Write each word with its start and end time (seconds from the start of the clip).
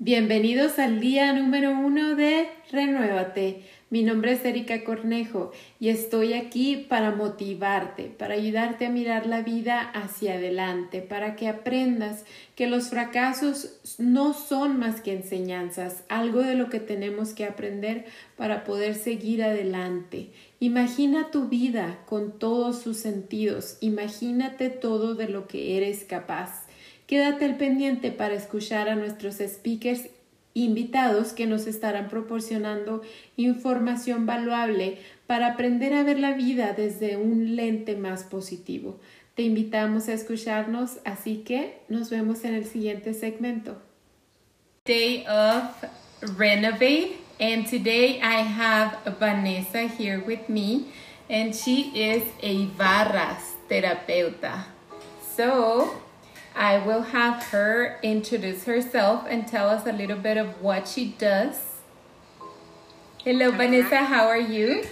Bienvenidos 0.00 0.78
al 0.78 1.00
día 1.00 1.32
número 1.32 1.72
uno 1.72 2.14
de 2.14 2.48
Renuévate. 2.70 3.64
Mi 3.90 4.04
nombre 4.04 4.30
es 4.30 4.44
Erika 4.44 4.84
Cornejo 4.84 5.50
y 5.80 5.88
estoy 5.88 6.34
aquí 6.34 6.76
para 6.76 7.10
motivarte, 7.10 8.04
para 8.04 8.34
ayudarte 8.34 8.86
a 8.86 8.90
mirar 8.90 9.26
la 9.26 9.42
vida 9.42 9.80
hacia 9.80 10.34
adelante, 10.34 11.02
para 11.02 11.34
que 11.34 11.48
aprendas 11.48 12.24
que 12.54 12.68
los 12.68 12.90
fracasos 12.90 13.80
no 13.98 14.34
son 14.34 14.78
más 14.78 15.00
que 15.00 15.14
enseñanzas, 15.14 16.04
algo 16.08 16.42
de 16.42 16.54
lo 16.54 16.68
que 16.68 16.78
tenemos 16.78 17.30
que 17.30 17.44
aprender 17.44 18.04
para 18.36 18.62
poder 18.62 18.94
seguir 18.94 19.42
adelante. 19.42 20.30
Imagina 20.60 21.32
tu 21.32 21.48
vida 21.48 22.04
con 22.06 22.38
todos 22.38 22.82
sus 22.82 22.98
sentidos, 22.98 23.78
imagínate 23.80 24.70
todo 24.70 25.16
de 25.16 25.28
lo 25.28 25.48
que 25.48 25.76
eres 25.76 26.04
capaz. 26.04 26.67
Quédate 27.08 27.46
al 27.46 27.56
pendiente 27.56 28.12
para 28.12 28.34
escuchar 28.34 28.90
a 28.90 28.94
nuestros 28.94 29.36
speakers 29.36 30.10
invitados 30.52 31.32
que 31.32 31.46
nos 31.46 31.66
estarán 31.66 32.08
proporcionando 32.08 33.00
información 33.38 34.26
valuable 34.26 34.98
para 35.26 35.46
aprender 35.46 35.94
a 35.94 36.02
ver 36.02 36.18
la 36.18 36.34
vida 36.34 36.74
desde 36.74 37.16
un 37.16 37.56
lente 37.56 37.96
más 37.96 38.24
positivo. 38.24 39.00
Te 39.34 39.42
invitamos 39.42 40.08
a 40.08 40.12
escucharnos, 40.12 40.98
así 41.06 41.38
que 41.38 41.78
nos 41.88 42.10
vemos 42.10 42.44
en 42.44 42.54
el 42.54 42.66
siguiente 42.66 43.14
segmento. 43.14 43.80
Day 44.84 45.24
of 45.26 45.64
Renovate, 46.36 47.16
and 47.40 47.66
today 47.66 48.20
I 48.20 48.42
have 48.42 49.16
Vanessa 49.18 49.88
here 49.88 50.22
with 50.26 50.50
me, 50.50 50.88
and 51.30 51.54
she 51.54 51.90
is 51.94 52.22
a 52.42 52.66
barras 52.76 53.56
terapeuta. 53.66 54.66
So, 55.34 56.07
I 56.58 56.84
will 56.84 57.02
have 57.02 57.44
her 57.54 58.00
introduce 58.02 58.64
herself 58.64 59.24
and 59.28 59.46
tell 59.46 59.68
us 59.68 59.86
a 59.86 59.92
little 59.92 60.18
bit 60.18 60.36
of 60.36 60.60
what 60.60 60.88
she 60.88 61.14
does. 61.16 61.54
Hello, 63.22 63.52
Vanessa, 63.52 63.98
how 63.98 64.26
are 64.26 64.40
you? 64.40 64.84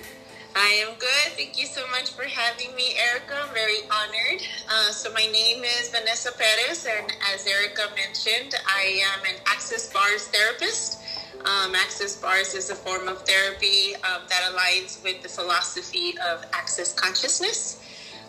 I 0.55 0.85
am 0.87 0.95
good. 0.97 1.33
Thank 1.35 1.59
you 1.59 1.67
so 1.67 1.83
much 1.91 2.13
for 2.13 2.23
having 2.23 2.73
me, 2.77 2.95
Erica. 2.97 3.35
I'm 3.43 3.53
very 3.53 3.81
honored. 3.91 4.43
Uh, 4.71 4.93
so, 4.93 5.13
my 5.13 5.27
name 5.27 5.65
is 5.65 5.91
Vanessa 5.91 6.31
Perez, 6.39 6.87
and 6.87 7.13
as 7.35 7.45
Erica 7.49 7.91
mentioned, 7.97 8.55
I 8.69 9.03
am 9.17 9.25
an 9.25 9.41
Access 9.47 9.93
Bars 9.93 10.29
therapist. 10.29 11.03
Um, 11.41 11.75
Access 11.75 12.15
Bars 12.15 12.55
is 12.55 12.71
a 12.71 12.77
form 12.77 13.09
of 13.09 13.23
therapy 13.23 13.97
um, 13.97 14.23
that 14.29 14.53
aligns 14.53 15.03
with 15.03 15.21
the 15.21 15.29
philosophy 15.29 16.15
of 16.31 16.47
access 16.53 16.95
consciousness. 16.95 17.83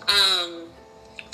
Um, 0.07 0.63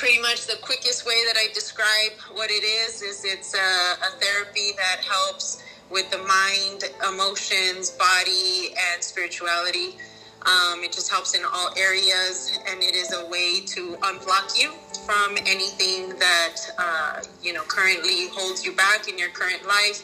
pretty 0.03 0.19
much 0.19 0.47
the 0.47 0.57
quickest 0.61 1.05
way 1.05 1.15
that 1.25 1.37
I 1.37 1.47
describe 1.53 2.11
what 2.33 2.51
it 2.51 2.65
is 2.65 3.01
is 3.01 3.23
it's 3.23 3.53
a, 3.53 3.57
a 3.57 4.19
therapy 4.19 4.71
that 4.75 4.99
helps 5.01 5.63
with 5.89 6.11
the 6.11 6.17
mind, 6.17 6.83
emotions, 7.07 7.91
body, 7.91 8.75
and 8.91 9.01
spirituality. 9.01 9.95
Um, 10.41 10.83
it 10.83 10.91
just 10.91 11.09
helps 11.09 11.35
in 11.37 11.45
all 11.45 11.69
areas, 11.77 12.59
and 12.67 12.83
it 12.83 12.95
is 12.95 13.13
a 13.13 13.25
way 13.29 13.61
to 13.61 13.95
unblock 14.01 14.61
you 14.61 14.73
from 15.05 15.37
anything 15.47 16.09
that 16.19 16.57
uh, 16.77 17.21
you 17.41 17.53
know 17.53 17.63
currently 17.63 18.27
holds 18.33 18.65
you 18.65 18.73
back 18.73 19.07
in 19.07 19.17
your 19.17 19.29
current 19.29 19.65
life. 19.65 20.03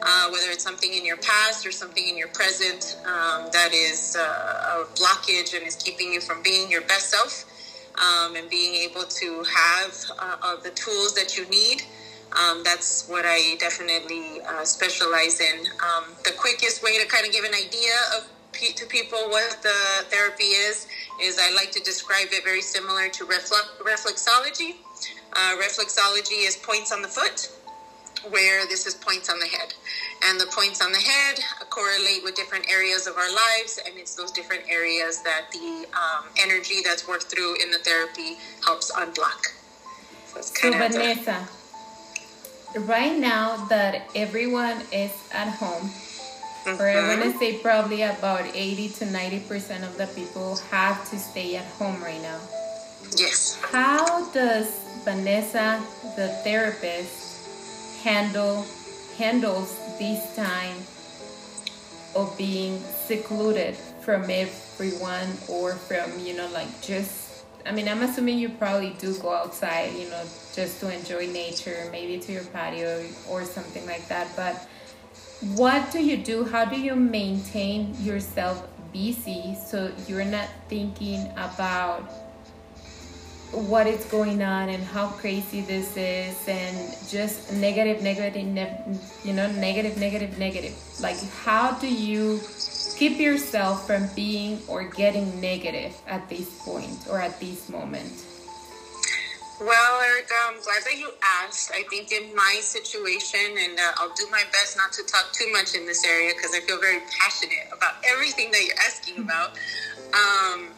Uh, 0.00 0.30
whether 0.30 0.46
it's 0.52 0.62
something 0.62 0.94
in 0.94 1.04
your 1.04 1.16
past 1.16 1.66
or 1.66 1.72
something 1.72 2.08
in 2.08 2.16
your 2.16 2.28
present 2.28 2.96
um, 3.04 3.48
that 3.52 3.70
is 3.74 4.16
uh, 4.16 4.22
a 4.22 4.94
blockage 4.94 5.54
and 5.54 5.66
is 5.66 5.74
keeping 5.74 6.12
you 6.12 6.20
from 6.20 6.40
being 6.40 6.70
your 6.70 6.82
best 6.82 7.10
self 7.10 7.49
um, 8.00 8.36
and 8.36 8.48
being 8.48 8.74
able 8.74 9.04
to 9.04 9.44
have 9.44 9.94
uh, 10.18 10.56
the 10.62 10.70
tools 10.70 11.14
that 11.14 11.36
you 11.36 11.48
need. 11.48 11.82
Um, 12.32 12.62
that's 12.64 13.08
what 13.08 13.24
I 13.26 13.56
definitely 13.58 14.40
uh, 14.46 14.64
specialize 14.64 15.40
in. 15.40 15.66
Um, 15.82 16.04
the 16.24 16.32
quickest 16.32 16.82
way 16.82 16.98
to 17.02 17.06
kind 17.08 17.26
of 17.26 17.32
give 17.32 17.44
an 17.44 17.54
idea 17.54 17.94
of 18.16 18.28
to 18.76 18.84
people 18.86 19.18
what 19.28 19.62
the 19.62 20.04
therapy 20.10 20.44
is 20.44 20.86
is 21.22 21.38
I 21.40 21.50
like 21.54 21.70
to 21.72 21.80
describe 21.80 22.28
it 22.30 22.44
very 22.44 22.60
similar 22.60 23.08
to 23.08 23.24
reflexology. 23.24 24.76
Uh, 25.32 25.56
reflexology 25.56 26.46
is 26.46 26.56
points 26.56 26.92
on 26.92 27.00
the 27.00 27.08
foot 27.08 27.48
where 28.28 28.66
this 28.66 28.86
is 28.86 28.94
points 28.94 29.30
on 29.30 29.38
the 29.38 29.46
head. 29.46 29.74
And 30.24 30.38
the 30.38 30.46
points 30.46 30.82
on 30.82 30.92
the 30.92 30.98
head 30.98 31.38
correlate 31.70 32.22
with 32.22 32.34
different 32.34 32.70
areas 32.70 33.06
of 33.06 33.16
our 33.16 33.30
lives, 33.30 33.80
and 33.86 33.96
it's 33.96 34.14
those 34.14 34.30
different 34.30 34.62
areas 34.68 35.22
that 35.22 35.46
the 35.52 35.86
um, 35.94 36.24
energy 36.38 36.80
that's 36.84 37.08
worked 37.08 37.24
through 37.24 37.56
in 37.62 37.70
the 37.70 37.78
therapy 37.78 38.36
helps 38.64 38.92
unblock. 38.92 39.46
So, 40.26 40.40
so 40.42 40.70
Vanessa, 40.70 41.48
the... 42.74 42.80
right 42.80 43.18
now 43.18 43.56
that 43.66 44.10
everyone 44.14 44.82
is 44.92 45.12
at 45.32 45.48
home, 45.48 45.88
mm-hmm. 45.88 46.80
or 46.80 46.88
I 46.88 47.08
want 47.08 47.22
to 47.22 47.28
mm-hmm. 47.28 47.38
say 47.38 47.58
probably 47.58 48.02
about 48.02 48.44
80 48.54 48.88
to 48.88 49.04
90% 49.06 49.82
of 49.82 49.96
the 49.96 50.06
people 50.14 50.56
have 50.70 51.08
to 51.10 51.18
stay 51.18 51.56
at 51.56 51.64
home 51.64 52.02
right 52.02 52.20
now. 52.20 52.38
Yes. 53.16 53.58
How 53.60 54.30
does 54.32 54.68
Vanessa, 55.04 55.82
the 56.16 56.28
therapist, 56.44 57.29
handle 58.02 58.66
handles 59.16 59.76
this 59.98 60.34
time 60.36 60.76
of 62.16 62.36
being 62.36 62.80
secluded 63.06 63.74
from 63.74 64.22
everyone 64.30 65.28
or 65.48 65.74
from 65.74 66.18
you 66.18 66.34
know 66.34 66.48
like 66.52 66.68
just 66.80 67.44
i 67.66 67.70
mean 67.70 67.86
i'm 67.86 68.02
assuming 68.02 68.38
you 68.38 68.48
probably 68.48 68.90
do 68.98 69.16
go 69.18 69.32
outside 69.32 69.92
you 69.94 70.08
know 70.08 70.22
just 70.54 70.80
to 70.80 70.92
enjoy 70.92 71.26
nature 71.26 71.88
maybe 71.92 72.18
to 72.18 72.32
your 72.32 72.44
patio 72.44 73.04
or 73.28 73.44
something 73.44 73.84
like 73.86 74.06
that 74.08 74.26
but 74.34 74.66
what 75.56 75.90
do 75.90 76.04
you 76.04 76.18
do? 76.18 76.44
How 76.44 76.66
do 76.66 76.78
you 76.78 76.94
maintain 76.94 77.94
yourself 78.02 78.68
busy 78.92 79.56
so 79.64 79.90
you're 80.06 80.24
not 80.24 80.48
thinking 80.68 81.30
about 81.36 82.12
what 83.52 83.86
is 83.86 84.04
going 84.06 84.42
on 84.42 84.68
and 84.68 84.82
how 84.82 85.08
crazy 85.08 85.60
this 85.60 85.96
is 85.96 86.36
and 86.46 86.96
just 87.08 87.52
negative 87.54 88.02
negative 88.02 88.44
ne- 88.46 88.98
you 89.24 89.32
know 89.32 89.50
negative 89.52 89.98
negative 89.98 90.38
negative 90.38 90.74
like 91.00 91.20
how 91.42 91.72
do 91.72 91.92
you 91.92 92.40
keep 92.96 93.18
yourself 93.18 93.86
from 93.86 94.08
being 94.14 94.60
or 94.68 94.84
getting 94.84 95.40
negative 95.40 96.00
at 96.06 96.28
this 96.28 96.62
point 96.64 97.08
or 97.08 97.20
at 97.20 97.38
this 97.40 97.68
moment 97.68 98.12
well, 99.60 100.00
Erica, 100.00 100.32
I'm 100.48 100.54
glad 100.62 100.84
that 100.86 100.96
you 100.96 101.10
asked. 101.44 101.70
I 101.70 101.82
think 101.90 102.12
in 102.12 102.34
my 102.34 102.60
situation, 102.62 103.58
and 103.58 103.78
uh, 103.78 103.92
I'll 103.98 104.14
do 104.14 104.26
my 104.30 104.42
best 104.52 104.78
not 104.78 104.90
to 104.92 105.02
talk 105.02 105.32
too 105.32 105.52
much 105.52 105.74
in 105.74 105.84
this 105.84 106.02
area 106.02 106.32
because 106.34 106.52
I 106.54 106.60
feel 106.60 106.80
very 106.80 107.00
passionate 107.20 107.68
about 107.70 107.96
everything 108.10 108.50
that 108.52 108.64
you're 108.64 108.80
asking 108.80 109.18
about. 109.18 109.50
Um, 110.16 110.68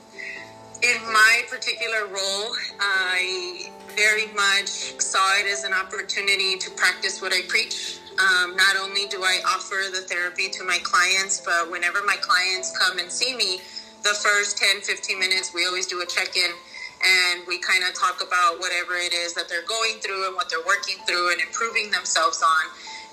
in 0.83 1.03
my 1.13 1.43
particular 1.51 2.07
role, 2.07 2.55
I 2.81 3.71
very 3.97 4.27
much 4.35 5.01
saw 5.01 5.39
it 5.39 5.47
as 5.47 5.65
an 5.65 5.73
opportunity 5.73 6.57
to 6.59 6.71
practice 6.73 7.23
what 7.23 7.33
I 7.33 7.43
preach. 7.49 7.99
Um, 8.19 8.57
not 8.57 8.77
only 8.81 9.07
do 9.07 9.23
I 9.23 9.41
offer 9.47 9.91
the 9.93 10.03
therapy 10.03 10.49
to 10.51 10.65
my 10.65 10.79
clients, 10.83 11.41
but 11.45 11.71
whenever 11.71 12.03
my 12.05 12.17
clients 12.21 12.77
come 12.79 12.99
and 12.99 13.11
see 13.11 13.37
me, 13.37 13.61
the 14.03 14.15
first 14.15 14.59
10, 14.59 14.83
15 14.83 15.19
minutes, 15.21 15.55
we 15.55 15.67
always 15.67 15.87
do 15.87 16.01
a 16.03 16.07
check 16.07 16.37
in 16.37 16.51
and 17.05 17.43
we 17.49 17.59
kind 17.59 17.85
of 17.89 17.95
talk 17.95 18.23
about 18.23 18.61
whatever 18.61 18.95
it 18.97 19.15
is 19.15 19.35
that 19.35 19.49
they're 19.49 19.67
going 19.67 19.99
through 20.01 20.27
and 20.27 20.37
what 20.37 20.51
they're 20.51 20.67
working 20.67 20.97
through 21.07 21.33
and 21.33 21.41
improving 21.41 21.91
themselves 21.91 22.43
on. 22.43 22.65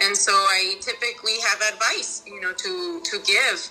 And 0.07 0.15
so 0.17 0.31
I 0.31 0.77
typically 0.81 1.37
have 1.47 1.61
advice, 1.73 2.23
you 2.25 2.41
know, 2.41 2.53
to, 2.53 3.01
to 3.03 3.19
give. 3.25 3.69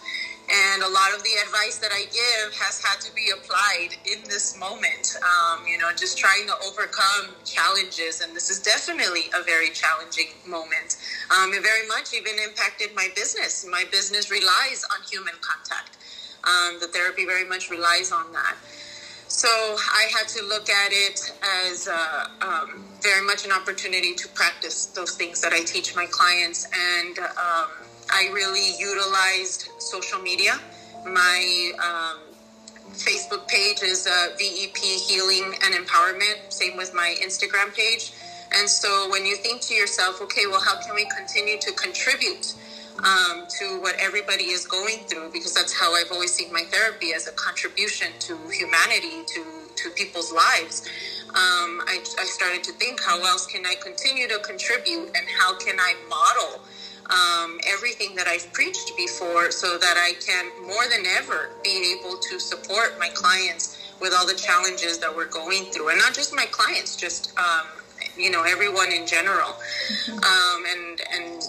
And 0.51 0.83
a 0.83 0.89
lot 0.89 1.13
of 1.15 1.23
the 1.23 1.37
advice 1.45 1.77
that 1.79 1.93
I 1.93 2.05
give 2.09 2.55
has 2.57 2.83
had 2.83 3.01
to 3.03 3.13
be 3.15 3.29
applied 3.37 4.01
in 4.07 4.23
this 4.25 4.59
moment. 4.59 5.17
Um, 5.21 5.67
you 5.67 5.77
know, 5.77 5.91
just 5.93 6.17
trying 6.17 6.47
to 6.47 6.55
overcome 6.65 7.37
challenges. 7.45 8.23
And 8.23 8.35
this 8.35 8.49
is 8.49 8.61
definitely 8.61 9.29
a 9.39 9.43
very 9.45 9.69
challenging 9.71 10.33
moment. 10.47 10.97
Um, 11.31 11.53
it 11.53 11.63
very 11.63 11.87
much 11.87 12.15
even 12.15 12.33
impacted 12.43 12.95
my 12.95 13.09
business. 13.15 13.67
My 13.71 13.85
business 13.93 14.31
relies 14.31 14.85
on 14.91 15.05
human 15.11 15.35
contact. 15.41 15.99
Um, 16.45 16.81
the 16.81 16.89
therapy 16.89 17.27
very 17.27 17.47
much 17.47 17.69
relies 17.69 18.11
on 18.11 18.33
that. 18.33 18.57
So 19.29 19.49
I 19.49 20.09
had 20.17 20.27
to 20.29 20.45
look 20.47 20.71
at 20.71 20.89
it 20.91 21.31
as 21.69 21.87
uh, 21.87 22.29
um, 22.41 22.85
very 23.03 23.25
much 23.27 23.45
an 23.45 23.53
opportunity 23.53 24.15
to 24.15 24.29
practice 24.29 24.87
those 24.87 25.17
things 25.17 25.43
that 25.43 25.53
I 25.53 25.63
teach 25.65 25.95
my 25.95 26.07
clients. 26.11 26.67
And 26.73 27.19
um, 27.19 27.69
I 28.11 28.31
really 28.33 28.77
utilized 28.79 29.69
social 29.79 30.21
media. 30.21 30.59
My 31.05 31.73
um, 31.83 32.35
Facebook 32.93 33.47
page 33.49 33.83
is 33.83 34.07
uh, 34.07 34.29
VEP 34.39 34.77
Healing 34.77 35.55
and 35.63 35.75
Empowerment, 35.75 36.53
same 36.53 36.77
with 36.77 36.95
my 36.95 37.15
Instagram 37.23 37.75
page. 37.75 38.13
And 38.57 38.69
so 38.69 39.09
when 39.11 39.27
you 39.27 39.37
think 39.37 39.61
to 39.63 39.75
yourself, 39.75 40.21
okay, 40.23 40.47
well, 40.47 40.61
how 40.61 40.81
can 40.81 40.95
we 40.95 41.07
continue 41.17 41.59
to 41.61 41.73
contribute 41.73 42.55
um, 43.05 43.47
to 43.61 43.81
what 43.81 43.95
everybody 44.01 44.45
is 44.45 44.67
going 44.67 45.05
through? 45.07 45.31
Because 45.33 45.55
that's 45.55 45.79
how 45.79 45.95
I've 45.95 46.11
always 46.11 46.33
seen 46.33 46.53
my 46.53 46.63
therapy 46.71 47.13
as 47.13 47.29
a 47.29 47.33
contribution 47.33 48.09
to 48.21 48.39
humanity, 48.51 49.23
to, 49.27 49.45
to 49.77 49.91
people's 49.91 50.33
lives. 50.33 50.89
Um, 51.29 51.85
I, 51.87 52.03
I 52.19 52.25
started 52.25 52.65
to 52.65 52.73
think, 52.73 53.03
how 53.03 53.21
else 53.27 53.47
can 53.47 53.67
I 53.67 53.75
continue 53.83 54.27
to 54.29 54.39
contribute 54.39 55.09
and 55.09 55.27
how 55.39 55.57
can 55.59 55.79
I 55.79 55.95
model? 56.09 56.63
Um, 57.11 57.59
everything 57.67 58.15
that 58.17 58.27
I've 58.27 58.53
preached 58.53 58.93
before 58.97 59.51
so 59.51 59.79
that 59.79 59.97
I 59.97 60.13
can 60.25 60.51
more 60.67 60.85
than 60.91 61.07
ever 61.07 61.51
be 61.65 61.97
able 61.99 62.19
to 62.19 62.39
support 62.39 62.99
my 62.99 63.09
clients 63.15 63.95
with 64.01 64.13
all 64.17 64.27
the 64.27 64.35
challenges 64.35 64.99
that 64.99 65.15
we're 65.15 65.29
going 65.29 65.65
through. 65.67 65.89
And 65.91 65.99
not 65.99 66.15
just 66.15 66.35
my 66.35 66.47
clients, 66.51 66.97
just, 66.97 67.37
um, 67.39 67.67
you 68.17 68.31
know, 68.31 68.45
everyone 68.45 68.93
in 68.93 69.07
general. 69.07 69.57
Mm-hmm. 69.57 70.19
Um, 70.19 70.65
and, 70.67 71.01
and 71.13 71.43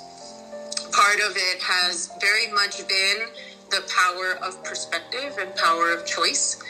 part 0.92 1.20
of 1.20 1.36
it 1.36 1.62
has 1.62 2.10
very 2.20 2.52
much 2.52 2.88
been 2.88 3.28
the 3.70 3.84
power 3.88 4.44
of 4.44 4.64
perspective 4.64 5.38
and 5.40 5.56
power 5.56 5.92
of 5.92 6.06
choice. 6.06 6.62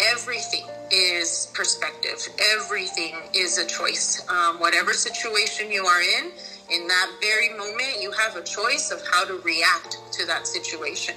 Everything 0.00 0.66
is 0.90 1.52
perspective. 1.54 2.18
Everything 2.54 3.14
is 3.34 3.58
a 3.58 3.66
choice. 3.66 4.26
Um, 4.28 4.58
whatever 4.58 4.92
situation 4.92 5.70
you 5.70 5.84
are 5.84 6.00
in, 6.00 6.32
in 6.70 6.86
that 6.86 7.10
very 7.20 7.48
moment, 7.50 8.00
you 8.00 8.10
have 8.12 8.36
a 8.36 8.42
choice 8.42 8.90
of 8.90 9.00
how 9.10 9.24
to 9.24 9.38
react 9.38 9.98
to 10.12 10.26
that 10.26 10.46
situation. 10.46 11.14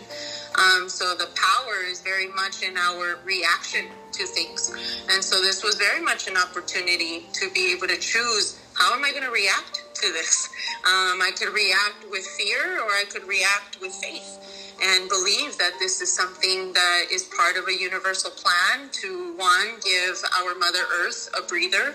Um, 0.56 0.88
so 0.88 1.16
the 1.16 1.30
power 1.36 1.84
is 1.86 2.02
very 2.02 2.28
much 2.28 2.64
in 2.64 2.78
our 2.78 3.20
reaction 3.26 3.88
to 4.14 4.26
things. 4.26 4.72
And 5.10 5.24
so 5.24 5.42
this 5.42 5.64
was 5.64 5.76
very 5.76 6.02
much 6.02 6.28
an 6.28 6.38
opportunity 6.38 7.26
to 7.34 7.50
be 7.52 7.74
able 7.74 7.88
to 7.88 7.98
choose 7.98 8.60
how 8.74 8.94
am 8.96 9.04
I 9.04 9.12
going 9.12 9.24
to 9.24 9.32
react 9.32 9.84
to 9.96 10.12
this? 10.12 10.50
Um, 10.82 11.22
I 11.22 11.30
could 11.38 11.54
react 11.54 12.10
with 12.10 12.26
fear 12.26 12.82
or 12.82 12.90
I 12.90 13.04
could 13.08 13.28
react 13.28 13.80
with 13.82 13.94
faith 13.94 14.40
and 14.82 15.08
believe 15.08 15.56
that 15.60 15.74
this 15.78 16.02
is 16.02 16.12
something 16.12 16.74
that 16.74 17.04
is 17.12 17.24
part 17.24 17.56
of 17.56 17.68
a 17.68 17.80
universal 17.80 18.32
plan 18.32 18.90
to 18.94 19.36
one, 19.38 19.78
give 19.86 20.24
our 20.40 20.56
Mother 20.56 20.82
Earth 21.04 21.30
a 21.38 21.44
breather 21.44 21.94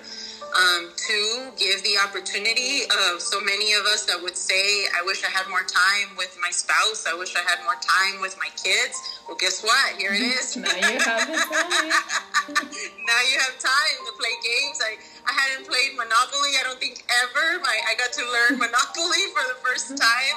um, 0.56 0.88
two, 0.96 1.52
give 1.58 1.82
the 1.84 2.00
opportunity 2.00 2.88
of 3.12 3.20
so 3.20 3.40
many 3.40 3.74
of 3.74 3.84
us 3.84 4.06
that 4.06 4.16
would 4.22 4.36
say, 4.36 4.88
I 4.96 5.04
wish 5.04 5.22
I 5.22 5.28
had 5.28 5.48
more 5.50 5.62
time 5.62 6.16
with 6.16 6.36
my 6.40 6.48
spouse. 6.50 7.04
I 7.06 7.12
wish 7.12 7.36
I 7.36 7.44
had 7.44 7.60
more 7.64 7.76
time 7.76 8.22
with 8.22 8.36
my 8.38 8.48
kids. 8.56 9.20
Well, 9.28 9.36
guess 9.36 9.62
what? 9.62 10.00
Here 10.00 10.14
it 10.14 10.22
is. 10.24 10.56
now 10.64 10.72
you 10.72 10.96
have 10.96 11.04
time. 11.04 11.28
now 13.04 13.20
you 13.28 13.36
have 13.36 13.56
time 13.60 13.96
to 14.08 14.12
play 14.16 14.32
games. 14.40 14.80
I, 14.80 14.96
I 15.28 15.32
hadn't 15.36 15.68
played 15.68 15.92
Monopoly, 15.92 16.56
I 16.56 16.62
don't 16.64 16.80
think 16.80 17.04
ever. 17.04 17.60
My, 17.60 17.76
I 17.88 17.94
got 18.00 18.12
to 18.16 18.24
learn 18.24 18.58
Monopoly 18.64 19.28
for 19.36 19.44
the 19.52 19.60
first 19.60 19.92
time. 19.92 20.36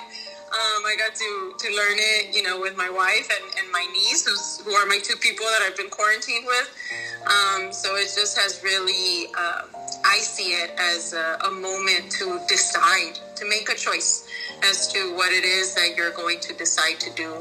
Um, 0.50 0.82
I 0.84 0.96
got 0.98 1.14
to, 1.14 1.54
to 1.60 1.68
learn 1.78 1.98
it, 2.02 2.36
you 2.36 2.42
know, 2.42 2.60
with 2.60 2.76
my 2.76 2.90
wife 2.90 3.30
and, 3.30 3.46
and 3.62 3.72
my 3.72 3.86
niece, 3.94 4.26
who's, 4.26 4.60
who 4.66 4.74
are 4.74 4.88
my 4.88 4.98
two 4.98 5.16
people 5.16 5.46
that 5.46 5.62
I've 5.62 5.78
been 5.78 5.92
quarantined 5.92 6.46
with. 6.48 6.68
Um, 7.30 7.72
so 7.72 7.96
it 7.96 8.10
just 8.10 8.36
has 8.36 8.60
really, 8.64 9.30
uh, 9.38 9.70
I 10.10 10.18
see 10.18 10.54
it 10.54 10.72
as 10.80 11.14
a, 11.14 11.38
a 11.46 11.52
moment 11.52 12.12
to 12.14 12.40
decide, 12.48 13.20
to 13.36 13.48
make 13.48 13.70
a 13.70 13.76
choice 13.76 14.28
as 14.64 14.92
to 14.94 15.16
what 15.16 15.32
it 15.32 15.46
is 15.46 15.76
that 15.76 15.96
you're 15.96 16.12
going 16.12 16.40
to 16.40 16.54
decide 16.56 17.00
to 17.02 17.12
do. 17.14 17.36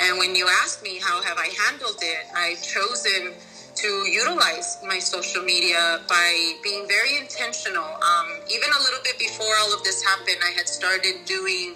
And 0.00 0.18
when 0.18 0.36
you 0.36 0.46
ask 0.62 0.84
me 0.84 1.00
how 1.02 1.20
have 1.22 1.36
I 1.36 1.48
handled 1.66 1.98
it, 2.00 2.22
I've 2.36 2.62
chosen 2.62 3.34
to 3.74 3.88
utilize 3.88 4.78
my 4.86 5.00
social 5.00 5.42
media 5.42 6.00
by 6.08 6.52
being 6.62 6.86
very 6.86 7.18
intentional. 7.18 7.82
Um, 7.84 8.28
even 8.48 8.68
a 8.70 8.80
little 8.86 9.02
bit 9.02 9.18
before 9.18 9.52
all 9.60 9.74
of 9.74 9.82
this 9.82 10.00
happened, 10.04 10.38
I 10.46 10.50
had 10.50 10.68
started 10.68 11.24
doing 11.24 11.74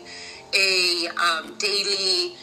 a 0.55 1.09
um, 1.19 1.59
daily 1.59 2.37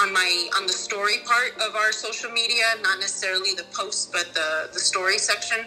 on 0.00 0.12
my 0.12 0.48
on 0.56 0.66
the 0.66 0.72
story 0.72 1.16
part 1.26 1.54
of 1.60 1.74
our 1.74 1.90
social 1.90 2.30
media, 2.30 2.64
not 2.82 3.00
necessarily 3.00 3.54
the 3.54 3.66
post, 3.72 4.12
but 4.12 4.32
the 4.32 4.70
the 4.72 4.78
story 4.78 5.18
section. 5.18 5.66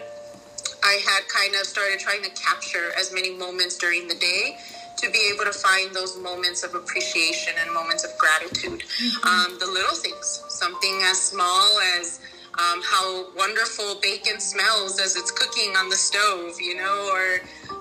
I 0.84 1.00
had 1.06 1.28
kind 1.28 1.54
of 1.54 1.66
started 1.66 1.98
trying 2.00 2.22
to 2.22 2.30
capture 2.30 2.92
as 2.98 3.12
many 3.12 3.34
moments 3.36 3.76
during 3.78 4.08
the 4.08 4.14
day 4.14 4.56
to 4.98 5.10
be 5.10 5.30
able 5.34 5.44
to 5.44 5.52
find 5.52 5.94
those 5.94 6.18
moments 6.18 6.62
of 6.62 6.74
appreciation 6.74 7.54
and 7.58 7.72
moments 7.74 8.04
of 8.04 8.10
gratitude. 8.18 8.82
Mm-hmm. 8.82 9.28
Um, 9.28 9.58
the 9.58 9.66
little 9.66 9.96
things, 9.96 10.44
something 10.48 11.00
as 11.04 11.20
small 11.20 11.78
as 11.98 12.20
um, 12.54 12.82
how 12.84 13.26
wonderful 13.34 13.98
bacon 14.00 14.38
smells 14.38 15.00
as 15.00 15.16
it's 15.16 15.30
cooking 15.30 15.74
on 15.76 15.88
the 15.88 15.96
stove, 15.96 16.60
you 16.60 16.76
know, 16.76 17.10
or 17.10 17.40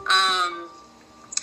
um, 0.09 0.69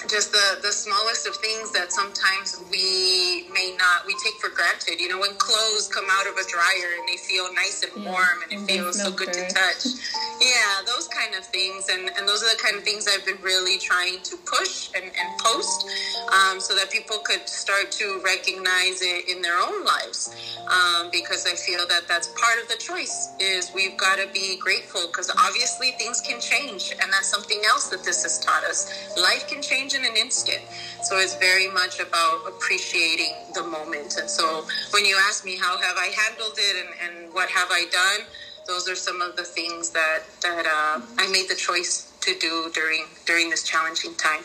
just 0.07 0.31
the 0.31 0.63
the 0.63 0.71
smallest 0.71 1.27
of 1.27 1.35
things 1.37 1.73
that 1.73 1.93
sometimes 1.93 2.63
we 2.71 3.51
may 3.53 3.75
not 3.77 4.07
we 4.07 4.15
take 4.23 4.35
for 4.39 4.51
granted. 4.55 5.01
You 5.01 5.09
know 5.09 5.19
when 5.19 5.35
clothes 5.37 5.91
come 5.93 6.07
out 6.11 6.27
of 6.27 6.35
a 6.39 6.47
dryer 6.47 6.91
and 6.99 7.09
they 7.09 7.19
feel 7.19 7.53
nice 7.55 7.83
and 7.83 8.05
yeah. 8.05 8.11
warm 8.11 8.39
and 8.45 8.53
it 8.53 8.59
and 8.59 8.69
feels 8.69 9.03
so 9.03 9.11
good 9.11 9.33
to 9.33 9.49
touch. 9.51 9.99
Yeah 10.41 10.87
those 10.87 11.09
kind 11.09 11.35
of 11.35 11.45
things. 11.47 11.89
And 11.89 12.11
and 12.17 12.29
those 12.29 12.43
are 12.43 12.53
the 12.55 12.61
kind 12.63 12.77
of 12.77 12.85
things 12.85 13.09
i've 13.09 13.25
been 13.27 13.41
really 13.43 13.79
trying 13.79 14.21
to 14.23 14.37
push 14.47 14.91
and, 14.95 15.05
and 15.05 15.29
post 15.41 15.87
um, 16.31 16.61
so 16.61 16.75
that 16.75 16.91
people 16.91 17.19
could 17.25 17.49
start 17.49 17.91
to 17.93 18.21
recognize 18.25 19.03
it 19.03 19.29
in 19.29 19.43
their 19.43 19.59
own 19.59 19.85
lives. 19.85 20.31
Um, 20.69 21.09
because 21.11 21.47
i 21.47 21.55
feel 21.55 21.87
that 21.89 22.07
that's 22.07 22.29
part 22.29 22.61
of 22.63 22.69
the 22.69 22.77
choice 22.77 23.31
is 23.41 23.73
we've 23.75 23.97
got 23.97 24.19
to 24.19 24.29
be 24.33 24.59
grateful 24.59 25.07
because 25.07 25.31
obviously 25.31 25.93
things 25.99 26.21
can 26.21 26.41
change 26.41 26.93
and 26.93 27.13
that's 27.13 27.29
something 27.29 27.61
else 27.67 27.89
that 27.89 28.05
this 28.05 28.23
has 28.23 28.39
taught 28.39 28.65
us. 28.65 29.09
Life 29.17 29.49
can 29.49 29.63
change 29.63 29.88
change 29.89 30.05
in 30.05 30.11
an 30.11 30.17
instant. 30.17 30.61
So 31.03 31.19
it's 31.19 31.37
very 31.37 31.69
much 31.69 32.01
about 32.01 32.47
appreciating 32.47 33.33
the 33.55 33.63
moment. 33.63 34.17
And 34.19 34.29
so 34.29 34.67
when 34.93 35.05
you 35.05 35.17
ask 35.29 35.45
me 35.45 35.57
how 35.57 35.79
have 35.79 35.97
I 35.97 36.07
handled 36.07 36.57
it 36.57 36.87
and, 36.87 37.17
and 37.17 37.35
what 37.35 37.49
have 37.51 37.69
I 37.71 37.87
done, 37.91 38.27
those 38.67 38.89
are 38.89 38.97
some 38.97 39.23
of 39.23 39.37
the 39.37 39.45
things 39.45 39.91
that 39.91 40.23
that 40.43 40.67
uh, 40.67 41.01
I 41.19 41.31
made 41.33 41.49
the 41.49 41.55
choice 41.55 42.13
to 42.21 42.35
do 42.39 42.71
during 42.75 43.07
during 43.25 43.51
this 43.51 43.65
challenging 43.65 44.15
time. 44.15 44.43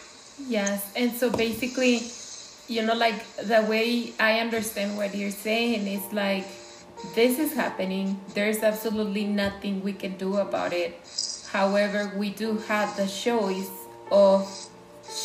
Yes, 0.48 0.92
and 0.96 1.12
so 1.12 1.30
basically, 1.30 2.02
you 2.68 2.82
know, 2.84 2.96
like 2.96 3.20
the 3.36 3.62
way 3.64 4.14
I 4.20 4.40
understand 4.40 4.98
what 4.98 5.14
you're 5.14 5.32
saying 5.32 5.88
is 5.88 6.14
like 6.14 6.46
this 7.16 7.38
is 7.38 7.54
happening. 7.54 8.20
There's 8.34 8.64
absolutely 8.64 9.26
nothing 9.26 9.84
we 9.84 9.92
can 9.92 10.16
do 10.16 10.38
about 10.38 10.72
it. 10.72 10.96
However, 11.52 12.14
we 12.16 12.30
do 12.30 12.58
have 12.70 12.96
the 12.96 13.08
choice 13.08 13.70
of 14.10 14.48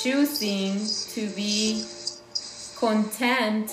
choosing 0.03 0.81
to 1.15 1.29
be 1.35 1.85
content, 2.77 3.73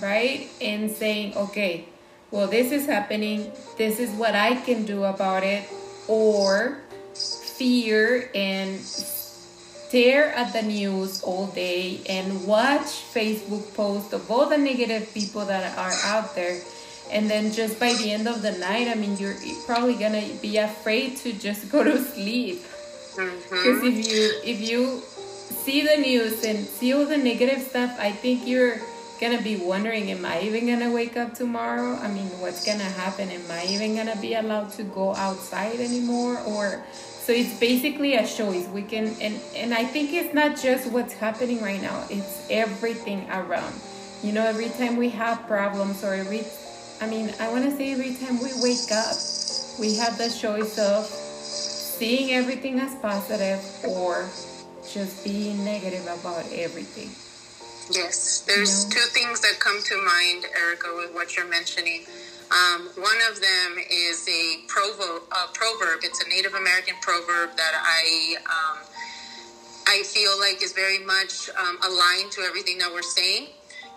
right? 0.00 0.48
And 0.60 0.90
saying, 0.90 1.36
okay, 1.36 1.86
well, 2.30 2.46
this 2.46 2.70
is 2.70 2.86
happening, 2.86 3.50
this 3.76 3.98
is 3.98 4.10
what 4.10 4.34
I 4.34 4.54
can 4.54 4.84
do 4.84 5.04
about 5.04 5.42
it, 5.42 5.68
or 6.06 6.78
fear 7.14 8.30
and 8.34 8.78
stare 9.90 10.32
at 10.34 10.52
the 10.52 10.62
news 10.62 11.22
all 11.22 11.48
day 11.48 12.00
and 12.08 12.46
watch 12.46 12.86
Facebook 13.12 13.74
posts 13.74 14.12
of 14.12 14.30
all 14.30 14.46
the 14.46 14.56
negative 14.56 15.12
people 15.12 15.44
that 15.46 15.76
are 15.76 15.92
out 16.04 16.34
there. 16.36 16.60
And 17.10 17.28
then 17.28 17.52
just 17.52 17.80
by 17.80 17.92
the 17.94 18.12
end 18.12 18.28
of 18.28 18.40
the 18.40 18.52
night, 18.52 18.86
I 18.86 18.94
mean, 18.94 19.16
you're 19.16 19.34
probably 19.66 19.94
gonna 19.94 20.28
be 20.40 20.58
afraid 20.58 21.16
to 21.18 21.32
just 21.32 21.68
go 21.72 21.82
to 21.82 21.98
sleep. 22.14 22.62
Because 23.16 23.82
mm-hmm. 23.82 23.86
if 23.86 24.06
you 24.06 24.40
if 24.44 24.60
you 24.60 25.02
see 25.64 25.82
the 25.82 25.96
news 25.96 26.44
and 26.44 26.66
see 26.66 26.92
all 26.94 27.04
the 27.04 27.18
negative 27.18 27.62
stuff, 27.62 27.96
I 27.98 28.12
think 28.12 28.46
you're 28.46 28.80
gonna 29.20 29.42
be 29.42 29.56
wondering, 29.56 30.10
am 30.10 30.24
I 30.24 30.40
even 30.40 30.66
gonna 30.66 30.90
wake 30.90 31.16
up 31.16 31.34
tomorrow? 31.34 31.96
I 31.96 32.08
mean, 32.08 32.26
what's 32.40 32.64
gonna 32.64 32.82
happen? 32.82 33.28
Am 33.30 33.44
I 33.50 33.66
even 33.66 33.94
gonna 33.94 34.16
be 34.16 34.34
allowed 34.34 34.72
to 34.72 34.82
go 34.82 35.14
outside 35.14 35.78
anymore? 35.78 36.40
Or 36.46 36.82
so 37.20 37.32
it's 37.32 37.58
basically 37.60 38.14
a 38.14 38.26
choice. 38.26 38.66
We 38.68 38.82
can 38.82 39.14
and 39.20 39.38
and 39.54 39.74
I 39.74 39.84
think 39.84 40.12
it's 40.14 40.32
not 40.32 40.56
just 40.56 40.90
what's 40.90 41.12
happening 41.12 41.60
right 41.62 41.80
now. 41.80 42.04
It's 42.08 42.46
everything 42.48 43.28
around. 43.30 43.74
You 44.22 44.32
know, 44.32 44.46
every 44.46 44.70
time 44.70 44.96
we 44.96 45.10
have 45.10 45.46
problems 45.46 46.02
or 46.02 46.14
every 46.14 46.44
I 47.02 47.06
mean, 47.06 47.32
I 47.38 47.50
want 47.50 47.64
to 47.64 47.76
say 47.76 47.92
every 47.92 48.14
time 48.14 48.40
we 48.40 48.52
wake 48.60 48.90
up, 48.92 49.16
we 49.78 49.96
have 49.96 50.16
the 50.16 50.28
choice 50.28 50.78
of 50.78 51.04
seeing 51.04 52.32
everything 52.32 52.80
as 52.80 52.94
positive 52.96 53.60
or 53.84 54.28
just 54.92 55.24
being 55.24 55.64
negative 55.64 56.04
about 56.04 56.44
everything. 56.52 57.10
Yes, 57.90 58.44
there's 58.46 58.84
know? 58.84 58.90
two 58.90 59.06
things 59.10 59.40
that 59.40 59.58
come 59.58 59.82
to 59.82 59.96
mind, 60.04 60.46
Erica, 60.56 60.88
with 60.96 61.14
what 61.14 61.36
you're 61.36 61.48
mentioning. 61.48 62.04
Um, 62.50 62.90
one 62.96 63.18
of 63.30 63.40
them 63.40 63.78
is 63.90 64.28
a 64.28 64.66
provo- 64.66 65.22
uh, 65.30 65.46
proverb. 65.54 66.00
It's 66.02 66.24
a 66.24 66.28
Native 66.28 66.54
American 66.54 66.94
proverb 67.00 67.56
that 67.56 67.74
I 67.74 68.36
um, 68.46 68.78
I 69.86 70.02
feel 70.04 70.38
like 70.38 70.62
is 70.62 70.72
very 70.72 70.98
much 70.98 71.50
um, 71.50 71.78
aligned 71.82 72.32
to 72.32 72.42
everything 72.42 72.78
that 72.78 72.92
we're 72.92 73.02
saying. 73.02 73.48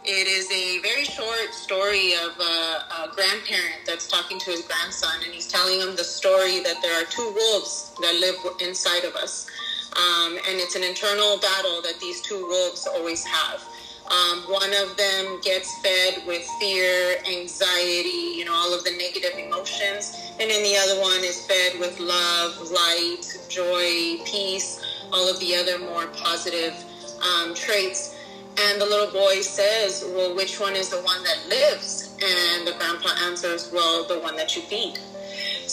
It 0.05 0.27
is 0.27 0.51
a 0.51 0.79
very 0.79 1.05
short 1.05 1.53
story 1.53 2.13
of 2.13 2.37
a, 2.37 2.43
a, 2.43 3.11
grandparent 3.15 3.85
that's 3.85 4.05
talking 4.05 4.37
to 4.37 4.51
his 4.51 4.61
grandson, 4.63 5.23
and 5.23 5.33
he's 5.33 5.47
telling 5.47 5.79
him 5.79 5.95
the 5.95 6.03
story 6.03 6.59
that 6.59 6.81
there 6.81 7.01
are 7.01 7.05
two 7.05 7.31
wolves 7.33 7.93
that 8.01 8.13
live 8.19 8.35
inside 8.59 9.05
of 9.05 9.15
us. 9.15 9.47
Um, 9.95 10.37
and 10.49 10.59
it's 10.59 10.75
an 10.75 10.83
internal 10.83 11.37
battle 11.39 11.81
that 11.83 11.99
these 11.99 12.21
two 12.21 12.45
wolves 12.47 12.87
always 12.87 13.23
have. 13.23 13.63
Um, 14.09 14.39
one 14.51 14.73
of 14.73 14.97
them 14.97 15.39
gets 15.41 15.79
fed 15.79 16.25
with 16.27 16.43
fear, 16.59 17.17
anxiety, 17.25 18.35
you 18.35 18.45
know, 18.45 18.53
all 18.53 18.73
of 18.73 18.83
the 18.83 18.91
negative 18.91 19.37
emotions. 19.37 20.33
And 20.39 20.49
then 20.49 20.63
the 20.63 20.75
other 20.75 20.99
one 20.99 21.23
is 21.23 21.45
fed 21.45 21.79
with 21.79 21.99
love, 21.99 22.59
light, 22.71 23.23
joy, 23.49 24.19
peace, 24.25 24.81
all 25.11 25.29
of 25.29 25.39
the 25.39 25.55
other 25.55 25.79
more 25.79 26.07
positive 26.07 26.73
um, 27.21 27.53
traits. 27.55 28.15
And 28.59 28.79
the 28.79 28.85
little 28.85 29.11
boy 29.11 29.41
says, 29.41 30.03
Well, 30.13 30.35
which 30.35 30.59
one 30.59 30.75
is 30.75 30.89
the 30.89 31.01
one 31.01 31.23
that 31.23 31.47
lives? 31.47 32.15
And 32.21 32.67
the 32.67 32.73
grandpa 32.73 33.09
answers, 33.25 33.71
Well, 33.71 34.05
the 34.07 34.19
one 34.19 34.35
that 34.35 34.55
you 34.55 34.61
feed. 34.63 34.99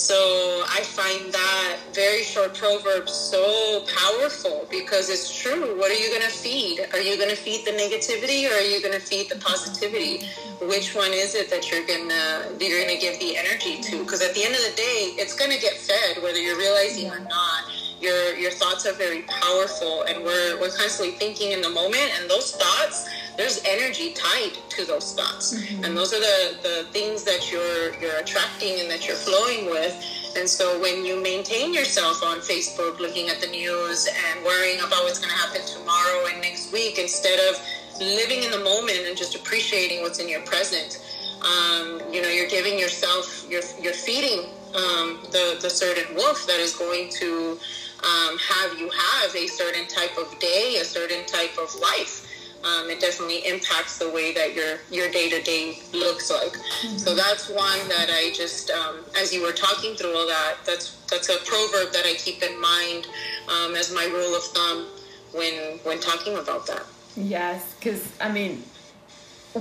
So 0.00 0.64
I 0.66 0.80
find 0.80 1.30
that 1.30 1.76
very 1.92 2.22
short 2.22 2.54
proverb 2.54 3.06
so 3.06 3.84
powerful 3.84 4.66
because 4.70 5.10
it's 5.10 5.30
true. 5.30 5.78
What 5.78 5.90
are 5.90 5.94
you 5.94 6.08
going 6.08 6.22
to 6.22 6.34
feed? 6.34 6.80
Are 6.94 7.00
you 7.00 7.18
going 7.18 7.28
to 7.28 7.36
feed 7.36 7.66
the 7.66 7.72
negativity 7.72 8.50
or 8.50 8.54
are 8.54 8.62
you 8.62 8.80
going 8.80 8.94
to 8.94 9.06
feed 9.06 9.28
the 9.28 9.36
positivity? 9.36 10.24
Which 10.62 10.94
one 10.94 11.12
is 11.12 11.34
it 11.34 11.50
that 11.50 11.70
you're 11.70 11.86
going 11.86 12.08
to 12.08 12.48
you're 12.58 12.82
going 12.82 12.96
to 12.96 13.00
give 13.00 13.20
the 13.20 13.36
energy 13.36 13.82
to? 13.82 14.02
Because 14.02 14.22
at 14.22 14.34
the 14.34 14.42
end 14.42 14.54
of 14.54 14.62
the 14.62 14.74
day, 14.74 15.12
it's 15.20 15.36
going 15.36 15.50
to 15.50 15.60
get 15.60 15.76
fed 15.76 16.22
whether 16.22 16.40
you're 16.40 16.58
realizing 16.58 17.10
or 17.10 17.20
not. 17.20 17.68
Your 18.00 18.34
your 18.36 18.52
thoughts 18.52 18.86
are 18.86 18.94
very 18.94 19.22
powerful, 19.28 20.04
and 20.04 20.24
we're 20.24 20.58
we're 20.58 20.72
constantly 20.72 21.12
thinking 21.16 21.52
in 21.52 21.60
the 21.60 21.68
moment, 21.68 22.08
and 22.18 22.30
those 22.30 22.56
thoughts 22.56 23.06
there's 23.40 23.62
energy 23.64 24.12
tied 24.12 24.52
to 24.68 24.84
those 24.84 25.14
thoughts. 25.14 25.56
Mm-hmm. 25.56 25.84
and 25.84 25.96
those 25.96 26.12
are 26.12 26.20
the, 26.20 26.58
the 26.62 26.76
things 26.92 27.24
that 27.24 27.50
you're 27.50 27.94
you're 27.96 28.18
attracting 28.20 28.80
and 28.80 28.90
that 28.90 29.06
you're 29.06 29.16
flowing 29.16 29.64
with. 29.64 29.96
And 30.36 30.46
so 30.48 30.78
when 30.80 31.06
you 31.06 31.20
maintain 31.20 31.74
yourself 31.74 32.22
on 32.22 32.38
facebook 32.38 33.00
looking 33.00 33.28
at 33.30 33.40
the 33.40 33.48
news 33.48 34.06
and 34.06 34.44
worrying 34.44 34.78
about 34.78 35.02
what's 35.04 35.18
going 35.18 35.30
to 35.30 35.40
happen 35.44 35.62
tomorrow 35.66 36.26
and 36.30 36.40
next 36.40 36.72
week 36.72 36.98
instead 36.98 37.40
of 37.48 37.58
living 37.98 38.44
in 38.44 38.50
the 38.52 38.62
moment 38.62 39.00
and 39.08 39.16
just 39.16 39.34
appreciating 39.34 40.02
what's 40.02 40.20
in 40.20 40.28
your 40.28 40.42
present 40.42 41.02
um, 41.42 42.00
you 42.12 42.22
know 42.22 42.28
you're 42.28 42.48
giving 42.48 42.78
yourself 42.78 43.44
you're, 43.50 43.66
you're 43.82 43.92
feeding 43.92 44.50
um, 44.76 45.18
the, 45.32 45.58
the 45.60 45.68
certain 45.68 46.14
wolf 46.14 46.46
that 46.46 46.60
is 46.60 46.76
going 46.76 47.10
to 47.10 47.58
um, 48.04 48.38
have 48.38 48.78
you 48.78 48.88
have 48.88 49.34
a 49.34 49.46
certain 49.48 49.86
type 49.88 50.16
of 50.16 50.38
day 50.38 50.78
a 50.80 50.84
certain 50.84 51.26
type 51.26 51.58
of 51.58 51.74
life 51.80 52.29
um, 52.64 52.90
it 52.90 53.00
definitely 53.00 53.46
impacts 53.46 53.98
the 53.98 54.10
way 54.10 54.32
that 54.34 54.54
your 54.54 54.78
your 54.90 55.10
day 55.10 55.30
to 55.30 55.42
day 55.42 55.78
looks 55.92 56.30
like. 56.30 56.52
Mm-hmm. 56.52 56.96
So 56.98 57.14
that's 57.14 57.48
one 57.48 57.78
that 57.88 58.08
I 58.10 58.32
just, 58.34 58.70
um, 58.70 59.04
as 59.16 59.32
you 59.32 59.42
were 59.42 59.52
talking 59.52 59.94
through 59.94 60.14
all 60.16 60.26
that, 60.26 60.56
that's 60.66 60.96
that's 61.10 61.28
a 61.28 61.38
proverb 61.44 61.92
that 61.92 62.04
I 62.04 62.14
keep 62.14 62.42
in 62.42 62.60
mind 62.60 63.06
um, 63.48 63.74
as 63.74 63.92
my 63.92 64.04
rule 64.04 64.34
of 64.36 64.42
thumb 64.42 64.86
when 65.32 65.78
when 65.84 66.00
talking 66.00 66.36
about 66.36 66.66
that. 66.66 66.84
Yes, 67.16 67.74
because 67.74 68.12
I 68.20 68.30
mean, 68.30 68.62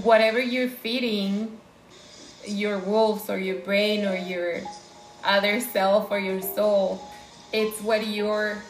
whatever 0.03 0.39
you're 0.41 0.69
feeding 0.69 1.57
your 2.45 2.79
wolves 2.79 3.29
or 3.29 3.37
your 3.37 3.59
brain 3.59 4.05
or 4.05 4.15
your 4.15 4.61
other 5.23 5.59
self 5.59 6.11
or 6.11 6.19
your 6.19 6.41
soul, 6.41 7.01
it's 7.53 7.81
what 7.81 8.05
you're 8.07 8.61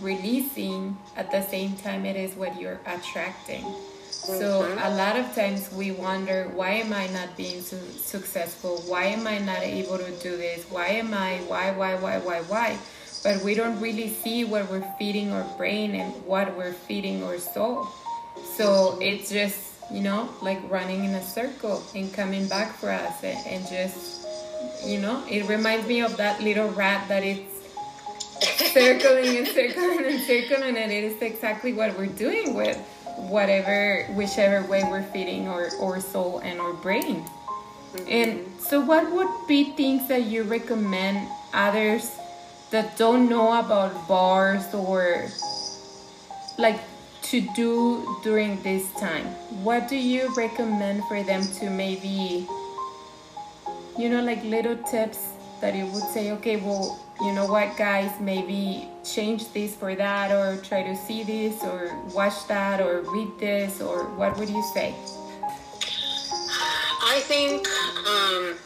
releasing 0.00 0.96
at 1.16 1.30
the 1.30 1.42
same 1.42 1.76
time 1.76 2.04
it 2.04 2.16
is 2.16 2.34
what 2.34 2.60
you're 2.60 2.80
attracting. 2.86 3.64
So 4.10 4.62
mm-hmm. 4.62 4.78
a 4.78 4.96
lot 4.96 5.16
of 5.16 5.34
times 5.34 5.70
we 5.72 5.90
wonder 5.90 6.50
why 6.54 6.70
am 6.70 6.92
i 6.94 7.06
not 7.08 7.36
being 7.36 7.60
su- 7.60 7.76
successful? 7.98 8.82
Why 8.86 9.04
am 9.04 9.26
i 9.26 9.38
not 9.38 9.60
able 9.60 9.98
to 9.98 10.10
do 10.22 10.36
this? 10.36 10.64
Why 10.70 10.86
am 10.86 11.12
i 11.12 11.38
why 11.46 11.72
why 11.72 11.96
why 11.96 12.18
why 12.18 12.40
why? 12.42 12.78
But 13.22 13.42
we 13.42 13.54
don't 13.54 13.78
really 13.80 14.08
see 14.08 14.44
what 14.44 14.70
we're 14.70 14.86
feeding 14.98 15.30
our 15.30 15.44
brain 15.56 15.94
and 15.94 16.12
what 16.24 16.56
we're 16.56 16.72
feeding 16.72 17.22
our 17.24 17.38
soul. 17.38 17.88
So 18.56 18.98
it's 19.00 19.30
just 19.30 19.74
you 19.92 20.00
know 20.00 20.30
like 20.40 20.60
running 20.70 21.04
in 21.04 21.14
a 21.14 21.22
circle 21.22 21.82
and 21.94 22.12
coming 22.14 22.48
back 22.48 22.72
for 22.76 22.90
us 22.90 23.22
and, 23.22 23.38
and 23.46 23.68
just 23.68 24.26
you 24.86 24.98
know 24.98 25.22
it 25.28 25.46
reminds 25.48 25.86
me 25.86 26.00
of 26.00 26.16
that 26.16 26.40
little 26.40 26.70
rat 26.70 27.06
that 27.08 27.22
it's 27.22 27.53
circling 28.44 29.36
and 29.38 29.48
circling 29.48 30.04
and 30.06 30.20
circling, 30.20 30.76
and 30.76 30.92
it 30.92 31.04
is 31.04 31.20
exactly 31.22 31.72
what 31.72 31.96
we're 31.98 32.06
doing 32.06 32.54
with 32.54 32.76
whatever, 33.16 34.04
whichever 34.14 34.66
way 34.68 34.82
we're 34.84 35.02
feeding 35.02 35.48
our, 35.48 35.68
our 35.80 36.00
soul 36.00 36.38
and 36.38 36.60
our 36.60 36.72
brain. 36.72 37.24
Mm-hmm. 37.94 38.08
And 38.08 38.60
so, 38.60 38.80
what 38.80 39.10
would 39.12 39.46
be 39.46 39.72
things 39.76 40.08
that 40.08 40.24
you 40.24 40.42
recommend 40.42 41.28
others 41.52 42.10
that 42.70 42.96
don't 42.96 43.28
know 43.28 43.58
about 43.60 44.08
bars 44.08 44.74
or 44.74 45.28
like 46.58 46.80
to 47.22 47.40
do 47.54 48.18
during 48.22 48.60
this 48.62 48.90
time? 48.94 49.26
What 49.62 49.88
do 49.88 49.96
you 49.96 50.34
recommend 50.36 51.04
for 51.04 51.22
them 51.22 51.42
to 51.60 51.70
maybe, 51.70 52.48
you 53.96 54.08
know, 54.08 54.22
like 54.22 54.42
little 54.44 54.76
tips 54.76 55.34
that 55.60 55.74
you 55.74 55.86
would 55.86 56.02
say, 56.02 56.32
okay, 56.32 56.56
well, 56.56 57.03
you 57.20 57.32
know 57.32 57.46
what, 57.46 57.76
guys, 57.76 58.10
maybe 58.20 58.88
change 59.04 59.52
this 59.52 59.74
for 59.74 59.94
that, 59.94 60.32
or 60.32 60.60
try 60.62 60.82
to 60.82 60.96
see 60.96 61.22
this, 61.22 61.62
or 61.62 61.96
watch 62.12 62.46
that, 62.48 62.80
or 62.80 63.02
read 63.02 63.28
this, 63.38 63.80
or 63.80 64.04
what 64.16 64.36
would 64.38 64.48
you 64.48 64.62
say? 64.74 64.94
I 67.06 67.20
think 67.20 67.68
um, 68.08 68.56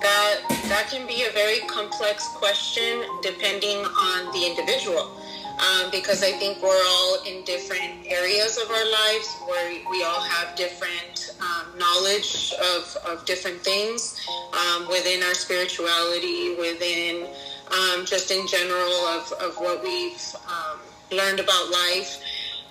that 0.00 0.40
that 0.68 0.88
can 0.90 1.06
be 1.06 1.24
a 1.24 1.32
very 1.32 1.60
complex 1.66 2.28
question 2.28 3.02
depending 3.22 3.84
on 3.84 4.32
the 4.32 4.46
individual. 4.46 5.10
Um, 5.54 5.88
because 5.92 6.24
I 6.24 6.32
think 6.32 6.60
we're 6.60 6.84
all 6.84 7.22
in 7.22 7.44
different 7.44 8.06
areas 8.06 8.58
of 8.58 8.68
our 8.68 8.90
lives 8.90 9.36
where 9.46 9.70
we 9.88 10.02
all 10.02 10.20
have 10.20 10.56
different 10.56 11.32
um, 11.40 11.78
knowledge 11.78 12.52
of, 12.74 12.96
of 13.06 13.24
different 13.24 13.60
things 13.60 14.20
um, 14.52 14.88
within 14.88 15.22
our 15.22 15.32
spirituality, 15.32 16.56
within 16.56 17.28
um, 17.72 18.04
just 18.04 18.30
in 18.30 18.46
general 18.46 18.92
of, 19.08 19.32
of 19.40 19.56
what 19.56 19.82
we've 19.82 20.22
um, 20.46 20.78
learned 21.10 21.40
about 21.40 21.70
life. 21.70 22.22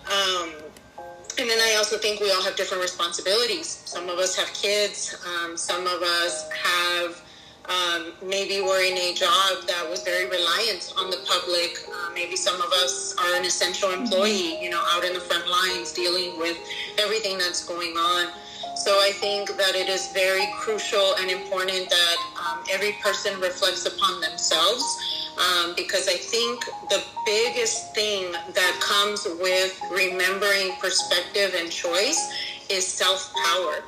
Um, 0.06 0.52
and 1.40 1.50
then 1.50 1.58
I 1.60 1.76
also 1.78 1.98
think 1.98 2.20
we 2.20 2.32
all 2.32 2.44
have 2.44 2.56
different 2.56 2.84
responsibilities. 2.84 3.82
Some 3.86 4.10
of 4.10 4.20
us 4.20 4.36
have 4.36 4.54
kids. 4.54 5.16
Um, 5.26 5.58
some 5.58 5.88
of 5.88 6.02
us 6.02 6.50
have 6.52 7.22
um, 7.70 8.12
maybe 8.22 8.62
we're 8.62 8.84
in 8.84 8.98
a 8.98 9.14
job 9.14 9.66
that 9.68 9.88
was 9.90 10.04
very 10.04 10.26
reliant 10.26 10.94
on 10.98 11.10
the 11.10 11.18
public. 11.26 11.80
Uh, 11.88 12.12
maybe 12.14 12.36
some 12.36 12.62
of 12.62 12.72
us 12.74 13.16
are 13.18 13.36
an 13.36 13.46
essential 13.46 13.92
employee, 13.92 14.62
you 14.62 14.70
know, 14.70 14.82
out 14.92 15.06
in 15.06 15.14
the 15.14 15.20
front 15.20 15.48
lines 15.48 15.94
dealing 15.94 16.38
with 16.38 16.58
everything 17.00 17.38
that's 17.38 17.66
going 17.66 17.96
on. 17.96 18.28
So 18.76 18.92
I 19.00 19.12
think 19.14 19.56
that 19.58 19.76
it 19.76 19.88
is 19.88 20.12
very 20.14 20.48
crucial 20.58 21.16
and 21.20 21.30
important 21.30 21.90
that 21.90 22.18
um, 22.42 22.64
every 22.72 22.94
person 23.04 23.40
reflects 23.40 23.86
upon 23.86 24.20
themselves 24.20 24.84
um, 25.38 25.74
because 25.76 26.08
I 26.08 26.18
think 26.18 26.66
the 26.90 27.02
biggest 27.26 27.94
thing 27.94 28.32
that 28.32 28.80
comes 28.82 29.26
with 29.40 29.80
remembering 29.92 30.74
perspective 30.80 31.54
and 31.56 31.72
choice 31.72 32.34
is 32.70 32.88
self 32.88 33.34
power. 33.46 33.84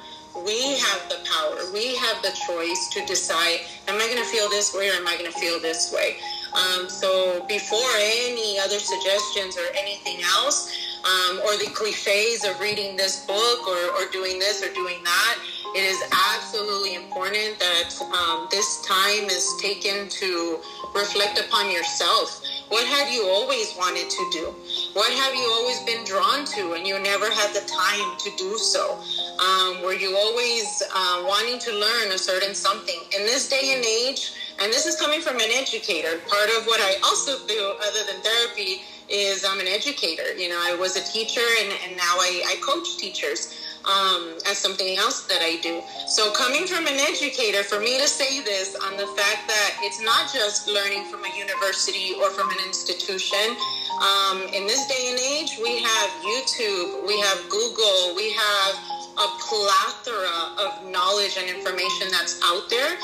We 0.45 0.77
have 0.79 1.09
the 1.09 1.17
power, 1.23 1.71
we 1.73 1.95
have 1.95 2.21
the 2.21 2.31
choice 2.45 2.89
to 2.93 3.05
decide 3.05 3.61
am 3.87 3.95
I 3.95 4.05
going 4.05 4.17
to 4.17 4.29
feel 4.29 4.49
this 4.49 4.73
way 4.73 4.89
or 4.89 4.93
am 4.93 5.07
I 5.07 5.17
going 5.17 5.31
to 5.31 5.39
feel 5.39 5.59
this 5.61 5.93
way? 5.93 6.17
Um, 6.53 6.89
so 6.89 7.43
before 7.47 7.89
any 7.97 8.59
other 8.59 8.79
suggestions 8.79 9.57
or 9.57 9.75
anything 9.75 10.21
else, 10.37 10.84
um, 11.05 11.39
or 11.45 11.55
the 11.57 11.69
cliches 11.73 12.43
of 12.45 12.59
reading 12.59 12.97
this 12.97 13.25
book 13.25 13.67
or, 13.67 14.01
or 14.01 14.09
doing 14.11 14.39
this 14.39 14.63
or 14.63 14.73
doing 14.73 15.03
that. 15.03 15.37
It 15.75 15.83
is 15.83 16.01
absolutely 16.33 16.95
important 16.95 17.59
that 17.59 17.89
um, 18.01 18.47
this 18.49 18.81
time 18.81 19.25
is 19.29 19.53
taken 19.61 20.09
to 20.09 20.59
reflect 20.95 21.37
upon 21.37 21.69
yourself. 21.69 22.41
What 22.69 22.87
have 22.87 23.11
you 23.11 23.27
always 23.27 23.75
wanted 23.77 24.09
to 24.09 24.29
do? 24.31 24.55
What 24.93 25.11
have 25.11 25.35
you 25.35 25.45
always 25.51 25.79
been 25.83 26.03
drawn 26.05 26.45
to 26.45 26.73
and 26.73 26.87
you 26.87 26.97
never 26.99 27.29
had 27.29 27.53
the 27.53 27.67
time 27.67 28.17
to 28.17 28.31
do 28.37 28.57
so? 28.57 28.97
Um, 29.37 29.83
were 29.83 29.93
you 29.93 30.17
always 30.17 30.81
uh, 30.95 31.23
wanting 31.27 31.59
to 31.59 31.71
learn 31.71 32.11
a 32.13 32.17
certain 32.17 32.55
something? 32.55 32.99
In 33.17 33.25
this 33.25 33.49
day 33.49 33.75
and 33.75 33.85
age, 33.85 34.31
and 34.59 34.71
this 34.71 34.85
is 34.85 34.95
coming 34.95 35.19
from 35.19 35.35
an 35.35 35.51
educator, 35.53 36.19
part 36.29 36.49
of 36.57 36.65
what 36.65 36.79
I 36.79 36.95
also 37.03 37.45
do 37.45 37.75
other 37.83 38.03
than 38.09 38.21
therapy 38.21 38.81
is 39.09 39.45
I'm 39.45 39.59
an 39.59 39.67
educator. 39.67 40.33
You 40.33 40.49
know, 40.49 40.59
I 40.59 40.75
was 40.75 40.97
a 40.97 41.03
teacher 41.03 41.45
and, 41.61 41.73
and 41.87 41.97
now 41.97 42.15
I, 42.17 42.43
I 42.47 42.55
coach 42.65 42.97
teachers 42.97 43.53
um, 43.85 44.33
as 44.49 44.57
something 44.57 44.97
else 44.97 45.27
that 45.27 45.41
I 45.41 45.57
do. 45.61 45.81
So, 46.07 46.31
coming 46.33 46.65
from 46.65 46.87
an 46.87 46.99
educator, 46.99 47.63
for 47.63 47.79
me 47.79 47.99
to 47.99 48.07
say 48.07 48.41
this 48.41 48.75
on 48.75 48.97
the 48.97 49.07
fact 49.13 49.47
that 49.47 49.77
it's 49.81 50.01
not 50.01 50.33
just 50.33 50.67
learning 50.67 51.05
from 51.05 51.23
a 51.23 51.31
university 51.37 52.13
or 52.19 52.31
from 52.31 52.49
an 52.49 52.57
institution. 52.65 53.55
Um, 54.01 54.41
in 54.51 54.67
this 54.67 54.87
day 54.87 55.07
and 55.09 55.19
age, 55.19 55.57
we 55.61 55.79
have 55.79 56.09
YouTube, 56.25 57.07
we 57.07 57.19
have 57.21 57.39
Google, 57.49 58.15
we 58.15 58.33
have 58.33 58.75
a 59.17 59.27
plethora 59.39 60.37
of 60.59 60.85
knowledge 60.91 61.37
and 61.37 61.49
information 61.49 62.07
that's 62.11 62.39
out 62.43 62.69
there 62.69 62.97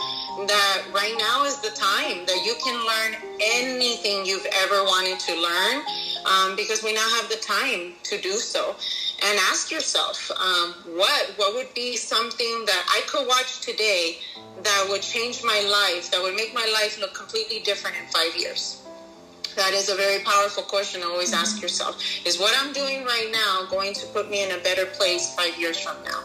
that 0.48 0.84
right 0.94 1.16
now 1.18 1.46
is 1.46 1.60
the 1.62 1.72
time 1.72 2.26
that 2.26 2.42
you 2.46 2.56
can 2.64 2.76
learn 2.86 3.16
anything 3.40 4.26
you've 4.26 4.48
ever 4.64 4.84
wanted 4.84 5.20
to 5.20 5.34
learn 5.36 5.84
um, 6.26 6.56
because 6.56 6.84
we 6.84 6.94
now 6.94 7.08
have 7.16 7.30
the 7.30 7.38
time 7.38 7.94
to 8.04 8.20
do 8.22 8.34
so. 8.34 8.76
And 9.24 9.38
ask 9.50 9.70
yourself 9.72 10.32
um, 10.32 10.74
what 10.96 11.34
what 11.38 11.54
would 11.54 11.72
be 11.76 11.96
something 11.96 12.66
that 12.66 12.84
i 12.90 13.02
could 13.08 13.28
watch 13.28 13.62
today 13.62 14.18
that 14.64 14.88
would 14.90 15.04
change 15.04 15.44
my 15.44 15.62
life 15.70 16.10
that 16.12 16.22
would 16.22 16.36
make 16.36 16.56
my 16.56 16.68
life 16.74 17.00
look 17.00 17.14
completely 17.14 17.60
different 17.60 17.96
in 17.98 18.08
five 18.08 18.36
years 18.36 18.81
That 19.56 19.74
is 19.74 19.90
a 19.90 19.96
very 19.96 20.24
powerful 20.24 20.64
question 20.64 21.02
to 21.02 21.08
always 21.08 21.34
ask 21.34 21.56
Mm-hmm. 21.56 21.64
yourself. 21.64 22.02
Is 22.26 22.40
what 22.40 22.54
I'm 22.60 22.72
doing 22.74 23.04
right 23.04 23.30
now 23.32 23.68
going 23.70 23.94
to 23.94 24.06
put 24.08 24.30
me 24.30 24.44
in 24.44 24.52
a 24.52 24.58
better 24.64 24.86
place 24.86 25.36
five 25.36 25.58
years 25.60 25.80
from 25.80 25.98
now? 26.04 26.24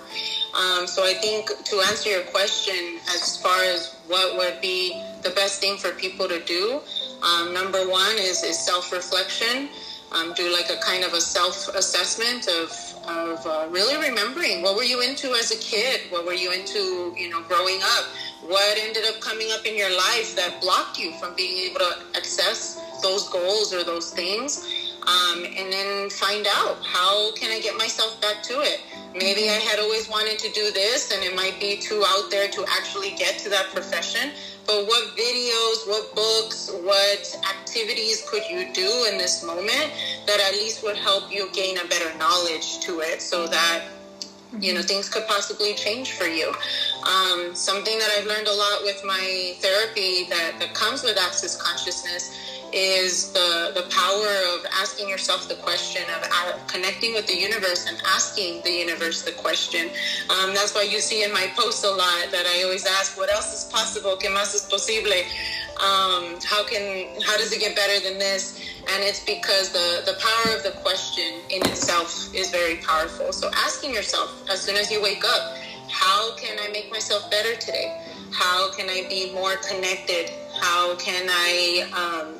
Um, 0.56 0.87
so 0.87 1.04
I 1.04 1.14
think 1.14 1.49
to 1.64 1.76
answer 1.88 2.11
your 2.11 2.23
question, 2.23 2.99
as 3.14 3.37
far 3.42 3.62
as 3.64 3.95
what 4.06 4.37
would 4.38 4.61
be 4.61 5.02
the 5.23 5.30
best 5.30 5.61
thing 5.61 5.76
for 5.76 5.90
people 5.92 6.28
to 6.28 6.40
do, 6.45 6.80
um, 7.23 7.52
number 7.52 7.88
one 7.88 8.16
is, 8.16 8.42
is 8.42 8.59
self-reflection. 8.59 9.68
Um, 10.12 10.33
do 10.35 10.52
like 10.52 10.71
a 10.71 10.76
kind 10.80 11.02
of 11.02 11.12
a 11.14 11.21
self-assessment 11.21 12.47
of, 12.47 12.71
of 13.09 13.45
uh, 13.45 13.66
really 13.71 13.97
remembering 14.09 14.62
what 14.62 14.76
were 14.76 14.85
you 14.85 15.02
into 15.02 15.33
as 15.33 15.50
a 15.50 15.59
kid? 15.59 16.02
What 16.11 16.25
were 16.25 16.33
you 16.33 16.52
into, 16.52 17.12
you 17.18 17.28
know, 17.28 17.42
growing 17.42 17.80
up? 17.83 18.04
What 18.47 18.78
ended 18.78 19.02
up 19.09 19.21
coming 19.21 19.49
up 19.50 19.66
in 19.66 19.76
your 19.76 19.90
life 19.90 20.37
that 20.37 20.61
blocked 20.62 20.99
you 21.00 21.11
from 21.18 21.35
being 21.35 21.68
able 21.68 21.80
to 21.80 21.97
access 22.14 22.80
those 23.06 23.28
goals 23.28 23.72
or 23.72 23.84
those 23.84 24.10
things? 24.10 24.66
Um, 25.06 25.44
and 25.44 25.72
then 25.72 26.10
find 26.10 26.46
out 26.56 26.84
how 26.84 27.32
can 27.34 27.52
I 27.52 27.60
get 27.60 27.78
myself 27.78 28.20
back 28.20 28.42
to 28.50 28.54
it. 28.60 28.80
Maybe 29.14 29.48
I 29.48 29.60
had 29.68 29.78
always 29.78 30.08
wanted 30.08 30.38
to 30.40 30.50
do 30.50 30.72
this, 30.72 31.12
and 31.12 31.22
it 31.22 31.34
might 31.36 31.60
be 31.60 31.76
too 31.76 32.02
out 32.08 32.28
there 32.28 32.48
to 32.48 32.64
actually 32.76 33.12
get 33.12 33.38
to 33.40 33.48
that 33.50 33.66
profession. 33.72 34.32
But 34.66 34.84
what 34.86 35.16
videos, 35.16 35.86
what 35.86 36.12
books, 36.16 36.72
what 36.82 37.22
activities 37.48 38.26
could 38.28 38.42
you 38.50 38.72
do 38.75 39.06
in 39.10 39.16
this 39.16 39.44
moment 39.44 39.92
that 40.26 40.40
at 40.40 40.54
least 40.54 40.82
would 40.82 40.96
help 40.96 41.32
you 41.32 41.48
gain 41.52 41.78
a 41.78 41.86
better 41.86 42.10
knowledge 42.18 42.80
to 42.80 42.98
it, 42.98 43.22
so 43.22 43.46
that 43.46 43.84
you 44.60 44.72
know 44.75 44.82
things 44.82 45.08
could 45.08 45.26
possibly 45.26 45.75
change 45.75 46.12
for 46.12 46.25
you 46.25 46.48
um, 47.02 47.54
something 47.54 47.98
that 47.98 48.08
i've 48.16 48.26
learned 48.26 48.46
a 48.46 48.54
lot 48.54 48.78
with 48.82 49.02
my 49.04 49.54
therapy 49.60 50.25
that, 50.30 50.52
that 50.58 50.72
comes 50.72 51.02
with 51.02 51.18
access 51.18 51.60
consciousness 51.60 52.55
is 52.73 53.32
the, 53.32 53.73
the 53.75 53.82
power 53.90 54.32
of 54.54 54.66
asking 54.73 55.08
yourself 55.08 55.49
the 55.49 55.54
question 55.56 56.02
of 56.16 56.28
uh, 56.30 56.58
connecting 56.66 57.14
with 57.14 57.26
the 57.26 57.37
universe 57.37 57.87
and 57.88 58.00
asking 58.06 58.62
the 58.62 58.70
universe 58.70 59.23
the 59.23 59.32
question. 59.32 59.88
Um, 60.30 60.54
that's 60.54 60.75
why 60.75 60.82
you 60.82 61.00
see 61.00 61.25
in 61.25 61.32
my 61.32 61.46
posts 61.56 61.85
a 61.85 61.90
lot 61.90 62.30
that 62.32 62.46
i 62.46 62.62
always 62.64 62.87
ask 62.87 63.16
what 63.16 63.32
else 63.32 63.52
is 63.52 63.70
possible? 63.73 64.16
Que 64.16 64.30
más 64.30 64.54
es 64.54 64.68
posible? 64.68 65.12
Um, 65.76 66.38
how 66.44 66.64
can 66.64 67.20
how 67.23 67.37
does 67.37 67.52
it 67.52 67.61
get 67.61 67.76
better 67.76 68.00
than 68.00 68.18
this? 68.18 68.61
And 68.92 69.02
it's 69.04 69.25
because 69.25 69.73
the 69.73 70.02
the 70.06 70.18
power 70.18 70.56
of 70.56 70.62
the 70.62 70.73
question 70.80 71.40
in 71.50 71.61
itself 71.66 72.35
is 72.35 72.50
very 72.50 72.76
powerful. 72.76 73.32
So 73.32 73.50
asking 73.54 73.94
yourself 73.94 74.49
as 74.50 74.61
soon 74.61 74.76
as 74.76 74.90
you 74.90 75.02
wake 75.02 75.25
up 75.25 75.56
how 75.88 76.35
can 76.37 76.58
i 76.61 76.68
make 76.68 76.90
myself 76.90 77.30
better 77.30 77.54
today? 77.54 78.00
How 78.32 78.73
can 78.73 78.88
i 78.88 79.06
be 79.08 79.32
more 79.32 79.56
connected? 79.56 80.30
How 80.61 80.96
can 80.96 81.26
i 81.28 81.87
um, 81.92 82.35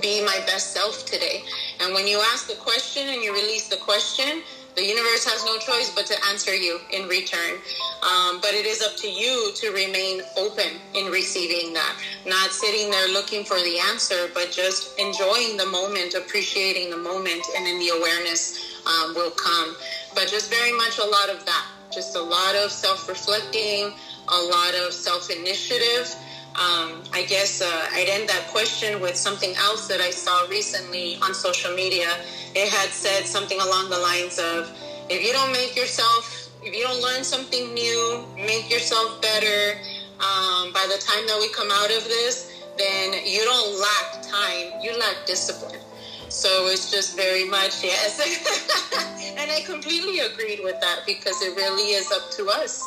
be 0.00 0.24
my 0.24 0.40
best 0.46 0.72
self 0.72 1.04
today 1.06 1.42
and 1.80 1.94
when 1.94 2.06
you 2.06 2.20
ask 2.32 2.48
the 2.48 2.56
question 2.56 3.08
and 3.08 3.22
you 3.22 3.32
release 3.32 3.68
the 3.68 3.76
question 3.76 4.42
the 4.74 4.84
universe 4.84 5.24
has 5.28 5.44
no 5.44 5.58
choice 5.58 5.92
but 5.94 6.06
to 6.06 6.16
answer 6.30 6.54
you 6.54 6.80
in 6.90 7.06
return. 7.06 7.60
Um, 8.00 8.40
but 8.40 8.54
it 8.54 8.64
is 8.64 8.80
up 8.80 8.96
to 9.04 9.10
you 9.10 9.52
to 9.56 9.70
remain 9.70 10.22
open 10.38 10.80
in 10.94 11.12
receiving 11.12 11.74
that. 11.74 11.94
Not 12.24 12.50
sitting 12.50 12.90
there 12.90 13.08
looking 13.08 13.44
for 13.44 13.60
the 13.60 13.78
answer, 13.90 14.30
but 14.32 14.50
just 14.50 14.98
enjoying 14.98 15.58
the 15.58 15.66
moment, 15.66 16.14
appreciating 16.14 16.88
the 16.88 16.96
moment, 16.96 17.44
and 17.54 17.66
then 17.66 17.78
the 17.78 17.90
awareness 17.90 18.80
um, 18.86 19.14
will 19.14 19.30
come. 19.32 19.76
But 20.14 20.28
just 20.28 20.48
very 20.48 20.72
much 20.72 20.98
a 20.98 21.04
lot 21.04 21.28
of 21.28 21.44
that. 21.44 21.66
Just 21.92 22.16
a 22.16 22.22
lot 22.22 22.54
of 22.56 22.70
self 22.72 23.08
reflecting, 23.08 23.92
a 24.28 24.40
lot 24.40 24.74
of 24.74 24.94
self 24.94 25.28
initiative. 25.28 26.08
Um, 26.52 27.02
I 27.14 27.24
guess 27.26 27.62
uh, 27.62 27.88
I'd 27.92 28.08
end 28.08 28.28
that 28.28 28.48
question 28.48 29.00
with 29.00 29.16
something 29.16 29.54
else 29.56 29.88
that 29.88 30.02
I 30.02 30.10
saw 30.10 30.46
recently 30.48 31.16
on 31.22 31.32
social 31.32 31.74
media. 31.74 32.12
It 32.54 32.68
had 32.68 32.90
said 32.90 33.24
something 33.24 33.58
along 33.58 33.88
the 33.88 33.98
lines 33.98 34.38
of, 34.38 34.70
if 35.08 35.24
you 35.24 35.32
don't 35.32 35.50
make 35.50 35.74
yourself, 35.74 36.50
if 36.62 36.76
you 36.76 36.82
don't 36.84 37.00
learn 37.00 37.24
something 37.24 37.72
new, 37.72 38.24
make 38.36 38.70
yourself 38.70 39.20
better, 39.22 39.78
um, 40.20 40.72
by 40.74 40.86
the 40.92 41.00
time 41.00 41.26
that 41.26 41.38
we 41.40 41.48
come 41.52 41.70
out 41.72 41.90
of 41.90 42.04
this, 42.04 42.52
then 42.76 43.14
you 43.24 43.40
don't 43.44 43.80
lack 43.80 44.22
time, 44.22 44.78
you 44.82 44.96
lack 44.98 45.24
discipline. 45.26 45.80
So 46.28 46.66
it's 46.66 46.90
just 46.90 47.16
very 47.16 47.48
much, 47.48 47.82
yes. 47.82 48.20
and 49.38 49.50
I 49.50 49.60
completely 49.64 50.20
agreed 50.20 50.60
with 50.62 50.80
that 50.80 51.00
because 51.06 51.40
it 51.42 51.56
really 51.56 51.92
is 51.92 52.12
up 52.12 52.30
to 52.32 52.48
us 52.48 52.82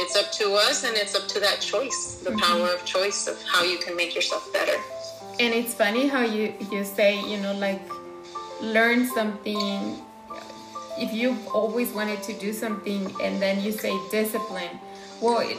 it's 0.00 0.16
up 0.16 0.32
to 0.32 0.54
us 0.54 0.84
and 0.84 0.96
it's 0.96 1.14
up 1.14 1.28
to 1.28 1.38
that 1.40 1.60
choice 1.60 2.22
the 2.24 2.30
mm-hmm. 2.30 2.38
power 2.38 2.68
of 2.72 2.82
choice 2.86 3.26
of 3.26 3.40
how 3.42 3.62
you 3.62 3.76
can 3.78 3.94
make 3.94 4.14
yourself 4.14 4.50
better 4.50 4.76
and 5.38 5.52
it's 5.52 5.74
funny 5.74 6.06
how 6.06 6.22
you 6.22 6.54
you 6.72 6.82
say 6.84 7.20
you 7.30 7.38
know 7.38 7.52
like 7.54 7.82
learn 8.62 9.06
something 9.06 10.02
if 10.98 11.12
you've 11.12 11.46
always 11.48 11.92
wanted 11.92 12.22
to 12.22 12.32
do 12.32 12.52
something 12.52 13.14
and 13.22 13.42
then 13.42 13.62
you 13.62 13.72
say 13.72 13.92
discipline 14.10 14.80
well 15.20 15.40
it, 15.40 15.58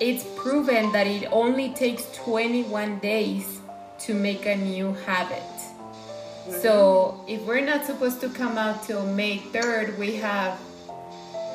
it's 0.00 0.24
proven 0.36 0.90
that 0.90 1.06
it 1.06 1.28
only 1.30 1.72
takes 1.74 2.10
21 2.16 2.98
days 2.98 3.60
to 4.00 4.12
make 4.12 4.44
a 4.46 4.56
new 4.56 4.92
habit 5.06 5.38
mm-hmm. 5.38 6.52
so 6.60 7.24
if 7.28 7.40
we're 7.42 7.64
not 7.64 7.84
supposed 7.84 8.20
to 8.20 8.28
come 8.28 8.58
out 8.58 8.82
till 8.82 9.06
may 9.14 9.38
3rd 9.38 9.96
we 9.98 10.16
have 10.16 10.58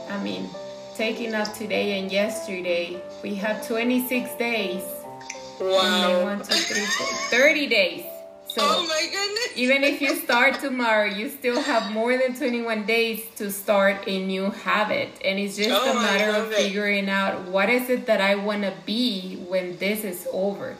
i 0.10 0.18
mean 0.24 0.50
taking 0.96 1.34
up 1.34 1.54
today 1.54 2.00
and 2.00 2.12
yesterday, 2.12 3.02
we 3.22 3.36
have 3.36 3.66
26 3.68 4.36
days. 4.36 4.84
Wow. 5.60 6.24
One, 6.24 6.40
two, 6.40 6.54
three, 6.54 6.86
four, 6.86 7.08
30 7.08 7.68
days. 7.68 8.06
So 8.48 8.62
oh 8.62 8.86
my 8.88 9.10
goodness. 9.12 9.58
even 9.58 9.84
if 9.84 10.00
you 10.00 10.16
start 10.16 10.60
tomorrow, 10.60 11.06
you 11.06 11.30
still 11.30 11.60
have 11.60 11.92
more 11.92 12.16
than 12.18 12.36
21 12.36 12.86
days 12.86 13.24
to 13.38 13.52
start 13.52 14.08
a 14.08 14.24
new 14.24 14.52
habit. 14.52 15.10
And 15.26 15.40
it's 15.40 15.58
just 15.58 15.72
oh, 15.72 15.92
a 15.92 15.96
matter 15.96 16.38
of 16.38 16.52
it. 16.52 16.58
figuring 16.58 17.10
out 17.10 17.48
what 17.48 17.70
is 17.70 17.90
it 17.90 18.06
that 18.06 18.22
I 18.22 18.36
want 18.36 18.62
to 18.62 18.74
be 18.86 19.38
when 19.48 19.78
this 19.78 20.04
is 20.04 20.28
over. 20.32 20.76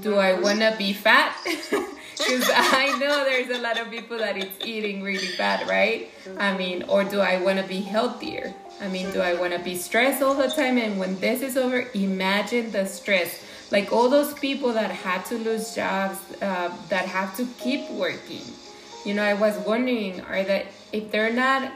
Do 0.00 0.18
I 0.18 0.32
mm-hmm. 0.32 0.42
want 0.42 0.58
to 0.60 0.74
be 0.78 0.94
fat? 0.94 1.36
Because 2.12 2.50
I 2.52 2.98
know 2.98 3.24
there's 3.24 3.50
a 3.50 3.60
lot 3.60 3.78
of 3.78 3.90
people 3.90 4.18
that 4.18 4.36
it's 4.36 4.64
eating 4.64 5.02
really 5.02 5.36
bad, 5.36 5.68
right? 5.68 6.10
I 6.38 6.56
mean, 6.56 6.84
or 6.84 7.04
do 7.04 7.20
I 7.20 7.40
want 7.40 7.58
to 7.58 7.66
be 7.66 7.80
healthier? 7.80 8.54
I 8.80 8.88
mean, 8.88 9.10
do 9.12 9.20
I 9.20 9.34
want 9.34 9.52
to 9.52 9.58
be 9.58 9.76
stressed 9.76 10.22
all 10.22 10.34
the 10.34 10.48
time? 10.48 10.78
And 10.78 10.98
when 10.98 11.18
this 11.20 11.42
is 11.42 11.56
over, 11.56 11.86
imagine 11.94 12.70
the 12.70 12.86
stress. 12.86 13.44
Like 13.70 13.92
all 13.92 14.08
those 14.08 14.34
people 14.34 14.72
that 14.72 14.90
had 14.90 15.24
to 15.26 15.36
lose 15.36 15.74
jobs, 15.74 16.18
uh, 16.42 16.74
that 16.88 17.06
have 17.06 17.36
to 17.36 17.46
keep 17.58 17.88
working. 17.90 18.42
You 19.04 19.14
know, 19.14 19.22
I 19.22 19.34
was 19.34 19.56
wondering, 19.58 20.20
are 20.22 20.42
that 20.42 20.66
if 20.92 21.10
they're 21.10 21.32
not, 21.32 21.72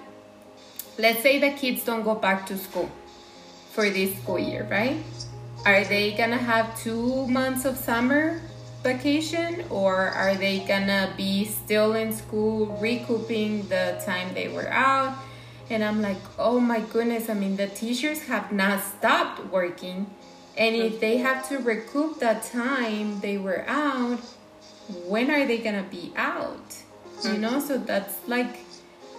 let's 0.99 1.23
say 1.23 1.39
the 1.39 1.51
kids 1.51 1.85
don't 1.85 2.03
go 2.03 2.15
back 2.15 2.47
to 2.47 2.59
school 2.59 2.91
for 3.73 3.89
this 3.91 4.17
school 4.19 4.39
year, 4.39 4.67
right? 4.71 4.97
Are 5.67 5.85
they 5.85 6.13
gonna 6.13 6.37
have 6.37 6.79
two 6.81 7.27
months 7.27 7.65
of 7.65 7.77
summer 7.77 8.41
vacation 8.85 9.65
or 9.71 9.95
are 10.11 10.35
they 10.37 10.61
gonna 10.61 11.13
be 11.17 11.45
still 11.47 11.95
in 11.95 12.13
school 12.13 12.67
recouping 12.81 13.67
the 13.69 14.01
time 14.05 14.33
they 14.35 14.49
were 14.49 14.69
out? 14.69 15.17
And 15.71 15.83
I'm 15.83 16.03
like, 16.03 16.21
oh 16.39 16.61
my 16.61 16.81
goodness, 16.81 17.31
I 17.31 17.35
mean, 17.35 17.57
the 17.57 17.67
teachers 17.67 18.23
have 18.25 18.53
not 18.53 18.85
stopped 18.85 19.47
working. 19.47 20.07
And 20.57 20.77
if 20.77 21.01
they 21.01 21.17
have 21.17 21.49
to 21.49 21.59
recoup 21.59 22.21
that 22.21 22.45
time 22.45 23.19
they 23.21 23.39
were 23.39 23.65
out, 23.67 24.21
when 25.09 25.31
are 25.31 25.47
they 25.47 25.59
gonna 25.59 25.89
be 25.91 26.13
out? 26.15 26.77
You 27.25 27.31
hmm. 27.31 27.41
know, 27.41 27.61
so 27.61 27.79
that's 27.79 28.17
like 28.29 28.59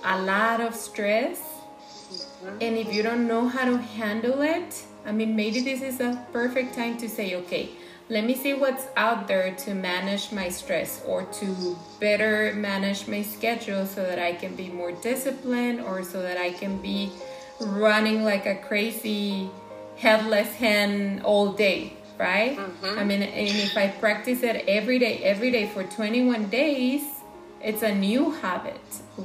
a 0.04 0.21
lot 0.21 0.62
of 0.62 0.75
stress. 0.75 1.39
Mm-hmm. 1.39 2.58
And 2.62 2.78
if 2.78 2.93
you 2.93 3.01
don't 3.01 3.28
know 3.28 3.47
how 3.47 3.65
to 3.65 3.78
handle 3.78 4.41
it, 4.41 4.86
I 5.06 5.12
mean, 5.12 5.36
maybe 5.36 5.62
this 5.62 5.82
is 5.82 5.99
a 5.99 6.23
perfect 6.32 6.75
time 6.75 6.97
to 6.97 7.10
say, 7.10 7.36
okay, 7.36 7.71
let 8.09 8.23
me 8.23 8.35
see 8.35 8.53
what's 8.53 8.87
out 8.95 9.27
there 9.27 9.55
to 9.55 9.73
manage 9.73 10.31
my 10.31 10.49
stress 10.49 11.01
or 11.05 11.23
to 11.23 11.77
better 11.99 12.53
manage 12.55 13.07
my 13.07 13.21
schedule 13.23 13.85
so 13.85 14.03
that 14.03 14.19
I 14.19 14.33
can 14.33 14.55
be 14.55 14.69
more 14.69 14.91
disciplined 14.91 15.81
or 15.81 16.03
so 16.03 16.21
that 16.21 16.37
I 16.37 16.51
can 16.51 16.77
be 16.81 17.11
running 17.59 18.23
like 18.23 18.45
a 18.45 18.55
crazy 18.55 19.49
headless 19.97 20.53
hen 20.55 21.21
all 21.23 21.53
day, 21.53 21.93
right? 22.19 22.57
Mm-hmm. 22.57 22.99
I 22.99 23.03
mean, 23.03 23.23
and 23.23 23.59
if 23.59 23.75
I 23.77 23.87
practice 23.87 24.43
it 24.43 24.65
every 24.67 24.99
day, 24.99 25.23
every 25.23 25.49
day 25.51 25.67
for 25.67 25.83
21 25.83 26.49
days, 26.49 27.01
it's 27.61 27.81
a 27.81 27.93
new 27.95 28.31
habit. 28.31 28.81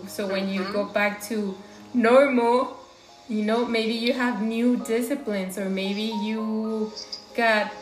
So 0.06 0.26
when 0.26 0.48
you 0.48 0.62
Mm-hmm. 0.62 0.72
go 0.72 0.84
back 0.84 1.20
to 1.24 1.54
normal, 1.92 2.78
you 3.28 3.44
know, 3.44 3.66
maybe 3.66 3.92
you 3.94 4.12
have 4.14 4.40
new 4.42 4.76
disciplines 4.78 5.58
or 5.58 5.68
maybe 5.68 6.02
you 6.02 6.92
got 7.36 7.72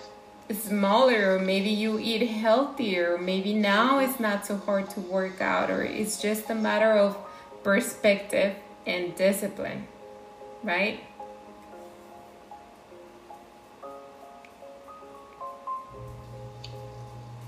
smaller 0.53 1.35
or 1.35 1.39
maybe 1.39 1.69
you 1.69 1.99
eat 1.99 2.27
healthier 2.27 3.19
maybe 3.19 3.53
now 3.53 3.99
it's 3.99 4.19
not 4.19 4.47
so 4.47 4.57
hard 4.57 4.89
to 4.89 5.01
work 5.01 5.41
out 5.41 5.71
or 5.71 5.83
it's 5.83 6.21
just 6.21 6.49
a 6.49 6.55
matter 6.55 6.93
of 6.93 7.17
perspective 7.63 8.55
and 8.87 9.15
discipline 9.15 9.87
right 10.63 11.01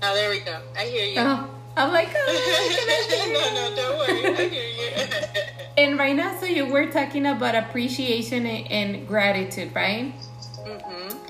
Oh, 0.03 0.15
there 0.15 0.31
we 0.31 0.39
go. 0.39 0.59
I 0.75 0.85
hear 0.85 1.05
you. 1.05 1.19
oh 1.19 1.47
I'm 1.77 1.91
like, 1.93 2.09
oh, 2.13 3.29
no, 3.33 3.69
no, 3.69 3.75
don't 3.75 3.97
worry. 3.97 4.35
I 4.35 4.49
hear 4.49 4.67
you. 4.67 5.43
and 5.77 5.97
right 5.97 6.15
now, 6.15 6.37
so 6.39 6.45
you 6.45 6.65
were 6.65 6.87
talking 6.87 7.25
about 7.25 7.55
appreciation 7.55 8.45
and, 8.45 8.67
and 8.71 9.07
gratitude, 9.07 9.73
right? 9.73 10.13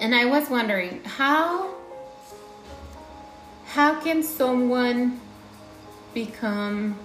And 0.01 0.15
I 0.15 0.25
was 0.25 0.49
wondering 0.49 1.03
how 1.03 1.75
how 3.67 4.01
can 4.01 4.23
someone 4.23 5.21
become 6.13 6.97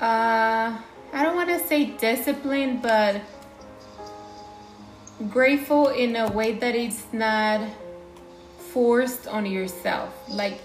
uh 0.00 0.76
I 1.12 1.22
don't 1.22 1.34
want 1.34 1.48
to 1.48 1.58
say 1.66 1.86
disciplined, 1.86 2.82
but 2.82 3.22
grateful 5.30 5.88
in 5.88 6.14
a 6.16 6.30
way 6.30 6.52
that 6.52 6.74
it's 6.74 7.06
not 7.14 7.66
forced 8.58 9.26
on 9.26 9.46
yourself. 9.46 10.12
Like 10.28 10.60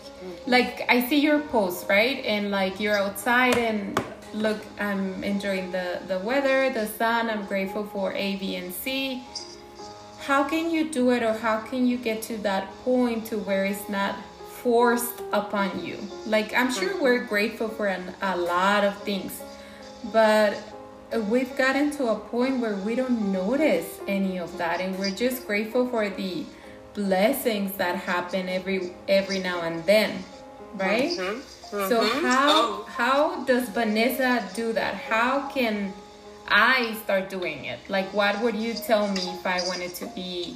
like 0.47 0.83
I 0.89 1.07
see 1.07 1.19
your 1.21 1.39
post, 1.39 1.87
right? 1.87 2.25
And 2.25 2.51
like 2.51 2.77
you're 2.77 2.97
outside 2.97 3.57
and 3.57 3.97
look, 4.33 4.59
I'm 4.77 5.23
enjoying 5.23 5.71
the 5.71 6.01
the 6.09 6.19
weather, 6.19 6.69
the 6.69 6.87
sun. 6.87 7.29
I'm 7.29 7.45
grateful 7.45 7.85
for 7.85 8.11
A, 8.11 8.35
B, 8.35 8.57
and 8.57 8.73
C. 8.73 9.23
How 10.21 10.43
can 10.43 10.69
you 10.69 10.89
do 10.89 11.11
it, 11.11 11.23
or 11.23 11.33
how 11.33 11.59
can 11.59 11.87
you 11.87 11.97
get 11.97 12.21
to 12.23 12.37
that 12.37 12.69
point 12.83 13.25
to 13.27 13.37
where 13.39 13.65
it's 13.65 13.89
not 13.89 14.15
forced 14.61 15.21
upon 15.33 15.83
you? 15.83 15.97
Like 16.25 16.53
I'm 16.53 16.71
sure 16.71 17.01
we're 17.01 17.25
grateful 17.25 17.67
for 17.67 17.87
an, 17.87 18.13
a 18.21 18.37
lot 18.37 18.83
of 18.83 18.95
things, 19.03 19.41
but 20.13 20.57
we've 21.29 21.55
gotten 21.57 21.91
to 21.97 22.09
a 22.09 22.15
point 22.15 22.59
where 22.59 22.75
we 22.77 22.95
don't 22.95 23.31
notice 23.31 23.99
any 24.07 24.37
of 24.37 24.55
that, 24.57 24.79
and 24.79 24.97
we're 24.99 25.11
just 25.11 25.47
grateful 25.47 25.89
for 25.89 26.07
the 26.09 26.45
blessings 26.93 27.71
that 27.77 27.95
happen 27.95 28.49
every 28.49 28.93
every 29.07 29.39
now 29.39 29.61
and 29.61 29.83
then 29.85 30.23
right 30.75 31.11
mm-hmm. 31.11 31.39
Mm-hmm. 31.75 31.89
so 31.89 32.03
how 32.21 32.49
oh. 32.51 32.85
how 32.89 33.43
does 33.45 33.69
vanessa 33.69 34.43
do 34.55 34.73
that 34.73 34.95
how 34.95 35.47
can 35.49 35.93
i 36.51 36.93
start 37.03 37.29
doing 37.29 37.65
it 37.65 37.79
like 37.89 38.11
what 38.13 38.39
would 38.41 38.55
you 38.55 38.73
tell 38.73 39.07
me 39.07 39.21
if 39.21 39.45
i 39.45 39.59
wanted 39.67 39.93
to 39.93 40.05
be 40.07 40.55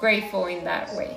grateful 0.00 0.46
in 0.46 0.64
that 0.64 0.92
way 0.94 1.16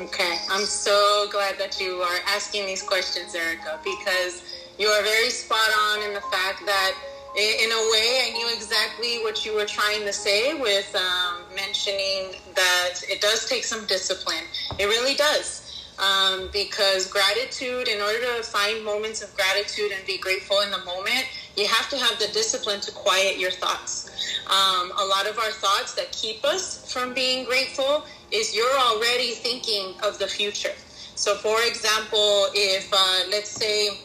okay 0.00 0.38
i'm 0.50 0.64
so 0.64 1.26
glad 1.30 1.58
that 1.58 1.80
you 1.80 1.96
are 1.96 2.18
asking 2.28 2.66
these 2.66 2.82
questions 2.82 3.34
erica 3.34 3.78
because 3.84 4.42
you 4.78 4.88
are 4.88 5.02
very 5.02 5.30
spot 5.30 5.70
on 5.90 6.02
in 6.02 6.14
the 6.14 6.20
fact 6.22 6.64
that 6.66 6.94
in 7.36 7.72
a 7.72 7.90
way, 7.90 8.22
I 8.26 8.30
knew 8.32 8.48
exactly 8.54 9.18
what 9.24 9.44
you 9.44 9.54
were 9.56 9.64
trying 9.64 10.02
to 10.02 10.12
say 10.12 10.54
with 10.54 10.94
um, 10.94 11.42
mentioning 11.56 12.40
that 12.54 13.00
it 13.08 13.20
does 13.20 13.48
take 13.48 13.64
some 13.64 13.84
discipline. 13.86 14.44
It 14.78 14.84
really 14.84 15.16
does. 15.16 15.60
Um, 15.98 16.48
because 16.52 17.10
gratitude, 17.10 17.88
in 17.88 18.00
order 18.00 18.20
to 18.36 18.42
find 18.44 18.84
moments 18.84 19.20
of 19.22 19.34
gratitude 19.34 19.90
and 19.90 20.06
be 20.06 20.18
grateful 20.18 20.60
in 20.60 20.70
the 20.70 20.78
moment, 20.84 21.24
you 21.56 21.66
have 21.66 21.88
to 21.90 21.96
have 21.96 22.18
the 22.18 22.28
discipline 22.28 22.80
to 22.80 22.92
quiet 22.92 23.38
your 23.38 23.50
thoughts. 23.50 24.10
Um, 24.46 24.92
a 24.98 25.04
lot 25.06 25.26
of 25.26 25.38
our 25.38 25.50
thoughts 25.50 25.94
that 25.94 26.12
keep 26.12 26.44
us 26.44 26.92
from 26.92 27.14
being 27.14 27.44
grateful 27.44 28.04
is 28.30 28.54
you're 28.54 28.78
already 28.78 29.32
thinking 29.32 29.94
of 30.02 30.18
the 30.18 30.26
future. 30.26 30.74
So, 31.14 31.36
for 31.36 31.62
example, 31.62 32.46
if 32.54 32.92
uh, 32.92 33.30
let's 33.30 33.50
say 33.50 33.98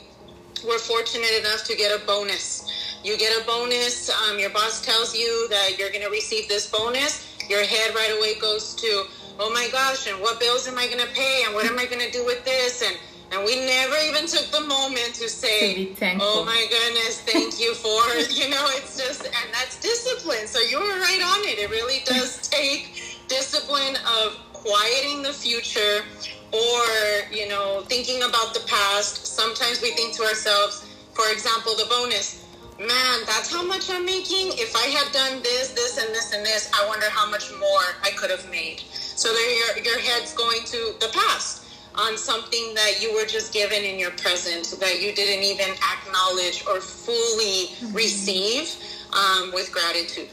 we're 0.67 0.77
fortunate 0.77 1.31
enough 1.39 1.63
to 1.65 1.75
get 1.75 1.89
a 1.95 2.05
bonus 2.05 2.69
you 3.03 3.17
get 3.17 3.41
a 3.41 3.45
bonus. 3.45 4.09
Um, 4.09 4.39
your 4.39 4.49
boss 4.49 4.81
tells 4.85 5.15
you 5.15 5.47
that 5.49 5.77
you're 5.77 5.89
going 5.89 6.03
to 6.03 6.09
receive 6.09 6.47
this 6.49 6.69
bonus. 6.69 7.25
Your 7.49 7.63
head 7.63 7.95
right 7.95 8.13
away 8.17 8.37
goes 8.39 8.75
to, 8.75 9.05
oh 9.39 9.51
my 9.53 9.69
gosh, 9.71 10.07
and 10.07 10.19
what 10.21 10.39
bills 10.39 10.67
am 10.67 10.77
I 10.77 10.87
going 10.87 10.99
to 10.99 11.11
pay? 11.13 11.43
And 11.45 11.55
what 11.55 11.65
am 11.65 11.79
I 11.79 11.85
going 11.85 12.05
to 12.05 12.11
do 12.11 12.25
with 12.25 12.43
this? 12.43 12.83
And 12.83 12.97
and 13.31 13.45
we 13.45 13.55
never 13.65 13.95
even 14.07 14.25
took 14.25 14.49
the 14.51 14.61
moment 14.61 15.13
to 15.15 15.29
say, 15.29 15.93
to 15.93 16.17
"Oh 16.19 16.43
my 16.43 16.65
goodness, 16.69 17.21
thank 17.21 17.59
you 17.59 17.73
for," 17.75 18.01
you 18.33 18.49
know, 18.49 18.65
it's 18.77 18.97
just, 18.97 19.25
and 19.25 19.53
that's 19.53 19.79
discipline. 19.79 20.47
So 20.47 20.59
you 20.59 20.79
were 20.79 20.99
right 20.99 21.21
on 21.23 21.47
it. 21.47 21.59
It 21.59 21.69
really 21.69 22.01
does 22.05 22.47
take 22.49 23.21
discipline 23.27 23.97
of 24.17 24.37
quieting 24.53 25.21
the 25.21 25.33
future, 25.33 26.03
or 26.51 26.85
you 27.31 27.47
know, 27.47 27.83
thinking 27.87 28.23
about 28.23 28.53
the 28.53 28.61
past. 28.67 29.27
Sometimes 29.27 29.81
we 29.81 29.91
think 29.91 30.15
to 30.15 30.23
ourselves, 30.23 30.87
for 31.13 31.31
example, 31.31 31.73
the 31.75 31.85
bonus 31.89 32.45
man, 32.79 33.19
that's 33.25 33.51
how 33.51 33.61
much 33.61 33.89
I'm 33.89 34.05
making. 34.05 34.55
If 34.55 34.73
I 34.73 34.87
had 34.87 35.11
done 35.11 35.43
this, 35.43 35.73
this, 35.73 35.97
and 35.97 36.15
this, 36.15 36.31
and 36.33 36.45
this, 36.45 36.71
I 36.73 36.87
wonder 36.87 37.09
how 37.09 37.29
much 37.29 37.51
more 37.59 37.83
I 38.03 38.11
could 38.15 38.31
have 38.31 38.49
made. 38.49 38.79
So 38.79 39.33
there, 39.33 39.51
your 39.51 39.83
your 39.83 39.99
head's 39.99 40.33
going 40.33 40.63
to 40.65 40.95
the 41.01 41.09
past 41.13 41.68
on 41.95 42.17
something 42.17 42.73
that 42.75 43.01
you 43.01 43.13
were 43.13 43.25
just 43.25 43.53
given 43.53 43.83
in 43.83 43.99
your 43.99 44.11
present 44.11 44.79
that 44.79 45.01
you 45.01 45.13
didn't 45.13 45.43
even 45.43 45.69
acknowledge 45.93 46.63
or 46.67 46.79
fully 46.79 47.75
mm-hmm. 47.75 47.93
receive 47.93 48.75
um, 49.13 49.51
with 49.53 49.71
gratitude. 49.71 50.29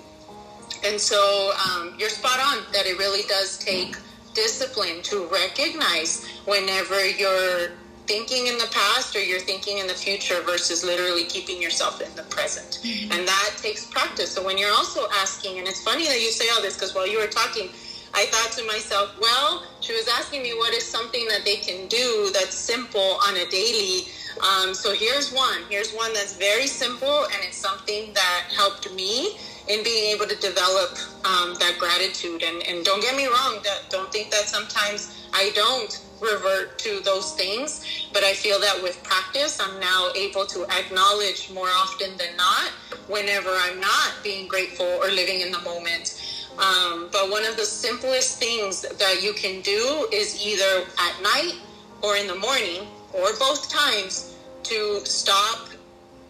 And 0.84 1.00
so 1.00 1.52
um, 1.66 1.94
you're 1.98 2.10
spot 2.10 2.38
on 2.38 2.64
that 2.72 2.86
it 2.86 2.98
really 2.98 3.22
does 3.28 3.58
take 3.58 3.96
discipline 4.34 5.02
to 5.02 5.26
recognize 5.32 6.26
whenever 6.44 7.08
you're 7.08 7.70
thinking 8.06 8.46
in 8.46 8.56
the 8.58 8.68
past 8.70 9.16
or 9.16 9.22
you're 9.22 9.40
thinking 9.40 9.78
in 9.78 9.86
the 9.86 9.94
future 9.94 10.40
versus 10.42 10.84
literally 10.84 11.24
keeping 11.24 11.60
yourself 11.60 12.00
in 12.00 12.14
the 12.14 12.22
present. 12.24 12.78
Mm-hmm. 12.82 13.12
And 13.12 13.26
that 13.26 13.54
takes 13.58 13.84
practice. 13.86 14.30
So 14.30 14.44
when 14.44 14.58
you're 14.58 14.74
also 14.74 15.06
asking, 15.14 15.58
and 15.58 15.66
it's 15.66 15.82
funny 15.82 16.06
that 16.06 16.20
you 16.20 16.30
say 16.30 16.48
all 16.54 16.62
this 16.62 16.74
because 16.74 16.94
while 16.94 17.08
you 17.08 17.18
were 17.18 17.26
talking, 17.26 17.70
I 18.16 18.26
thought 18.26 18.52
to 18.58 18.66
myself, 18.66 19.14
well, 19.20 19.62
she 19.80 19.92
was 19.92 20.08
asking 20.08 20.42
me 20.42 20.54
what 20.54 20.74
is 20.74 20.84
something 20.84 21.26
that 21.28 21.44
they 21.44 21.56
can 21.56 21.86
do 21.88 22.30
that's 22.32 22.56
simple 22.56 23.18
on 23.28 23.36
a 23.36 23.46
daily. 23.50 24.08
Um, 24.42 24.74
so 24.74 24.94
here's 24.94 25.32
one. 25.32 25.62
Here's 25.70 25.92
one 25.92 26.14
that's 26.14 26.36
very 26.36 26.66
simple, 26.66 27.24
and 27.24 27.44
it's 27.44 27.58
something 27.58 28.12
that 28.14 28.44
helped 28.56 28.92
me 28.94 29.36
in 29.68 29.84
being 29.84 30.14
able 30.14 30.26
to 30.26 30.36
develop 30.36 30.98
um, 31.24 31.54
that 31.60 31.76
gratitude. 31.78 32.42
And, 32.42 32.62
and 32.66 32.84
don't 32.84 33.02
get 33.02 33.16
me 33.16 33.26
wrong, 33.26 33.60
that, 33.64 33.90
don't 33.90 34.10
think 34.12 34.30
that 34.32 34.48
sometimes 34.48 35.28
I 35.34 35.52
don't 35.54 36.02
revert 36.20 36.78
to 36.80 37.00
those 37.04 37.34
things. 37.34 38.08
But 38.12 38.24
I 38.24 38.34
feel 38.34 38.60
that 38.60 38.82
with 38.82 39.02
practice, 39.04 39.60
I'm 39.60 39.78
now 39.80 40.10
able 40.16 40.46
to 40.46 40.66
acknowledge 40.70 41.50
more 41.52 41.68
often 41.68 42.16
than 42.16 42.36
not 42.36 42.72
whenever 43.08 43.50
I'm 43.50 43.80
not 43.80 44.14
being 44.24 44.48
grateful 44.48 44.86
or 44.86 45.08
living 45.10 45.40
in 45.42 45.52
the 45.52 45.60
moment. 45.60 46.15
Um, 46.58 47.08
but 47.12 47.30
one 47.30 47.44
of 47.44 47.56
the 47.56 47.64
simplest 47.64 48.38
things 48.38 48.82
that 48.82 49.22
you 49.22 49.34
can 49.34 49.60
do 49.60 50.08
is 50.12 50.44
either 50.44 50.86
at 50.98 51.22
night 51.22 51.54
or 52.02 52.16
in 52.16 52.26
the 52.26 52.34
morning 52.36 52.86
or 53.12 53.28
both 53.38 53.68
times 53.68 54.36
to 54.64 55.00
stop 55.04 55.68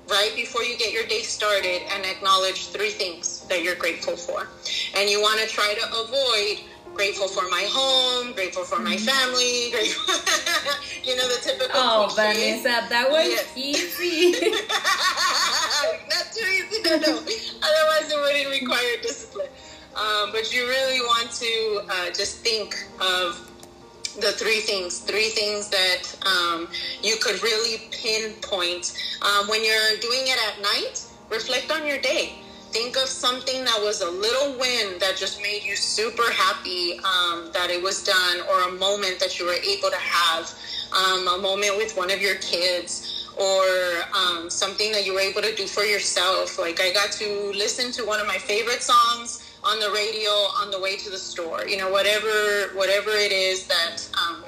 right 0.08 0.32
before 0.36 0.62
you 0.62 0.76
get 0.78 0.92
your 0.92 1.06
day 1.06 1.22
started 1.22 1.82
and 1.92 2.04
acknowledge 2.04 2.68
three 2.68 2.90
things 2.90 3.46
that 3.48 3.62
you're 3.62 3.74
grateful 3.74 4.16
for. 4.16 4.48
And 4.96 5.08
you 5.08 5.20
want 5.20 5.40
to 5.40 5.46
try 5.46 5.74
to 5.74 5.86
avoid 6.00 6.64
grateful 6.94 7.28
for 7.28 7.48
my 7.50 7.68
home, 7.70 8.32
grateful 8.32 8.64
for 8.64 8.78
my 8.78 8.96
family, 8.96 9.70
grateful, 9.70 10.14
you 11.04 11.16
know, 11.16 11.28
the 11.28 11.40
typical. 11.42 11.70
Oh, 11.74 12.06
cliches. 12.10 12.62
Vanessa, 12.62 12.88
that 12.88 13.10
was 13.10 13.28
yes. 13.28 13.52
easy. 13.56 14.32
Not 16.08 16.32
too 16.32 16.46
easy, 16.46 16.82
no, 16.82 16.96
no. 16.96 17.18
Otherwise, 17.68 18.10
it 18.10 18.16
wouldn't 18.16 18.62
require 18.62 18.96
discipline. 19.02 19.48
Um, 19.96 20.30
but 20.32 20.54
you 20.54 20.66
really 20.68 21.00
want 21.00 21.30
to 21.32 21.86
uh, 21.88 22.06
just 22.12 22.38
think 22.38 22.76
of 23.00 23.40
the 24.20 24.32
three 24.32 24.60
things, 24.60 25.00
three 25.00 25.30
things 25.30 25.68
that 25.68 26.02
um, 26.26 26.68
you 27.02 27.16
could 27.16 27.42
really 27.42 27.88
pinpoint. 27.90 28.96
Um, 29.22 29.48
when 29.48 29.64
you're 29.64 29.96
doing 30.00 30.22
it 30.24 30.38
at 30.48 30.62
night, 30.62 31.04
reflect 31.30 31.70
on 31.70 31.86
your 31.86 31.98
day 31.98 32.34
think 32.76 32.96
of 32.98 33.08
something 33.08 33.64
that 33.64 33.80
was 33.80 34.02
a 34.02 34.10
little 34.10 34.58
win 34.58 34.98
that 34.98 35.16
just 35.16 35.40
made 35.40 35.62
you 35.62 35.74
super 35.74 36.30
happy 36.32 36.98
um, 36.98 37.50
that 37.54 37.70
it 37.70 37.82
was 37.82 38.04
done, 38.04 38.40
or 38.50 38.68
a 38.68 38.72
moment 38.72 39.18
that 39.18 39.38
you 39.38 39.46
were 39.46 39.54
able 39.54 39.88
to 39.88 39.96
have, 39.96 40.52
um, 40.92 41.26
a 41.26 41.38
moment 41.40 41.74
with 41.78 41.96
one 41.96 42.10
of 42.10 42.20
your 42.20 42.34
kids, 42.36 43.30
or 43.38 43.64
um, 44.12 44.50
something 44.50 44.92
that 44.92 45.06
you 45.06 45.14
were 45.14 45.20
able 45.20 45.40
to 45.40 45.54
do 45.54 45.66
for 45.66 45.84
yourself. 45.84 46.58
Like 46.58 46.78
I 46.80 46.92
got 46.92 47.12
to 47.12 47.50
listen 47.54 47.92
to 47.92 48.04
one 48.04 48.20
of 48.20 48.26
my 48.26 48.36
favorite 48.36 48.82
songs 48.82 49.45
on 49.66 49.80
the 49.80 49.90
radio 49.90 50.30
on 50.30 50.70
the 50.70 50.80
way 50.80 50.96
to 50.96 51.10
the 51.10 51.18
store. 51.18 51.66
You 51.66 51.76
know, 51.76 51.90
whatever 51.90 52.74
whatever 52.74 53.10
it 53.10 53.32
is 53.32 53.66
that 53.66 54.08
um, 54.16 54.44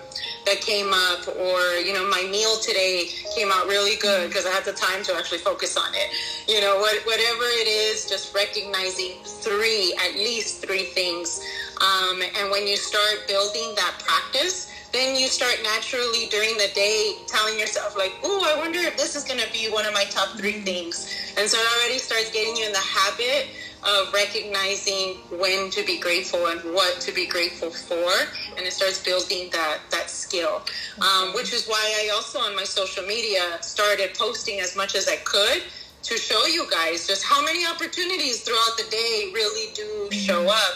that 0.49 0.61
came 0.63 0.93
up 0.95 1.29
or 1.37 1.61
you 1.85 1.93
know 1.93 2.09
my 2.09 2.27
meal 2.31 2.57
today 2.59 3.07
came 3.37 3.51
out 3.53 3.67
really 3.67 3.97
good 3.97 4.29
because 4.29 4.47
i 4.47 4.51
had 4.51 4.65
the 4.65 4.73
time 4.73 5.03
to 5.05 5.15
actually 5.15 5.39
focus 5.39 5.77
on 5.77 5.93
it 5.95 6.09
you 6.49 6.59
know 6.61 6.79
what, 6.79 6.97
whatever 7.05 7.45
it 7.61 7.69
is 7.69 8.09
just 8.09 8.35
recognizing 8.35 9.13
three 9.25 9.95
at 10.01 10.15
least 10.15 10.65
three 10.65 10.85
things 10.85 11.45
um, 11.81 12.23
and 12.41 12.51
when 12.51 12.67
you 12.67 12.77
start 12.77 13.29
building 13.29 13.75
that 13.77 13.95
practice 14.03 14.73
then 14.93 15.17
you 15.17 15.29
start 15.29 15.57
naturally 15.63 16.27
during 16.31 16.57
the 16.57 16.69
day 16.75 17.15
telling 17.27 17.59
yourself 17.59 17.97
like 17.97 18.13
oh 18.25 18.55
i 18.55 18.59
wonder 18.59 18.79
if 18.79 18.97
this 18.97 19.17
is 19.17 19.25
going 19.25 19.41
to 19.41 19.53
be 19.53 19.69
one 19.71 19.87
of 19.87 19.93
my 19.93 20.05
top 20.05 20.37
three 20.37 20.61
things 20.63 21.35
and 21.39 21.49
so 21.49 21.59
it 21.59 21.67
already 21.79 21.99
starts 21.99 22.31
getting 22.33 22.57
you 22.57 22.67
in 22.67 22.73
the 22.73 22.79
habit 22.79 23.49
of 23.85 24.13
recognizing 24.13 25.15
when 25.39 25.71
to 25.71 25.85
be 25.85 25.99
grateful 25.99 26.47
and 26.47 26.61
what 26.75 27.01
to 27.01 27.13
be 27.13 27.27
grateful 27.27 27.71
for, 27.71 28.11
and 28.57 28.67
it 28.67 28.73
starts 28.73 29.03
building 29.03 29.49
that 29.53 29.79
that 29.91 30.11
skill. 30.11 30.63
Um, 31.01 31.35
which 31.35 31.53
is 31.53 31.67
why 31.67 31.81
I 32.05 32.11
also 32.15 32.41
on 32.41 32.57
my 32.57 32.65
social 32.65 33.05
media 33.05 33.59
started 33.61 34.15
posting 34.15 34.61
as 34.61 34.77
much 34.77 34.95
as 34.95 35.09
I 35.09 35.17
could 35.17 35.63
to 36.03 36.17
show 36.17 36.47
you 36.47 36.67
guys 36.71 37.07
just 37.07 37.25
how 37.25 37.45
many 37.45 37.67
opportunities 37.67 38.43
throughout 38.43 38.77
the 38.77 38.89
day 38.91 39.31
really 39.33 39.73
do 39.75 40.09
show 40.11 40.41
mm-hmm. 40.41 40.49
up. 40.49 40.75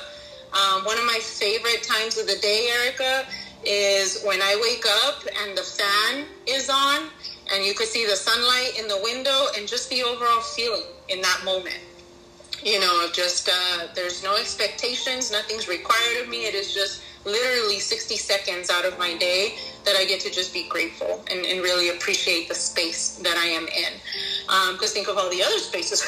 Um, 0.53 0.85
one 0.85 0.98
of 0.98 1.05
my 1.05 1.18
favorite 1.22 1.83
times 1.83 2.18
of 2.18 2.27
the 2.27 2.37
day, 2.37 2.68
Erica, 2.70 3.27
is 3.64 4.22
when 4.25 4.40
I 4.40 4.59
wake 4.62 4.85
up 5.05 5.22
and 5.42 5.57
the 5.57 5.62
fan 5.62 6.27
is 6.46 6.68
on 6.68 7.09
and 7.53 7.64
you 7.64 7.75
could 7.75 7.88
see 7.88 8.07
the 8.07 8.16
sunlight 8.16 8.79
in 8.79 8.88
the 8.88 9.01
window 9.03 9.46
and 9.57 9.68
just 9.68 9.88
the 9.90 10.03
overall 10.03 10.40
feeling 10.40 10.83
in 11.09 11.20
that 11.22 11.42
moment. 11.44 11.79
You 12.62 12.81
know 12.81 13.09
just 13.12 13.48
uh, 13.48 13.88
there's 13.94 14.22
no 14.22 14.37
expectations 14.37 15.33
nothing's 15.33 15.68
required 15.68 16.22
of 16.22 16.29
me. 16.29 16.46
It 16.46 16.55
is 16.55 16.72
just 16.72 17.03
literally 17.25 17.79
60 17.79 18.16
seconds 18.16 18.70
out 18.70 18.85
of 18.85 18.98
my 18.98 19.16
day 19.16 19.55
that 19.85 19.94
i 19.94 20.05
get 20.05 20.20
to 20.20 20.31
just 20.31 20.53
be 20.53 20.68
grateful 20.68 21.25
and, 21.31 21.44
and 21.46 21.61
really 21.61 21.90
appreciate 21.90 22.48
the 22.48 22.55
space 22.55 23.16
that 23.22 23.37
i 23.37 23.46
am 23.46 23.66
in. 23.68 23.92
Because 24.72 24.90
um, 24.90 24.94
think 24.94 25.09
of 25.09 25.16
all 25.16 25.31
the 25.31 25.42
other 25.42 25.59
spaces 25.59 26.03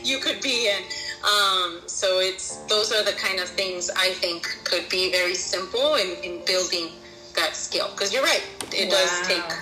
you 0.04 0.18
could 0.18 0.40
be 0.42 0.68
in 0.68 0.82
um, 1.24 1.80
so 1.86 2.20
it's 2.20 2.56
those 2.68 2.92
are 2.92 3.04
the 3.04 3.12
kind 3.12 3.40
of 3.40 3.48
things 3.48 3.90
i 3.96 4.10
think 4.10 4.46
could 4.64 4.88
be 4.88 5.10
very 5.10 5.34
simple 5.34 5.94
in, 5.96 6.16
in 6.22 6.44
building 6.44 6.88
that 7.34 7.54
skill 7.54 7.88
because 7.92 8.12
you're 8.12 8.22
right 8.22 8.44
it 8.72 8.88
wow. 8.88 8.90
does 8.90 9.26
take 9.26 9.52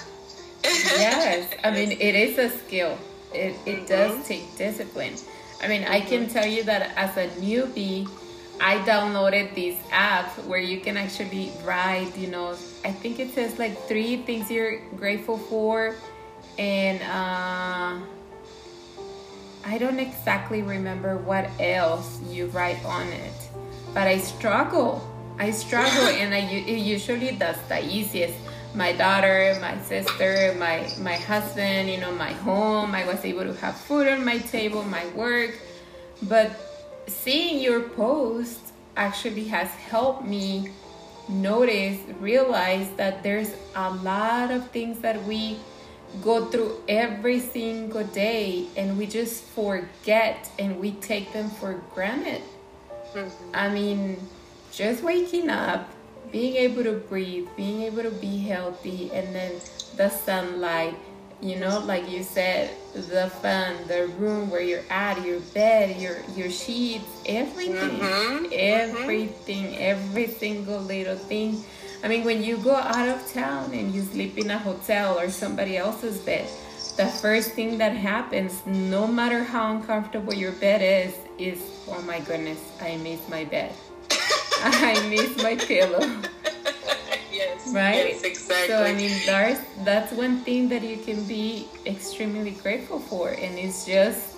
yes 0.64 1.49
i 1.64 1.71
mean 1.71 1.93
it 2.01 2.14
is 2.14 2.38
a 2.38 2.51
skill 2.59 2.99
it, 3.33 3.55
it 3.67 3.77
mm-hmm. 3.77 3.87
does 3.87 4.27
take 4.27 4.57
discipline 4.57 5.14
I 5.64 5.69
mean, 5.69 5.85
I 5.85 6.01
can 6.01 6.29
tell 6.29 6.47
you 6.47 6.62
that 6.64 6.93
as 6.95 7.17
a 7.17 7.27
newbie, 7.40 8.07
I 8.61 8.77
downloaded 8.85 9.55
this 9.55 9.77
app 9.90 10.37
where 10.45 10.61
you 10.61 10.79
can 10.79 10.99
actually 10.99 11.53
write, 11.64 12.17
you 12.19 12.29
know, 12.29 12.51
I 12.85 12.93
think 12.93 13.19
it 13.19 13.33
says 13.33 13.59
like 13.59 13.77
three 13.88 14.19
things 14.19 14.51
you're 14.51 14.81
grateful 14.97 15.38
for. 15.38 15.95
And 16.59 17.01
uh, 17.03 18.05
I 19.66 19.79
don't 19.79 19.98
exactly 19.98 20.62
remember 20.62 21.16
what 21.16 21.48
else 21.59 22.20
you 22.29 22.46
write 22.46 22.85
on 22.85 23.07
it. 23.09 23.33
But 23.94 24.07
I 24.09 24.18
struggle. 24.18 25.11
I 25.38 25.50
struggle, 25.50 26.09
and 26.20 26.35
I, 26.35 26.40
it 26.40 26.79
usually 26.79 27.31
that's 27.33 27.61
the 27.68 27.85
easiest 27.85 28.35
my 28.74 28.92
daughter, 28.92 29.57
my 29.61 29.81
sister, 29.83 30.55
my 30.59 30.88
my 30.98 31.14
husband, 31.14 31.88
you 31.88 31.98
know, 31.98 32.12
my 32.12 32.33
home. 32.33 32.94
I 32.94 33.07
was 33.07 33.24
able 33.24 33.44
to 33.44 33.55
have 33.55 33.77
food 33.77 34.09
on 34.09 34.24
my 34.24 34.38
table, 34.38 34.83
my 34.83 35.07
work. 35.14 35.55
But 36.22 36.50
seeing 37.07 37.62
your 37.62 37.81
post 37.81 38.61
actually 38.96 39.44
has 39.48 39.68
helped 39.68 40.27
me 40.27 40.70
notice, 41.29 41.98
realize 42.20 42.88
that 42.96 43.22
there's 43.22 43.55
a 43.77 43.90
lot 43.90 44.50
of 44.50 44.68
things 44.70 44.98
that 45.00 45.22
we 45.24 45.59
go 46.22 46.46
through 46.46 46.83
every 46.88 47.40
single 47.40 48.05
day 48.05 48.66
and 48.77 48.96
we 48.98 49.07
just 49.07 49.44
forget 49.44 50.50
and 50.59 50.79
we 50.79 50.92
take 50.92 51.33
them 51.33 51.50
for 51.50 51.83
granted. 51.94 52.42
Mm-hmm. 53.14 53.50
I 53.55 53.68
mean, 53.68 54.16
just 54.72 55.03
waking 55.03 55.50
up 55.50 55.88
being 56.35 56.57
able 56.57 56.83
to 56.83 56.94
breathe, 56.94 57.46
being 57.57 57.83
able 57.83 58.03
to 58.03 58.11
be 58.11 58.38
healthy, 58.38 59.09
and 59.12 59.33
then 59.33 59.53
the 59.96 60.09
sunlight, 60.09 60.96
you 61.40 61.55
know, 61.55 61.79
like 61.79 62.11
you 62.11 62.24
said, 62.24 62.70
the 62.92 63.31
fun, 63.40 63.77
the 63.87 64.09
room 64.18 64.50
where 64.50 64.61
you're 64.61 64.83
at, 64.90 65.24
your 65.24 65.38
bed, 65.55 66.00
your 66.00 66.16
your 66.35 66.50
sheets, 66.50 67.07
everything, 67.24 68.00
mm-hmm. 68.00 68.46
everything, 68.50 69.66
mm-hmm. 69.66 69.77
every 69.79 70.27
single 70.27 70.81
little 70.81 71.16
thing. 71.16 71.62
I 72.05 72.09
mean, 72.09 72.23
when 72.23 72.45
you 72.45 72.59
go 72.59 72.77
out 72.77 73.09
of 73.09 73.33
town 73.33 73.73
and 73.73 73.95
you 73.95 74.03
sleep 74.03 74.37
in 74.37 74.51
a 74.51 74.59
hotel 74.59 75.19
or 75.19 75.31
somebody 75.31 75.79
else's 75.79 76.21
bed, 76.21 76.47
the 76.99 77.07
first 77.07 77.53
thing 77.53 77.79
that 77.79 77.97
happens, 77.97 78.61
no 78.67 79.07
matter 79.07 79.43
how 79.43 79.75
uncomfortable 79.75 80.35
your 80.35 80.53
bed 80.53 80.83
is, 80.83 81.14
is, 81.38 81.59
oh 81.88 82.03
my 82.03 82.21
goodness, 82.21 82.61
I 82.79 82.99
miss 82.99 83.27
my 83.31 83.45
bed. 83.45 83.73
I 84.61 85.01
miss 85.09 85.43
my 85.43 85.57
pillow. 85.57 86.01
yes. 87.33 87.73
Right? 87.73 88.12
Yes, 88.12 88.23
exactly. 88.23 88.69
So 88.69 88.83
I 88.85 88.93
mean 88.93 89.19
that's 89.25 89.61
that's 89.83 90.12
one 90.12 90.40
thing 90.45 90.69
that 90.69 90.83
you 90.83 90.99
can 90.99 91.25
be 91.25 91.67
extremely 91.87 92.51
grateful 92.51 93.01
for 93.01 93.31
and 93.31 93.59
it's 93.59 93.87
just 93.87 94.37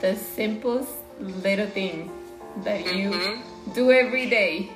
the 0.00 0.14
simplest 0.14 0.92
little 1.18 1.66
thing 1.66 2.10
that 2.62 2.86
you 2.94 3.10
mm-hmm. 3.10 3.72
do 3.72 3.90
every 3.90 4.30
day. 4.30 4.70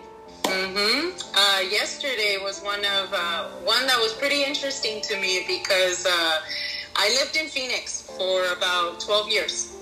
Mm-hmm. 0.45 1.17
Uh, 1.35 1.61
yesterday 1.71 2.39
was 2.43 2.61
one 2.63 2.85
of 2.85 3.13
uh, 3.13 3.49
one 3.65 3.87
that 3.87 3.99
was 3.99 4.13
pretty 4.15 4.45
interesting 4.45 5.01
to 5.03 5.21
me 5.21 5.45
because 5.47 6.07
uh, 6.07 6.41
I 6.97 7.09
lived 7.21 7.37
in 7.37 7.47
Phoenix 7.49 8.03
for 8.17 8.45
about 8.57 9.01
12 9.01 9.29
years. 9.29 9.77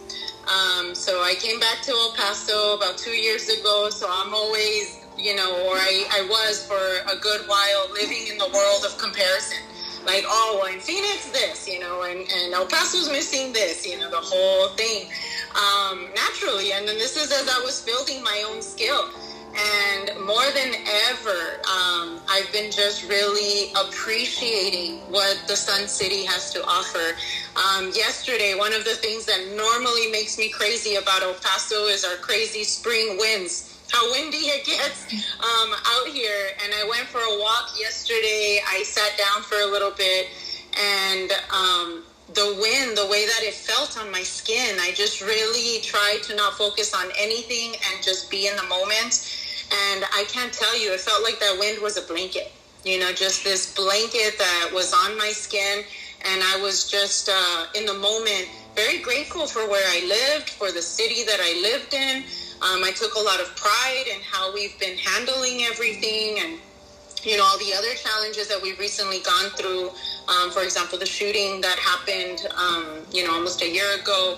Um, 0.47 0.95
so 0.95 1.23
I 1.23 1.35
came 1.39 1.61
back 1.61 1.83
to 1.83 1.93
El 1.93 2.13
Paso 2.15 2.77
about 2.77 2.99
two 2.99 3.17
years 3.17 3.49
ago. 3.49 3.89
So 3.91 4.07
I'm 4.11 4.35
always 4.35 5.01
you 5.23 5.37
know, 5.37 5.51
or 5.67 5.77
I, 5.77 6.05
I 6.11 6.27
was 6.29 6.67
for 6.67 7.13
a 7.13 7.19
good 7.21 7.47
while 7.47 7.93
living 7.93 8.27
in 8.31 8.39
the 8.39 8.49
world 8.49 8.85
of 8.85 8.97
comparison. 8.99 9.59
Like, 10.05 10.25
oh, 10.27 10.61
well, 10.63 10.73
in 10.73 10.81
Phoenix, 10.81 11.29
this, 11.31 11.69
you 11.69 11.79
know, 11.79 12.03
and, 12.05 12.21
and 12.21 12.55
El 12.55 12.67
Paso's 12.67 13.11
missing 13.11 13.53
this, 13.53 13.87
you 13.87 13.99
know, 13.99 14.09
the 14.09 14.17
whole 14.17 14.69
thing 14.71 15.11
um, 15.53 16.09
naturally. 16.15 16.73
And 16.73 16.89
then 16.89 16.97
this 16.97 17.17
is 17.17 17.31
as 17.31 17.49
I 17.49 17.61
was 17.61 17.85
building 17.85 18.23
my 18.23 18.45
own 18.49 18.63
skill. 18.63 19.11
And 19.57 20.27
more 20.27 20.47
than 20.55 20.75
ever, 21.11 21.61
um, 21.67 22.21
I've 22.29 22.51
been 22.53 22.71
just 22.71 23.09
really 23.09 23.73
appreciating 23.75 24.99
what 25.11 25.39
the 25.49 25.57
Sun 25.57 25.89
City 25.89 26.25
has 26.25 26.53
to 26.53 26.65
offer. 26.65 27.17
Um, 27.57 27.91
yesterday, 27.95 28.55
one 28.57 28.73
of 28.73 28.85
the 28.85 28.95
things 28.95 29.27
that 29.27 29.41
normally 29.57 30.11
makes 30.11 30.39
me 30.39 30.51
crazy 30.51 30.97
about 30.97 31.23
El 31.23 31.35
Paso 31.35 31.87
is 31.87 32.05
our 32.05 32.17
crazy 32.17 32.65
spring 32.65 33.17
winds 33.19 33.71
how 33.91 34.11
windy 34.13 34.39
it 34.39 34.65
gets 34.65 35.13
um, 35.41 35.75
out 35.87 36.07
here. 36.07 36.51
And 36.63 36.73
I 36.75 36.89
went 36.89 37.07
for 37.09 37.19
a 37.19 37.39
walk 37.41 37.75
yesterday. 37.79 38.61
I 38.69 38.83
sat 38.85 39.19
down 39.19 39.43
for 39.43 39.57
a 39.57 39.67
little 39.67 39.91
bit, 39.91 40.29
and 40.79 41.33
um, 41.53 42.05
the 42.35 42.57
wind, 42.61 42.97
the 42.97 43.07
way 43.07 43.27
that 43.27 43.43
it 43.43 43.55
felt 43.55 43.99
on 43.99 44.11
my 44.11 44.23
skin, 44.23 44.77
I 44.81 44.93
just 44.93 45.21
really 45.21 45.81
tried 45.83 46.21
to 46.25 46.37
not 46.37 46.55
focus 46.55 46.95
on 46.95 47.07
anything 47.19 47.75
and 47.91 48.03
just 48.03 48.31
be 48.31 48.47
in 48.47 48.57
the 48.57 48.63
moment. 48.65 49.27
And 49.93 50.05
I 50.13 50.25
can't 50.29 50.53
tell 50.53 50.79
you, 50.79 50.93
it 50.93 51.01
felt 51.01 51.23
like 51.23 51.41
that 51.41 51.57
wind 51.59 51.83
was 51.83 51.97
a 51.97 52.03
blanket. 52.03 52.53
You 52.85 52.99
know, 52.99 53.13
just 53.13 53.45
this 53.45 53.75
blanket 53.75 54.39
that 54.39 54.71
was 54.73 54.93
on 54.93 55.19
my 55.19 55.31
skin. 55.31 55.85
And 56.25 56.43
I 56.43 56.61
was 56.63 56.89
just 56.89 57.29
uh, 57.29 57.67
in 57.75 57.87
the 57.87 57.95
moment 57.95 58.49
very 58.77 58.99
grateful 58.99 59.47
for 59.47 59.69
where 59.69 59.87
I 59.87 60.07
lived, 60.07 60.51
for 60.51 60.71
the 60.71 60.83
city 60.83 61.25
that 61.25 61.41
I 61.41 61.61
lived 61.63 61.95
in. 61.95 62.23
Um, 62.63 62.85
I 62.85 62.93
took 62.95 63.15
a 63.15 63.21
lot 63.21 63.41
of 63.41 63.55
pride 63.57 64.05
in 64.15 64.21
how 64.23 64.53
we've 64.53 64.79
been 64.79 64.97
handling 64.97 65.65
everything 65.65 66.39
and 66.41 66.59
you 67.25 67.37
know 67.37 67.45
all 67.45 67.59
the 67.59 67.73
other 67.75 67.95
challenges 67.95 68.49
that 68.49 68.61
we've 68.61 68.79
recently 68.79 69.21
gone 69.21 69.51
through. 69.51 69.91
Um, 70.29 70.51
for 70.51 70.63
example, 70.63 70.99
the 70.99 71.07
shooting 71.07 71.61
that 71.61 71.79
happened, 71.79 72.47
um, 72.57 73.07
you 73.13 73.25
know, 73.25 73.33
almost 73.35 73.63
a 73.63 73.69
year 73.69 73.95
ago. 74.01 74.37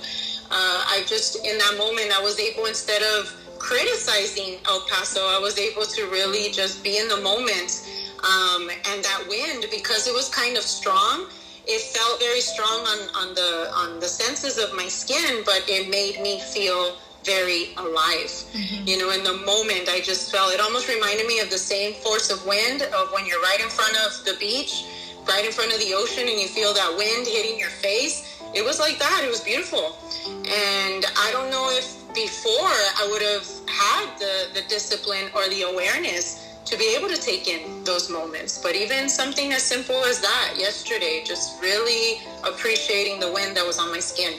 Uh, 0.51 0.85
I 0.87 1.03
just 1.07 1.47
in 1.47 1.57
that 1.59 1.77
moment 1.79 2.13
I 2.13 2.21
was 2.23 2.39
able 2.39 2.67
instead 2.67 3.03
of 3.17 3.33
criticizing 3.59 4.59
El 4.67 4.81
Paso, 4.91 5.21
I 5.21 5.39
was 5.39 5.57
able 5.59 5.85
to 5.85 6.03
really 6.11 6.51
just 6.51 6.83
be 6.83 6.99
in 6.99 7.09
the 7.09 7.21
moment. 7.21 7.87
Um, 8.23 8.71
and 8.71 9.03
that 9.03 9.25
wind, 9.29 9.67
because 9.71 10.07
it 10.07 10.15
was 10.15 10.29
kind 10.29 10.57
of 10.57 10.63
strong, 10.63 11.27
it 11.67 11.81
felt 11.81 12.21
very 12.21 12.41
strong 12.41 12.81
on, 12.87 12.99
on 13.15 13.35
the 13.35 13.71
on 13.75 14.01
the 14.01 14.09
senses 14.09 14.59
of 14.59 14.75
my 14.75 14.89
skin, 14.89 15.43
but 15.45 15.63
it 15.69 15.89
made 15.89 16.21
me 16.21 16.41
feel 16.41 16.97
very 17.25 17.75
alive. 17.77 18.31
Mm-hmm. 18.53 18.87
You 18.87 18.99
know, 18.99 19.11
in 19.11 19.23
the 19.25 19.39
moment, 19.45 19.89
I 19.89 20.01
just 20.01 20.33
felt 20.33 20.53
it 20.53 20.61
almost 20.61 20.89
reminded 20.89 21.27
me 21.27 21.41
of 21.41 21.51
the 21.51 21.59
same 21.59 21.95
force 21.95 22.31
of 22.31 22.45
wind 22.47 22.83
of 22.83 23.13
when 23.13 23.27
you're 23.27 23.41
right 23.41 23.61
in 23.61 23.69
front 23.69 23.97
of 24.07 24.25
the 24.25 24.35
beach, 24.39 24.85
right 25.29 25.45
in 25.45 25.53
front 25.53 25.73
of 25.73 25.79
the 25.79 25.95
ocean, 25.95 26.29
and 26.29 26.39
you 26.41 26.49
feel 26.49 26.75
that 26.75 26.95
wind 26.97 27.27
hitting 27.27 27.59
your 27.59 27.71
face. 27.71 28.41
It 28.55 28.65
was 28.65 28.79
like 28.79 28.99
that. 28.99 29.23
It 29.25 29.29
was 29.29 29.41
beautiful. 29.41 29.97
And 30.27 31.07
I 31.17 31.31
don't 31.33 31.51
know 31.51 31.71
if 31.71 31.97
before 32.15 32.69
I 33.01 33.09
would 33.11 33.23
have 33.23 33.47
had 33.67 34.19
the, 34.19 34.61
the 34.61 34.69
discipline 34.69 35.31
or 35.35 35.49
the 35.49 35.63
awareness 35.63 36.61
to 36.67 36.77
be 36.77 36.95
able 36.97 37.09
to 37.09 37.17
take 37.17 37.49
in 37.49 37.83
those 37.85 38.11
moments. 38.11 38.59
But 38.63 38.75
even 38.77 39.09
something 39.09 39.53
as 39.53 39.63
simple 39.63 40.05
as 40.05 40.21
that 40.21 40.55
yesterday, 40.57 41.23
just 41.25 41.61
really 41.63 42.21
appreciating 42.45 43.21
the 43.21 43.33
wind 43.33 43.57
that 43.57 43.67
was 43.67 43.79
on 43.79 43.91
my 43.91 44.01
skin 44.01 44.35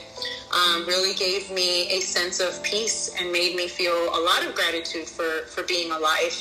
um, 0.54 0.86
really 0.86 1.14
gave 1.16 1.50
me 1.52 1.90
a 1.92 2.00
sense 2.00 2.40
of 2.40 2.62
peace 2.64 3.16
and 3.20 3.32
made 3.32 3.56
me 3.56 3.68
feel 3.68 3.94
a 3.94 4.22
lot 4.22 4.46
of 4.46 4.54
gratitude 4.56 5.08
for, 5.08 5.46
for 5.48 5.64
being 5.64 5.92
alive 5.92 6.36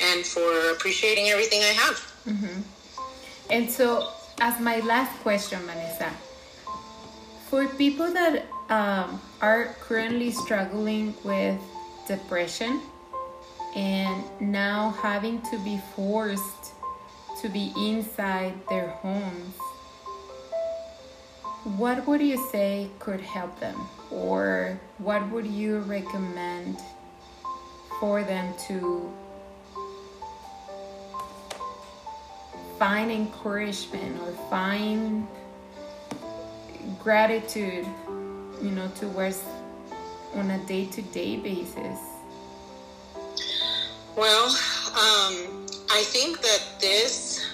and 0.00 0.24
for 0.24 0.70
appreciating 0.72 1.28
everything 1.28 1.60
I 1.60 1.74
have. 1.82 1.96
Mm-hmm. 2.26 2.60
And 3.50 3.70
so, 3.70 4.10
as 4.40 4.60
my 4.60 4.80
last 4.80 5.12
question, 5.20 5.60
Vanessa, 5.60 6.10
for 7.48 7.68
people 7.68 8.12
that 8.12 8.46
um, 8.68 9.20
are 9.40 9.76
currently 9.80 10.30
struggling 10.30 11.14
with 11.24 11.60
depression 12.08 12.80
and 13.76 14.24
now 14.40 14.90
having 15.02 15.40
to 15.42 15.58
be 15.58 15.80
forced 15.94 16.72
to 17.40 17.48
be 17.48 17.72
inside 17.76 18.54
their 18.68 18.88
homes, 18.88 19.54
what 21.64 22.06
would 22.06 22.20
you 22.20 22.36
say 22.50 22.90
could 22.98 23.20
help 23.20 23.58
them? 23.58 23.88
Or 24.10 24.78
what 24.98 25.26
would 25.30 25.46
you 25.46 25.78
recommend 25.78 26.78
for 27.98 28.22
them 28.22 28.52
to 28.68 29.10
find 32.78 33.10
encouragement 33.10 34.20
or 34.20 34.32
find 34.50 35.26
gratitude, 37.02 37.86
you 38.62 38.70
know, 38.70 38.88
towards 39.00 39.42
on 40.34 40.50
a 40.50 40.58
day 40.66 40.84
to 40.86 41.00
day 41.00 41.36
basis? 41.36 41.98
Well, 44.16 44.46
um, 44.46 45.66
I 45.90 46.02
think 46.06 46.42
that 46.42 46.62
this, 46.78 47.44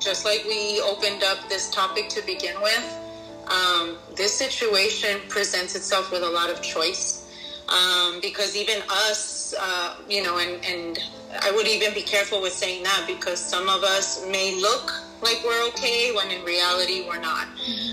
just 0.00 0.24
like 0.24 0.44
we 0.46 0.80
opened 0.80 1.22
up 1.22 1.48
this 1.48 1.70
topic 1.70 2.08
to 2.10 2.22
begin 2.26 2.60
with, 2.60 3.05
um, 3.48 3.96
this 4.14 4.32
situation 4.32 5.20
presents 5.28 5.74
itself 5.74 6.10
with 6.10 6.22
a 6.22 6.30
lot 6.30 6.50
of 6.50 6.62
choice. 6.62 7.22
Um, 7.68 8.20
because 8.20 8.56
even 8.56 8.80
us, 8.88 9.52
uh, 9.58 9.96
you 10.08 10.22
know, 10.22 10.38
and, 10.38 10.64
and 10.64 10.98
I 11.42 11.50
would 11.50 11.66
even 11.66 11.92
be 11.94 12.02
careful 12.02 12.40
with 12.40 12.52
saying 12.52 12.84
that 12.84 13.04
because 13.08 13.40
some 13.40 13.68
of 13.68 13.82
us 13.82 14.24
may 14.28 14.54
look 14.60 14.92
like 15.20 15.42
we're 15.44 15.66
okay 15.68 16.12
when 16.14 16.30
in 16.30 16.44
reality 16.44 17.04
we're 17.08 17.20
not. 17.20 17.48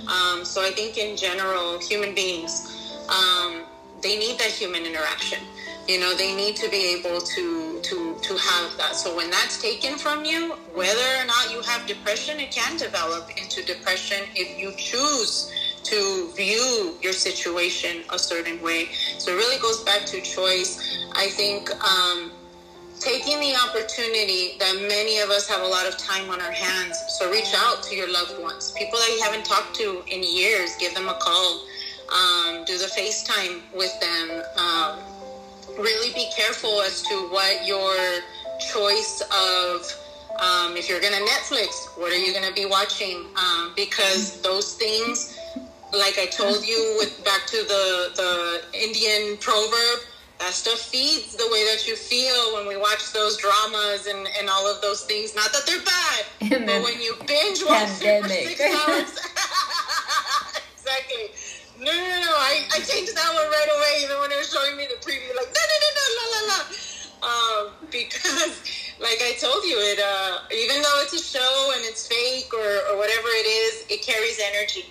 Um, 0.08 0.46
so 0.46 0.62
I 0.62 0.72
think 0.76 0.98
in 0.98 1.18
general, 1.18 1.80
human 1.80 2.14
beings, 2.14 3.00
um, 3.10 3.64
they 4.02 4.18
need 4.20 4.38
that 4.40 4.52
human 4.52 4.86
interaction. 4.86 5.40
You 5.88 6.00
know, 6.00 6.16
they 6.16 6.34
need 6.34 6.56
to 6.58 6.70
be 6.70 6.96
able 6.98 7.20
to 7.20 7.82
to 7.82 8.16
to 8.22 8.38
have 8.38 8.78
that. 8.78 8.96
So 8.96 9.16
when 9.16 9.30
that's 9.30 9.62
taken 9.62 9.98
from 9.98 10.24
you, 10.24 10.54
whether 10.74 11.10
or 11.20 11.26
not 11.26 11.52
you 11.52 11.62
have 11.62 11.86
depression, 11.86 12.40
it 12.40 12.52
can 12.52 12.78
develop 12.78 13.30
into 13.38 13.64
depression 13.66 14.20
if 14.34 14.58
you 14.58 14.72
choose 14.78 15.52
to 15.84 16.32
view 16.36 16.96
your 17.02 17.12
situation 17.12 18.04
a 18.12 18.18
certain 18.18 18.62
way. 18.62 18.88
So 19.18 19.34
it 19.34 19.36
really 19.36 19.60
goes 19.60 19.84
back 19.84 20.06
to 20.06 20.22
choice. 20.22 20.80
I 21.14 21.28
think 21.28 21.70
um, 21.84 22.32
taking 23.00 23.40
the 23.42 23.54
opportunity 23.68 24.56
that 24.60 24.76
many 24.88 25.20
of 25.20 25.30
us 25.30 25.50
have 25.50 25.62
a 25.62 25.68
lot 25.68 25.86
of 25.86 25.98
time 25.98 26.30
on 26.30 26.40
our 26.40 26.52
hands. 26.52 26.98
So 27.20 27.30
reach 27.30 27.54
out 27.58 27.84
to 27.84 27.96
your 27.96 28.12
loved 28.12 28.40
ones, 28.42 28.72
people 28.72 28.98
that 29.00 29.10
you 29.10 29.22
haven't 29.22 29.44
talked 29.44 29.76
to 29.76 30.02
in 30.08 30.24
years. 30.24 30.78
Give 30.78 30.94
them 30.96 31.10
a 31.10 31.18
call. 31.20 31.66
Um, 32.14 32.64
do 32.66 32.78
the 32.78 32.86
FaceTime 32.86 33.62
with 33.76 33.94
them. 34.00 34.44
Um, 34.58 35.13
really 35.78 36.14
be 36.14 36.30
careful 36.36 36.82
as 36.82 37.02
to 37.04 37.16
what 37.30 37.66
your 37.66 37.96
choice 38.72 39.22
of 39.32 39.82
um, 40.40 40.76
if 40.76 40.90
you're 40.90 41.00
going 41.00 41.14
to 41.14 41.20
Netflix, 41.20 41.98
what 41.98 42.12
are 42.12 42.18
you 42.18 42.34
going 42.34 42.48
to 42.48 42.54
be 42.54 42.66
watching? 42.66 43.26
Um, 43.38 43.74
because 43.76 44.42
those 44.42 44.74
things, 44.74 45.38
like 45.94 46.18
I 46.18 46.26
told 46.26 46.66
you, 46.66 46.96
with 46.98 47.24
back 47.24 47.46
to 47.48 47.58
the 47.58 48.12
the 48.16 48.62
Indian 48.74 49.38
proverb, 49.38 50.00
that 50.40 50.54
stuff 50.54 50.80
feeds 50.80 51.36
the 51.36 51.48
way 51.52 51.64
that 51.72 51.88
you 51.88 51.96
feel 51.96 52.56
when 52.56 52.68
we 52.68 52.78
watch 52.78 53.14
those 53.14 53.38
dramas 53.38 54.08
and, 54.08 54.28
and 54.40 54.50
all 54.50 54.66
of 54.68 54.82
those 54.82 55.04
things. 55.06 55.36
Not 55.36 55.54
that 55.54 55.66
they're 55.66 55.86
bad, 55.86 56.66
but 56.66 56.84
when 56.84 57.00
you 57.00 57.16
binge 57.28 57.64
watch 57.64 57.90
for 58.02 58.28
six 58.28 58.60
hours, 58.60 59.20
exactly 61.84 62.00
no, 62.00 62.08
no, 62.10 62.22
no, 62.22 62.34
I, 62.36 62.64
I 62.74 62.80
changed 62.80 63.16
that 63.16 63.32
one 63.34 63.48
right 63.48 63.70
away. 63.76 64.04
Even 64.04 64.20
when 64.20 64.30
they 64.30 64.38
were 64.38 64.44
showing 64.44 64.78
me 64.78 64.88
the 64.88 65.00
preview, 65.06 65.36
like, 65.36 65.52
no, 65.52 65.64
no, 65.68 65.78
no, 65.84 65.90
no, 65.98 66.06
la, 66.20 66.26
la, 66.32 66.42
la. 66.50 66.60
Um, 67.24 67.74
because, 67.92 68.64
like 69.00 69.20
I 69.22 69.36
told 69.40 69.64
you, 69.64 69.78
it 69.80 70.00
uh, 70.00 70.40
even 70.54 70.82
though 70.82 71.00
it's 71.02 71.14
a 71.14 71.24
show 71.24 71.72
and 71.76 71.84
it's 71.86 72.08
fake 72.08 72.54
or, 72.54 72.94
or 72.94 72.98
whatever 72.98 73.28
it 73.28 73.48
is, 73.48 73.86
it 73.90 74.02
carries 74.06 74.40
energy. 74.40 74.86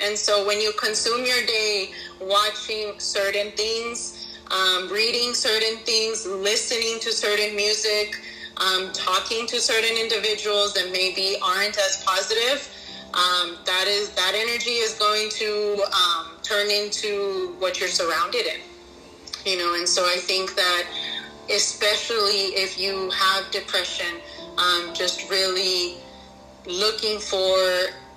And 0.00 0.16
so 0.16 0.46
when 0.46 0.60
you 0.60 0.72
consume 0.78 1.26
your 1.26 1.44
day 1.46 1.90
watching 2.20 2.98
certain 2.98 3.50
things, 3.52 4.26
um, 4.50 4.88
reading 4.90 5.34
certain 5.34 5.78
things, 5.84 6.26
listening 6.26 7.00
to 7.00 7.12
certain 7.12 7.56
music, 7.56 8.20
um, 8.58 8.92
talking 8.92 9.46
to 9.48 9.60
certain 9.60 9.96
individuals 9.98 10.74
that 10.74 10.90
maybe 10.92 11.36
aren't 11.42 11.76
as 11.78 12.02
positive, 12.06 12.68
um, 13.14 13.56
that 13.64 13.86
is 13.88 14.10
that 14.10 14.32
energy 14.34 14.78
is 14.78 14.94
going 14.94 15.30
to 15.30 15.82
um, 15.92 16.37
turn 16.48 16.70
into 16.70 17.54
what 17.58 17.78
you're 17.78 17.88
surrounded 17.88 18.46
in. 18.46 18.60
You 19.44 19.58
know, 19.58 19.74
and 19.74 19.88
so 19.88 20.04
I 20.04 20.16
think 20.16 20.54
that 20.56 20.84
especially 21.50 22.52
if 22.56 22.78
you 22.78 23.10
have 23.10 23.50
depression, 23.50 24.20
um, 24.56 24.92
just 24.94 25.30
really 25.30 25.96
looking 26.66 27.18
for 27.18 27.56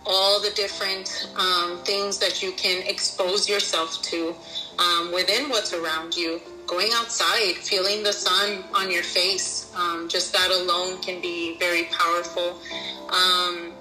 all 0.05 0.41
the 0.41 0.49
different 0.55 1.29
um, 1.37 1.77
things 1.83 2.17
that 2.17 2.41
you 2.41 2.51
can 2.53 2.85
expose 2.87 3.47
yourself 3.47 4.01
to 4.01 4.35
um, 4.79 5.11
within 5.13 5.49
what's 5.49 5.73
around 5.73 6.15
you. 6.15 6.41
Going 6.67 6.89
outside, 6.93 7.55
feeling 7.55 8.01
the 8.03 8.13
sun 8.13 8.63
on 8.73 8.89
your 8.89 9.03
face, 9.03 9.71
um, 9.75 10.07
just 10.09 10.33
that 10.33 10.49
alone 10.49 11.01
can 11.01 11.21
be 11.21 11.57
very 11.59 11.83
powerful. 11.85 12.59
Um, 13.09 13.73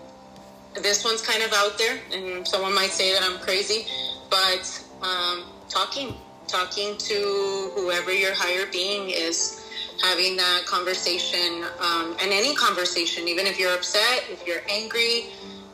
this 0.75 1.05
one's 1.05 1.23
kind 1.23 1.43
of 1.43 1.53
out 1.53 1.79
there, 1.79 1.99
and 2.13 2.47
someone 2.47 2.75
might 2.75 2.91
say 2.91 3.13
that 3.13 3.23
I'm 3.23 3.39
crazy, 3.39 3.87
but 4.31 4.85
um, 5.03 5.45
talking, 5.69 6.14
talking 6.47 6.97
to 6.99 7.71
whoever 7.75 8.12
your 8.12 8.35
higher 8.35 8.66
being 8.71 9.11
is, 9.11 9.66
having 10.03 10.37
that 10.37 10.64
conversation, 10.66 11.64
um, 11.81 12.16
and 12.23 12.33
any 12.33 12.55
conversation, 12.55 13.29
even 13.29 13.47
if 13.47 13.59
you're 13.59 13.75
upset, 13.75 14.25
if 14.31 14.47
you're 14.47 14.62
angry, 14.71 15.27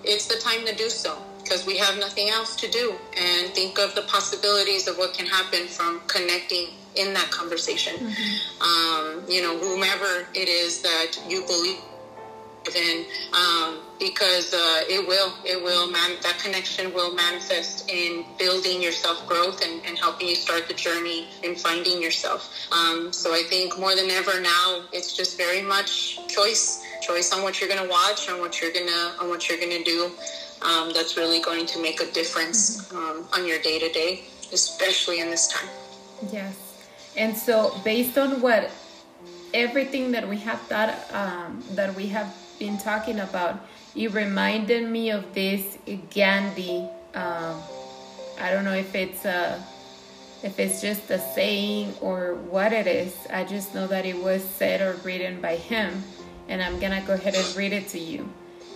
it's 0.03 0.27
the 0.27 0.39
time 0.41 0.67
to 0.67 0.75
do 0.75 0.89
so 0.89 1.17
because 1.43 1.65
we 1.65 1.79
have 1.79 1.97
nothing 1.99 2.29
else 2.29 2.57
to 2.57 2.69
do. 2.69 2.97
And 3.17 3.51
think 3.51 3.79
of 3.79 3.95
the 3.95 4.03
possibilities 4.03 4.89
of 4.89 4.99
what 4.99 5.15
can 5.15 5.27
happen 5.27 5.69
from 5.69 6.01
connecting 6.09 6.71
in 6.97 7.15
that 7.15 7.31
conversation. 7.31 7.95
Mm-hmm. 7.95 8.63
Um, 8.63 9.31
you 9.31 9.43
know, 9.43 9.57
whomever 9.59 10.27
it 10.35 10.49
is 10.49 10.83
that 10.83 11.13
you 11.29 11.43
believe 11.47 11.79
in. 12.75 13.05
Um, 13.33 13.79
because 13.99 14.53
uh, 14.53 14.83
it 14.89 15.07
will 15.07 15.33
it 15.45 15.63
will 15.63 15.91
man 15.91 16.17
that 16.23 16.39
connection 16.39 16.93
will 16.93 17.15
manifest 17.15 17.89
in 17.91 18.25
building 18.39 18.83
your 18.83 18.93
self 18.93 19.27
growth 19.27 19.65
and, 19.65 19.85
and 19.87 19.99
helping 19.99 20.29
you 20.29 20.35
start 20.35 20.69
the 20.69 20.75
journey 20.75 21.29
in 21.43 21.55
finding 21.55 22.01
yourself 22.03 22.51
um, 22.73 23.13
so 23.13 23.33
i 23.33 23.43
think 23.49 23.79
more 23.79 23.95
than 23.95 24.11
ever 24.11 24.41
now 24.41 24.83
it's 24.93 25.17
just 25.17 25.37
very 25.37 25.63
much 25.63 26.19
choice 26.29 26.85
choice 27.01 27.33
on 27.33 27.43
what 27.43 27.61
you're 27.61 27.69
going 27.69 27.83
to 27.83 27.89
watch 27.89 28.29
on 28.29 28.41
what 28.41 28.61
you're 28.61 28.73
going 28.73 28.87
to 28.87 29.13
on 29.21 29.29
what 29.29 29.49
you're 29.49 29.59
going 29.59 29.71
to 29.71 29.85
do 29.85 30.11
um, 30.63 30.93
that's 30.93 31.17
really 31.17 31.41
going 31.41 31.67
to 31.67 31.81
make 31.81 32.01
a 32.01 32.11
difference 32.13 32.93
um, 32.93 33.27
on 33.35 33.47
your 33.47 33.59
day 33.61 33.79
to 33.79 33.91
day 33.93 34.25
especially 34.53 35.21
in 35.21 35.31
this 35.31 35.49
time 35.49 35.69
yes 36.33 36.63
and 37.17 37.37
so 37.37 37.75
based 37.85 38.19
on 38.19 38.41
what 38.43 38.71
everything 39.55 40.13
that 40.13 40.29
we 40.29 40.37
have 40.37 40.61
thought 40.63 40.95
um, 41.13 41.63
that 41.71 41.95
we 41.95 42.07
have 42.09 42.35
been 42.59 42.79
talking 42.79 43.21
about 43.21 43.61
it 43.95 44.13
reminded 44.13 44.89
me 44.89 45.11
of 45.11 45.33
this 45.35 45.79
Gandhi. 46.15 46.89
Um, 47.15 47.61
I 48.39 48.51
don't 48.51 48.65
know 48.65 48.75
if 48.75 48.95
it's 48.95 49.25
a 49.25 49.65
if 50.43 50.61
it's 50.61 50.83
just 50.83 51.11
a 51.11 51.19
saying 51.19 51.95
or 52.01 52.35
what 52.35 52.73
it 52.73 52.87
is. 52.87 53.17
I 53.33 53.45
just 53.45 53.75
know 53.75 53.87
that 53.87 54.05
it 54.05 54.17
was 54.17 54.45
said 54.45 54.83
or 54.83 55.01
written 55.03 55.41
by 55.41 55.57
him, 55.57 56.05
and 56.49 56.63
I'm 56.63 56.79
gonna 56.79 57.03
go 57.07 57.15
ahead 57.15 57.35
and 57.35 57.57
read 57.57 57.73
it 57.73 57.89
to 57.89 57.99
you. 57.99 58.29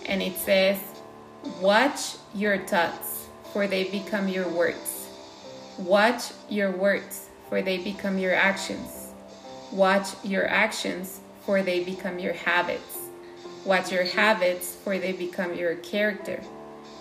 And 0.07 0.21
it 0.21 0.37
says, 0.37 0.79
"Watch 1.61 2.15
your 2.33 2.57
thoughts, 2.57 3.27
for 3.53 3.67
they 3.67 3.83
become 3.85 4.27
your 4.27 4.49
words. 4.49 5.07
Watch 5.77 6.31
your 6.49 6.71
words, 6.71 7.29
for 7.47 7.61
they 7.61 7.77
become 7.77 8.17
your 8.17 8.33
actions. 8.33 9.09
Watch 9.71 10.07
your 10.23 10.47
actions, 10.47 11.19
for 11.45 11.61
they 11.61 11.83
become 11.83 12.17
your 12.17 12.33
habits." 12.33 12.90
Watch 13.65 13.91
your 13.91 14.05
habits, 14.05 14.75
for 14.75 14.97
they 14.97 15.11
become 15.11 15.53
your 15.53 15.75
character. 15.75 16.41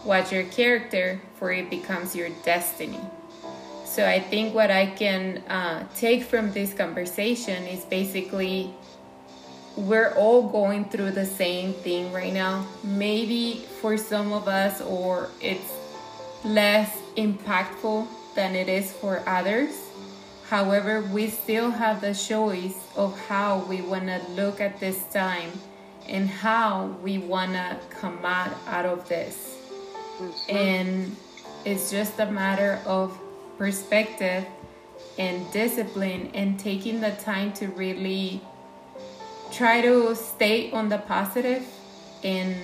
Watch 0.04 0.30
your 0.30 0.44
character, 0.44 1.20
for 1.36 1.52
it 1.52 1.70
becomes 1.70 2.14
your 2.14 2.28
destiny. 2.44 3.00
So 3.86 4.06
I 4.06 4.20
think 4.20 4.54
what 4.54 4.70
I 4.70 4.86
can 4.86 5.38
uh, 5.48 5.86
take 5.96 6.22
from 6.22 6.52
this 6.52 6.74
conversation 6.74 7.64
is 7.64 7.84
basically 7.84 8.74
we're 9.76 10.14
all 10.14 10.48
going 10.48 10.84
through 10.84 11.12
the 11.12 11.26
same 11.26 11.72
thing 11.72 12.12
right 12.12 12.32
now. 12.32 12.66
Maybe 12.84 13.66
for 13.80 13.96
some 13.96 14.32
of 14.32 14.46
us, 14.46 14.80
or 14.82 15.30
it's 15.40 15.72
less 16.44 16.96
impactful 17.16 18.06
than 18.34 18.54
it 18.54 18.68
is 18.68 18.92
for 18.92 19.22
others. 19.26 19.74
However, 20.48 21.02
we 21.12 21.28
still 21.30 21.70
have 21.70 22.00
the 22.00 22.14
choice 22.14 22.76
of 22.96 23.18
how 23.28 23.64
we 23.68 23.80
want 23.80 24.06
to 24.06 24.20
look 24.34 24.60
at 24.60 24.78
this 24.78 25.02
time 25.04 25.52
and 26.10 26.28
how 26.28 26.86
we 27.02 27.18
want 27.18 27.52
to 27.52 27.78
come 27.88 28.18
out, 28.24 28.50
out 28.66 28.84
of 28.84 29.08
this. 29.08 29.56
Mm-hmm. 30.18 30.56
And 30.56 31.16
it's 31.64 31.90
just 31.90 32.18
a 32.18 32.26
matter 32.26 32.80
of 32.84 33.16
perspective 33.56 34.44
and 35.18 35.50
discipline 35.52 36.30
and 36.34 36.58
taking 36.58 37.00
the 37.00 37.12
time 37.12 37.52
to 37.54 37.68
really 37.68 38.40
try 39.52 39.80
to 39.80 40.14
stay 40.14 40.70
on 40.72 40.88
the 40.88 40.98
positive 40.98 41.66
and 42.24 42.56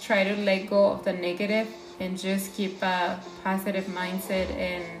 try 0.00 0.24
to 0.24 0.36
let 0.36 0.68
go 0.68 0.92
of 0.92 1.04
the 1.04 1.12
negative 1.12 1.68
and 2.00 2.18
just 2.18 2.54
keep 2.54 2.82
a 2.82 3.20
positive 3.44 3.84
mindset 3.84 4.50
and 4.56 4.99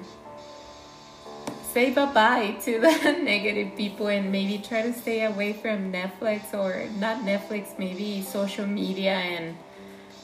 say 1.72 1.90
bye-bye 1.90 2.56
to 2.62 2.80
the 2.80 3.12
negative 3.22 3.76
people 3.76 4.08
and 4.08 4.32
maybe 4.32 4.58
try 4.58 4.82
to 4.82 4.92
stay 4.92 5.24
away 5.24 5.52
from 5.52 5.92
Netflix 5.92 6.52
or 6.52 6.88
not 6.98 7.24
Netflix, 7.24 7.78
maybe 7.78 8.22
social 8.22 8.66
media 8.66 9.12
and 9.12 9.54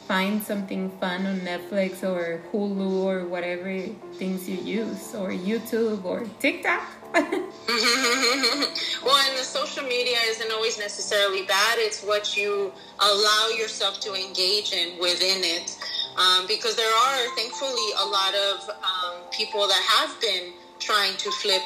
find 0.09 0.43
something 0.43 0.91
fun 0.99 1.25
on 1.25 1.39
Netflix 1.41 2.03
or 2.03 2.43
Hulu 2.51 3.05
or 3.05 3.27
whatever 3.27 3.81
things 4.19 4.49
you 4.49 4.57
use 4.57 5.15
or 5.15 5.31
YouTube 5.31 6.05
or 6.05 6.27
TikTok. 6.41 6.83
well, 7.15 7.23
and 7.23 7.45
the 9.39 9.47
social 9.47 9.85
media 9.85 10.19
isn't 10.27 10.51
always 10.51 10.79
necessarily 10.79 11.47
bad. 11.47 11.79
It's 11.79 12.03
what 12.03 12.37
you 12.37 12.73
allow 12.99 13.51
yourself 13.57 14.01
to 14.01 14.15
engage 14.15 14.73
in 14.73 14.99
within 15.01 15.45
it. 15.45 15.79
Um, 16.17 16.49
because 16.49 16.75
there 16.77 16.93
are, 16.93 17.37
thankfully, 17.37 17.93
a 18.01 18.07
lot 18.07 18.35
of 18.35 18.69
um, 18.71 19.23
people 19.31 19.69
that 19.69 19.83
have 19.99 20.21
been 20.21 20.53
trying 20.87 21.17
to 21.19 21.31
flip, 21.43 21.63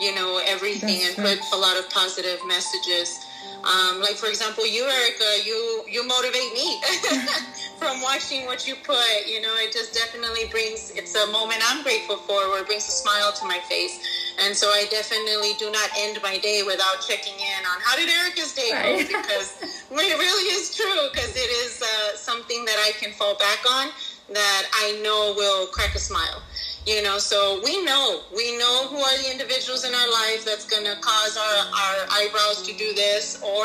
you 0.00 0.14
know, 0.14 0.42
everything 0.44 0.98
That's 0.98 1.18
and 1.18 1.38
put 1.38 1.38
a 1.54 1.56
lot 1.56 1.78
of 1.78 1.88
positive 1.90 2.40
messages. 2.46 3.24
Um, 3.64 4.00
like 4.00 4.16
for 4.16 4.26
example, 4.26 4.66
you, 4.66 4.84
Erica, 4.84 5.40
you 5.46 5.84
you 5.88 6.06
motivate 6.06 6.52
me 6.52 6.82
from 7.78 8.02
watching 8.02 8.44
what 8.44 8.68
you 8.68 8.74
put. 8.84 9.24
You 9.26 9.40
know, 9.40 9.54
it 9.56 9.72
just 9.72 9.94
definitely 9.94 10.50
brings. 10.50 10.90
It's 10.90 11.14
a 11.14 11.26
moment 11.32 11.62
I'm 11.64 11.82
grateful 11.82 12.16
for, 12.16 12.50
where 12.50 12.60
it 12.60 12.66
brings 12.66 12.86
a 12.88 12.92
smile 12.92 13.32
to 13.32 13.44
my 13.46 13.60
face. 13.68 13.96
And 14.44 14.54
so 14.54 14.68
I 14.68 14.84
definitely 14.90 15.54
do 15.58 15.70
not 15.70 15.88
end 15.96 16.18
my 16.22 16.36
day 16.38 16.62
without 16.66 17.00
checking 17.08 17.34
in 17.34 17.60
on 17.64 17.80
how 17.80 17.96
did 17.96 18.08
Erica's 18.10 18.52
day 18.52 18.68
go 18.74 18.98
because 19.08 19.56
it 19.62 20.18
really 20.18 20.48
is 20.52 20.74
true 20.76 21.08
because 21.12 21.36
it 21.36 21.50
is 21.64 21.80
uh, 21.80 22.16
something 22.16 22.64
that 22.66 22.76
I 22.84 22.92
can 22.98 23.12
fall 23.12 23.36
back 23.38 23.64
on 23.70 23.88
that 24.32 24.64
I 24.74 25.00
know 25.02 25.34
will 25.36 25.66
crack 25.68 25.94
a 25.94 25.98
smile. 25.98 26.42
You 26.86 27.02
know, 27.02 27.16
so 27.16 27.62
we 27.64 27.82
know, 27.82 28.20
we 28.36 28.58
know 28.58 28.88
who 28.88 28.98
are 28.98 29.22
the 29.22 29.30
individuals 29.30 29.86
in 29.86 29.94
our 29.94 30.12
life 30.12 30.44
that's 30.44 30.68
going 30.68 30.84
to 30.84 30.94
cause 31.00 31.34
our, 31.38 31.64
our 31.72 32.06
eyebrows 32.12 32.60
to 32.66 32.76
do 32.76 32.92
this 32.92 33.40
or 33.42 33.64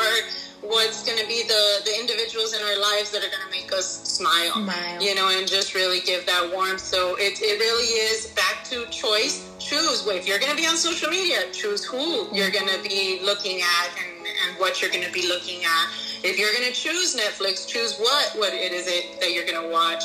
what's 0.62 1.04
going 1.04 1.18
to 1.18 1.26
be 1.26 1.42
the, 1.46 1.82
the 1.84 2.00
individuals 2.00 2.54
in 2.54 2.62
our 2.62 2.80
lives 2.80 3.10
that 3.10 3.18
are 3.22 3.28
going 3.28 3.44
to 3.44 3.50
make 3.50 3.72
us 3.74 4.08
smile, 4.08 4.52
smile, 4.52 5.02
you 5.02 5.14
know, 5.14 5.28
and 5.36 5.46
just 5.46 5.74
really 5.74 6.00
give 6.00 6.24
that 6.24 6.50
warmth. 6.50 6.80
So 6.80 7.16
it, 7.16 7.42
it 7.42 7.60
really 7.60 7.92
is 8.08 8.28
back 8.28 8.64
to 8.70 8.86
choice. 8.86 9.52
Choose 9.58 10.06
if 10.06 10.26
you're 10.26 10.38
going 10.38 10.52
to 10.52 10.56
be 10.56 10.66
on 10.66 10.76
social 10.76 11.10
media, 11.10 11.44
choose 11.52 11.84
who 11.84 12.26
you're 12.34 12.50
going 12.50 12.68
to 12.68 12.82
be 12.82 13.20
looking 13.22 13.60
at 13.60 13.90
and, 14.00 14.26
and 14.26 14.58
what 14.58 14.80
you're 14.80 14.90
going 14.90 15.04
to 15.04 15.12
be 15.12 15.28
looking 15.28 15.64
at. 15.64 15.88
If 16.24 16.38
you're 16.38 16.52
going 16.52 16.66
to 16.66 16.72
choose 16.72 17.14
Netflix, 17.14 17.68
choose 17.68 17.98
what, 17.98 18.32
what 18.36 18.54
it 18.54 18.72
is 18.72 18.86
it 18.88 19.20
that 19.20 19.32
you're 19.32 19.46
going 19.46 19.62
to 19.62 19.68
watch 19.68 20.04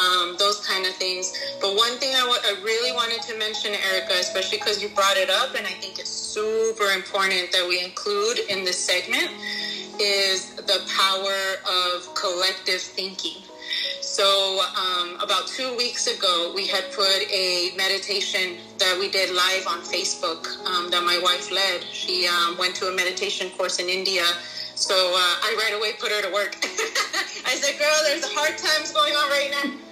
um, 0.00 0.36
those 0.38 0.64
kind 0.66 0.86
of 0.86 0.94
things. 0.94 1.32
But 1.60 1.76
one 1.76 1.98
thing 1.98 2.14
I, 2.14 2.20
w- 2.20 2.40
I 2.44 2.62
really 2.64 2.92
wanted 2.92 3.22
to 3.22 3.38
mention, 3.38 3.74
Erica, 3.74 4.14
especially 4.18 4.58
because 4.58 4.82
you 4.82 4.88
brought 4.90 5.16
it 5.16 5.30
up, 5.30 5.54
and 5.54 5.66
I 5.66 5.70
think 5.70 5.98
it's 5.98 6.10
super 6.10 6.90
important 6.92 7.52
that 7.52 7.66
we 7.68 7.84
include 7.84 8.38
in 8.48 8.64
this 8.64 8.78
segment, 8.78 9.30
is 10.00 10.56
the 10.56 10.80
power 10.96 11.38
of 11.68 12.14
collective 12.14 12.80
thinking. 12.80 13.42
So, 14.00 14.60
um, 14.76 15.20
about 15.20 15.46
two 15.46 15.76
weeks 15.76 16.06
ago, 16.06 16.52
we 16.54 16.66
had 16.66 16.90
put 16.92 17.08
a 17.30 17.70
meditation 17.76 18.56
that 18.78 18.96
we 18.98 19.10
did 19.10 19.30
live 19.34 19.66
on 19.68 19.80
Facebook 19.80 20.48
um, 20.66 20.90
that 20.90 21.04
my 21.04 21.20
wife 21.22 21.52
led. 21.52 21.84
She 21.84 22.26
um, 22.26 22.58
went 22.58 22.74
to 22.76 22.88
a 22.88 22.92
meditation 22.96 23.50
course 23.50 23.78
in 23.78 23.88
India. 23.88 24.24
So, 24.74 24.94
uh, 24.94 25.18
I 25.44 25.54
right 25.58 25.78
away 25.78 25.92
put 26.00 26.10
her 26.10 26.22
to 26.22 26.32
work. 26.32 26.56
I 27.46 27.54
said, 27.54 27.78
Girl, 27.78 27.96
there's 28.04 28.24
hard 28.34 28.58
times 28.58 28.92
going 28.92 29.14
on 29.14 29.30
right 29.30 29.50
now 29.52 29.89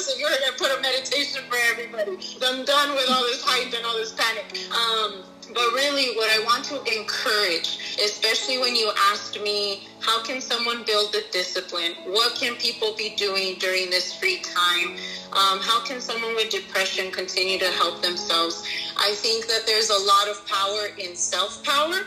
so 0.00 0.16
you're 0.18 0.30
gonna 0.30 0.52
put 0.58 0.70
a 0.76 0.80
meditation 0.80 1.42
for 1.48 1.56
everybody. 1.70 2.18
I'm 2.44 2.64
done 2.64 2.94
with 2.94 3.08
all 3.10 3.22
this 3.22 3.42
hype 3.42 3.72
and 3.74 3.84
all 3.84 3.96
this 3.96 4.12
panic. 4.12 4.44
Um, 4.72 5.24
but 5.54 5.72
really, 5.74 6.16
what 6.16 6.28
I 6.30 6.42
want 6.44 6.64
to 6.66 6.82
encourage, 6.98 7.96
especially 8.02 8.58
when 8.58 8.74
you 8.74 8.90
asked 9.10 9.40
me, 9.40 9.86
how 10.00 10.22
can 10.22 10.40
someone 10.40 10.84
build 10.84 11.12
the 11.12 11.22
discipline? 11.30 11.92
What 12.04 12.34
can 12.34 12.56
people 12.56 12.94
be 12.96 13.14
doing 13.16 13.56
during 13.58 13.90
this 13.90 14.12
free 14.12 14.40
time? 14.40 14.96
Um, 15.32 15.60
how 15.60 15.84
can 15.84 16.00
someone 16.00 16.34
with 16.34 16.50
depression 16.50 17.10
continue 17.12 17.58
to 17.58 17.70
help 17.70 18.02
themselves? 18.02 18.66
I 18.98 19.12
think 19.14 19.46
that 19.46 19.66
there's 19.66 19.90
a 19.90 19.98
lot 19.98 20.28
of 20.28 20.44
power 20.46 20.88
in 20.98 21.14
self 21.14 21.62
power. 21.64 22.00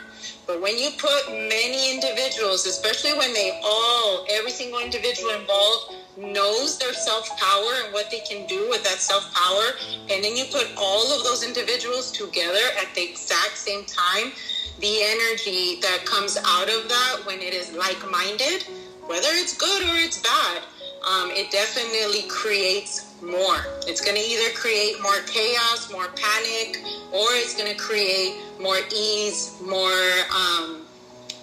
But 0.48 0.62
when 0.62 0.78
you 0.78 0.90
put 0.98 1.30
many 1.30 1.94
individuals, 1.94 2.66
especially 2.66 3.14
when 3.14 3.34
they 3.34 3.60
all, 3.64 4.26
every 4.30 4.52
single 4.52 4.80
individual 4.80 5.32
involved, 5.32 5.94
knows 6.18 6.78
their 6.80 6.94
self 6.94 7.30
power 7.38 7.72
and 7.84 7.94
what 7.94 8.10
they 8.12 8.20
can 8.22 8.48
do 8.48 8.68
with 8.70 8.84
that 8.84 9.00
self 9.00 9.32
power, 9.34 9.78
and 10.10 10.24
then 10.24 10.36
you 10.36 10.46
put 10.52 10.68
all 10.78 11.12
of 11.16 11.24
those 11.24 11.44
individuals 11.44 12.12
together 12.12 12.66
at 12.82 12.94
the 12.96 13.10
exact 13.10 13.58
same 13.58 13.86
time, 13.86 14.32
the 14.80 15.02
energy 15.04 15.80
that 15.82 16.06
comes 16.06 16.38
out 16.46 16.70
of 16.70 16.88
that 16.90 17.22
when 17.26 17.40
it 17.40 17.54
is 17.54 17.74
like 17.74 18.00
minded, 18.10 18.64
whether 19.06 19.30
it's 19.32 19.58
good 19.58 19.82
or 19.84 19.96
it's 19.98 20.22
bad, 20.22 20.62
um, 21.08 21.32
it 21.32 21.52
definitely 21.52 22.28
creates 22.30 23.14
more. 23.22 23.58
It's 23.88 24.02
going 24.02 24.16
to 24.16 24.22
either 24.22 24.56
create 24.56 25.02
more 25.02 25.20
chaos, 25.28 25.92
more 25.92 26.08
panic, 26.16 26.84
or 27.12 27.28
it's 27.34 27.56
going 27.56 27.72
to 27.72 27.78
create 27.78 28.36
more 28.60 28.80
ease, 28.96 29.60
more. 29.62 30.02
Um, 30.36 30.86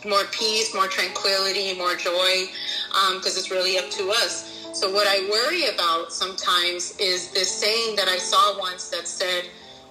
more 0.04 0.24
peace, 0.30 0.72
more 0.72 0.86
tranquility, 0.86 1.74
more 1.76 1.96
joy, 1.96 2.46
because 3.14 3.36
um, 3.36 3.38
it's 3.38 3.50
really 3.50 3.76
up 3.76 3.90
to 3.90 4.10
us. 4.10 4.68
So, 4.72 4.92
what 4.92 5.06
I 5.08 5.28
worry 5.28 5.68
about 5.74 6.12
sometimes 6.12 6.96
is 6.98 7.32
this 7.32 7.50
saying 7.50 7.96
that 7.96 8.08
I 8.08 8.18
saw 8.18 8.58
once 8.58 8.88
that 8.90 9.08
said, 9.08 9.44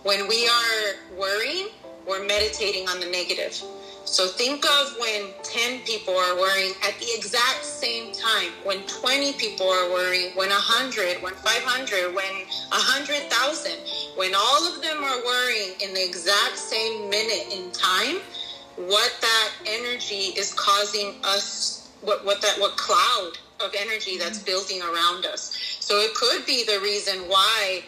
when 0.03 0.28
we 0.28 0.47
are 0.47 1.18
worrying, 1.18 1.68
we're 2.07 2.26
meditating 2.26 2.88
on 2.88 2.99
the 2.99 3.07
negative. 3.07 3.61
So 4.06 4.28
think 4.28 4.64
of 4.66 4.95
when 4.99 5.34
10 5.41 5.82
people 5.82 6.16
are 6.16 6.36
worrying 6.36 6.74
at 6.88 6.97
the 6.99 7.08
exact 7.16 7.66
same 7.66 8.14
time, 8.14 8.51
when 8.64 8.86
20 8.86 9.34
people 9.34 9.68
are 9.68 9.91
worrying, 9.91 10.32
when 10.36 10.49
100, 10.49 11.24
when 11.24 11.34
500, 11.34 12.14
when 12.14 12.34
100,000, 12.70 13.72
when 14.16 14.36
all 14.36 14.68
of 14.68 14.82
them 14.84 15.03
are 15.03 15.26
worrying 15.26 15.74
in 15.84 15.93
the 15.95 16.06
exact 16.06 16.58
same 16.58 17.10
minute 17.10 17.51
in 17.51 17.72
time, 17.72 18.18
what 18.78 19.12
that 19.22 19.51
energy 19.66 20.38
is 20.38 20.53
causing 20.53 21.16
us, 21.24 21.89
what, 22.01 22.24
what 22.26 22.41
that, 22.43 22.60
what 22.60 22.78
cloud 22.78 23.32
of 23.60 23.74
energy 23.80 24.18
that's 24.18 24.38
mm-hmm. 24.38 24.45
building 24.45 24.82
around 24.84 25.26
us. 25.26 25.78
So 25.80 25.99
it 25.99 26.14
could 26.14 26.45
be 26.45 26.64
the 26.64 26.80
reason 26.82 27.20
why 27.28 27.84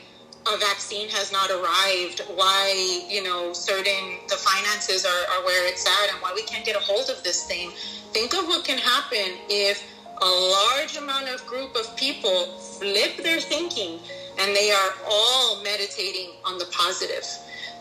a 0.54 0.58
vaccine 0.58 1.10
has 1.10 1.32
not 1.32 1.50
arrived, 1.50 2.22
why, 2.36 3.06
you 3.10 3.24
know, 3.24 3.54
certain, 3.54 4.18
the 4.30 4.36
finances 4.36 5.06
are, 5.06 5.38
are 5.38 5.44
where 5.46 5.68
it's 5.68 5.86
at 5.86 6.14
and 6.14 6.22
why 6.22 6.32
we 6.34 6.44
can't 6.44 6.66
get 6.66 6.76
a 6.76 6.80
hold 6.80 7.10
of 7.10 7.24
this 7.24 7.46
thing. 7.46 7.72
Think 8.12 8.34
of 8.34 8.48
what 8.48 8.64
can 8.64 8.78
happen 8.78 9.38
if 9.50 9.84
a 10.22 10.26
large 10.26 10.98
amount 10.98 11.28
of 11.30 11.46
group 11.46 11.76
of 11.76 11.96
people 11.96 12.58
flip 12.58 13.18
their 13.18 13.40
thinking 13.40 14.00
and 14.40 14.56
they 14.56 14.72
are 14.72 14.94
all 15.10 15.62
meditating 15.64 16.32
on 16.46 16.58
the 16.58 16.66
positive 16.72 17.26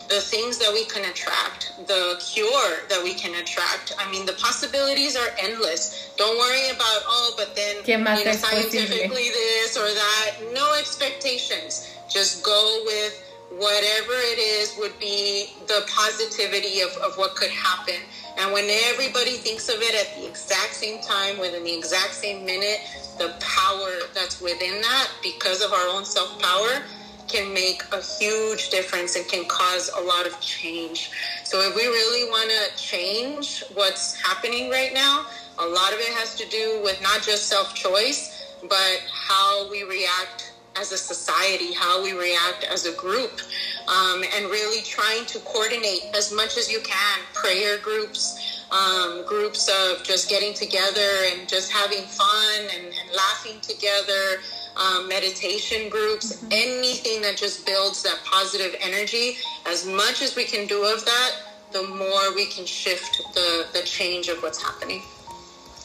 the 0.09 0.21
things 0.21 0.57
that 0.57 0.71
we 0.71 0.85
can 0.85 1.03
attract, 1.09 1.73
the 1.87 2.15
cure 2.19 2.87
that 2.89 3.01
we 3.03 3.13
can 3.13 3.35
attract. 3.41 3.93
I 3.99 4.09
mean, 4.09 4.25
the 4.25 4.33
possibilities 4.33 5.17
are 5.17 5.27
endless. 5.37 6.13
Don't 6.17 6.37
worry 6.37 6.69
about, 6.69 7.01
oh, 7.05 7.33
but 7.37 7.55
then 7.55 7.77
you 7.85 7.97
know, 7.97 8.31
scientifically 8.31 9.29
this 9.29 9.77
or 9.77 9.87
that. 9.87 10.35
No 10.53 10.75
expectations. 10.79 11.96
Just 12.09 12.43
go 12.43 12.81
with 12.85 13.23
whatever 13.49 14.13
it 14.13 14.39
is 14.39 14.75
would 14.77 14.97
be 14.99 15.53
the 15.67 15.85
positivity 15.87 16.81
of, 16.81 16.91
of 16.97 17.17
what 17.17 17.35
could 17.35 17.49
happen. 17.49 17.95
And 18.37 18.53
when 18.53 18.67
everybody 18.91 19.31
thinks 19.31 19.69
of 19.69 19.75
it 19.79 19.95
at 19.95 20.15
the 20.19 20.27
exact 20.27 20.73
same 20.73 21.01
time, 21.01 21.39
within 21.39 21.63
the 21.63 21.75
exact 21.75 22.13
same 22.13 22.45
minute, 22.45 22.79
the 23.17 23.33
power 23.39 23.91
that's 24.13 24.41
within 24.41 24.81
that 24.81 25.09
because 25.23 25.63
of 25.63 25.71
our 25.71 25.87
own 25.87 26.05
self 26.05 26.39
power 26.41 26.83
can 27.27 27.53
make 27.53 27.81
a 27.91 28.01
huge 28.01 28.69
difference 28.69 29.15
and 29.15 29.27
can 29.27 29.45
cause 29.45 29.89
a 29.97 30.01
lot 30.01 30.25
of 30.25 30.39
change. 30.39 31.11
So 31.43 31.61
if 31.61 31.75
we 31.75 31.85
really 31.85 32.29
want 32.29 32.49
to 32.49 32.77
change 32.81 33.63
what's 33.73 34.15
happening 34.15 34.69
right 34.69 34.93
now, 34.93 35.25
a 35.59 35.65
lot 35.65 35.91
of 35.91 35.99
it 35.99 36.13
has 36.13 36.35
to 36.35 36.47
do 36.49 36.79
with 36.83 37.01
not 37.01 37.21
just 37.21 37.47
self-choice, 37.47 38.55
but 38.69 39.01
how 39.11 39.69
we 39.69 39.83
react 39.83 40.46
as 40.79 40.91
a 40.91 40.97
society, 40.97 41.73
how 41.73 42.01
we 42.01 42.13
react 42.13 42.63
as 42.63 42.85
a 42.85 42.93
group, 42.93 43.41
um, 43.87 44.23
and 44.35 44.45
really 44.45 44.81
trying 44.83 45.25
to 45.25 45.39
coordinate 45.39 46.03
as 46.15 46.31
much 46.31 46.57
as 46.57 46.71
you 46.71 46.79
can 46.81 47.19
prayer 47.33 47.77
groups, 47.79 48.65
um, 48.71 49.25
groups 49.25 49.69
of 49.69 50.03
just 50.03 50.29
getting 50.29 50.53
together 50.53 51.09
and 51.31 51.47
just 51.47 51.71
having 51.71 52.03
fun 52.03 52.61
and, 52.75 52.85
and 52.85 53.15
laughing 53.15 53.59
together, 53.61 54.41
um, 54.75 55.07
meditation 55.07 55.89
groups, 55.89 56.35
mm-hmm. 56.35 56.49
anything 56.51 57.21
that 57.21 57.37
just 57.37 57.65
builds 57.65 58.03
that 58.03 58.19
positive 58.25 58.75
energy. 58.81 59.37
As 59.65 59.85
much 59.85 60.21
as 60.21 60.35
we 60.35 60.45
can 60.45 60.67
do 60.67 60.83
of 60.85 61.03
that, 61.05 61.31
the 61.71 61.83
more 61.83 62.33
we 62.35 62.45
can 62.45 62.65
shift 62.65 63.21
the, 63.33 63.67
the 63.73 63.81
change 63.81 64.29
of 64.29 64.41
what's 64.43 64.61
happening. 64.61 65.01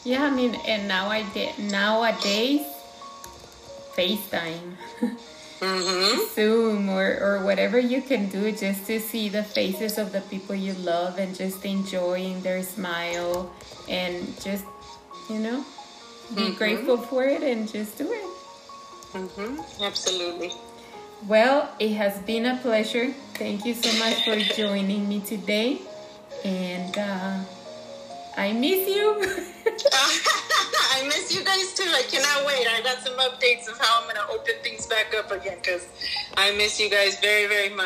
Yeah, 0.05 0.25
I 0.25 0.29
mean, 0.29 0.55
and 0.67 0.87
now 0.87 1.07
I 1.07 1.23
did 1.33 1.57
nowadays, 1.57 2.65
FaceTime. 3.95 4.75
mm-hmm. 5.59 6.19
Zoom 6.35 6.89
or, 6.89 7.17
or 7.21 7.43
whatever 7.43 7.79
you 7.79 8.01
can 8.01 8.29
do 8.29 8.51
just 8.51 8.85
to 8.87 8.99
see 8.99 9.29
the 9.29 9.43
faces 9.43 9.97
of 9.97 10.11
the 10.11 10.21
people 10.21 10.55
you 10.55 10.73
love 10.73 11.19
and 11.19 11.35
just 11.35 11.65
enjoying 11.65 12.41
their 12.41 12.63
smile 12.63 13.51
and 13.89 14.27
just, 14.41 14.65
you 15.29 15.39
know, 15.39 15.65
be 16.35 16.41
mm-hmm. 16.41 16.57
grateful 16.57 16.97
for 16.97 17.23
it 17.23 17.43
and 17.43 17.71
just 17.71 17.97
do 17.97 18.11
it. 18.11 18.25
Mm-hmm. 19.13 19.83
Absolutely. 19.83 20.51
Well, 21.27 21.69
it 21.79 21.93
has 21.93 22.19
been 22.19 22.45
a 22.45 22.57
pleasure. 22.57 23.13
Thank 23.35 23.65
you 23.65 23.73
so 23.73 23.91
much 23.97 24.25
for 24.25 24.35
joining 24.55 25.07
me 25.07 25.21
today. 25.21 25.79
And 26.43 26.97
uh, 26.97 27.39
I 28.35 28.51
miss 28.51 28.87
you. 28.87 29.21
I 30.95 31.03
miss 31.05 31.35
you 31.35 31.43
guys 31.43 31.73
too. 31.73 31.83
I 31.83 32.03
cannot 32.09 32.45
wait. 32.47 32.67
I 32.67 32.81
got 32.81 32.99
some 32.99 33.13
updates 33.19 33.67
of 33.69 33.77
how 33.79 34.01
I'm 34.01 34.03
going 34.05 34.15
to 34.15 34.33
open 34.33 34.55
things 34.63 34.87
back 34.87 35.13
up 35.15 35.31
again 35.31 35.57
because 35.61 35.87
I 36.35 36.51
miss 36.57 36.79
you 36.79 36.89
guys 36.89 37.19
very, 37.19 37.47
very 37.47 37.69
much. 37.69 37.81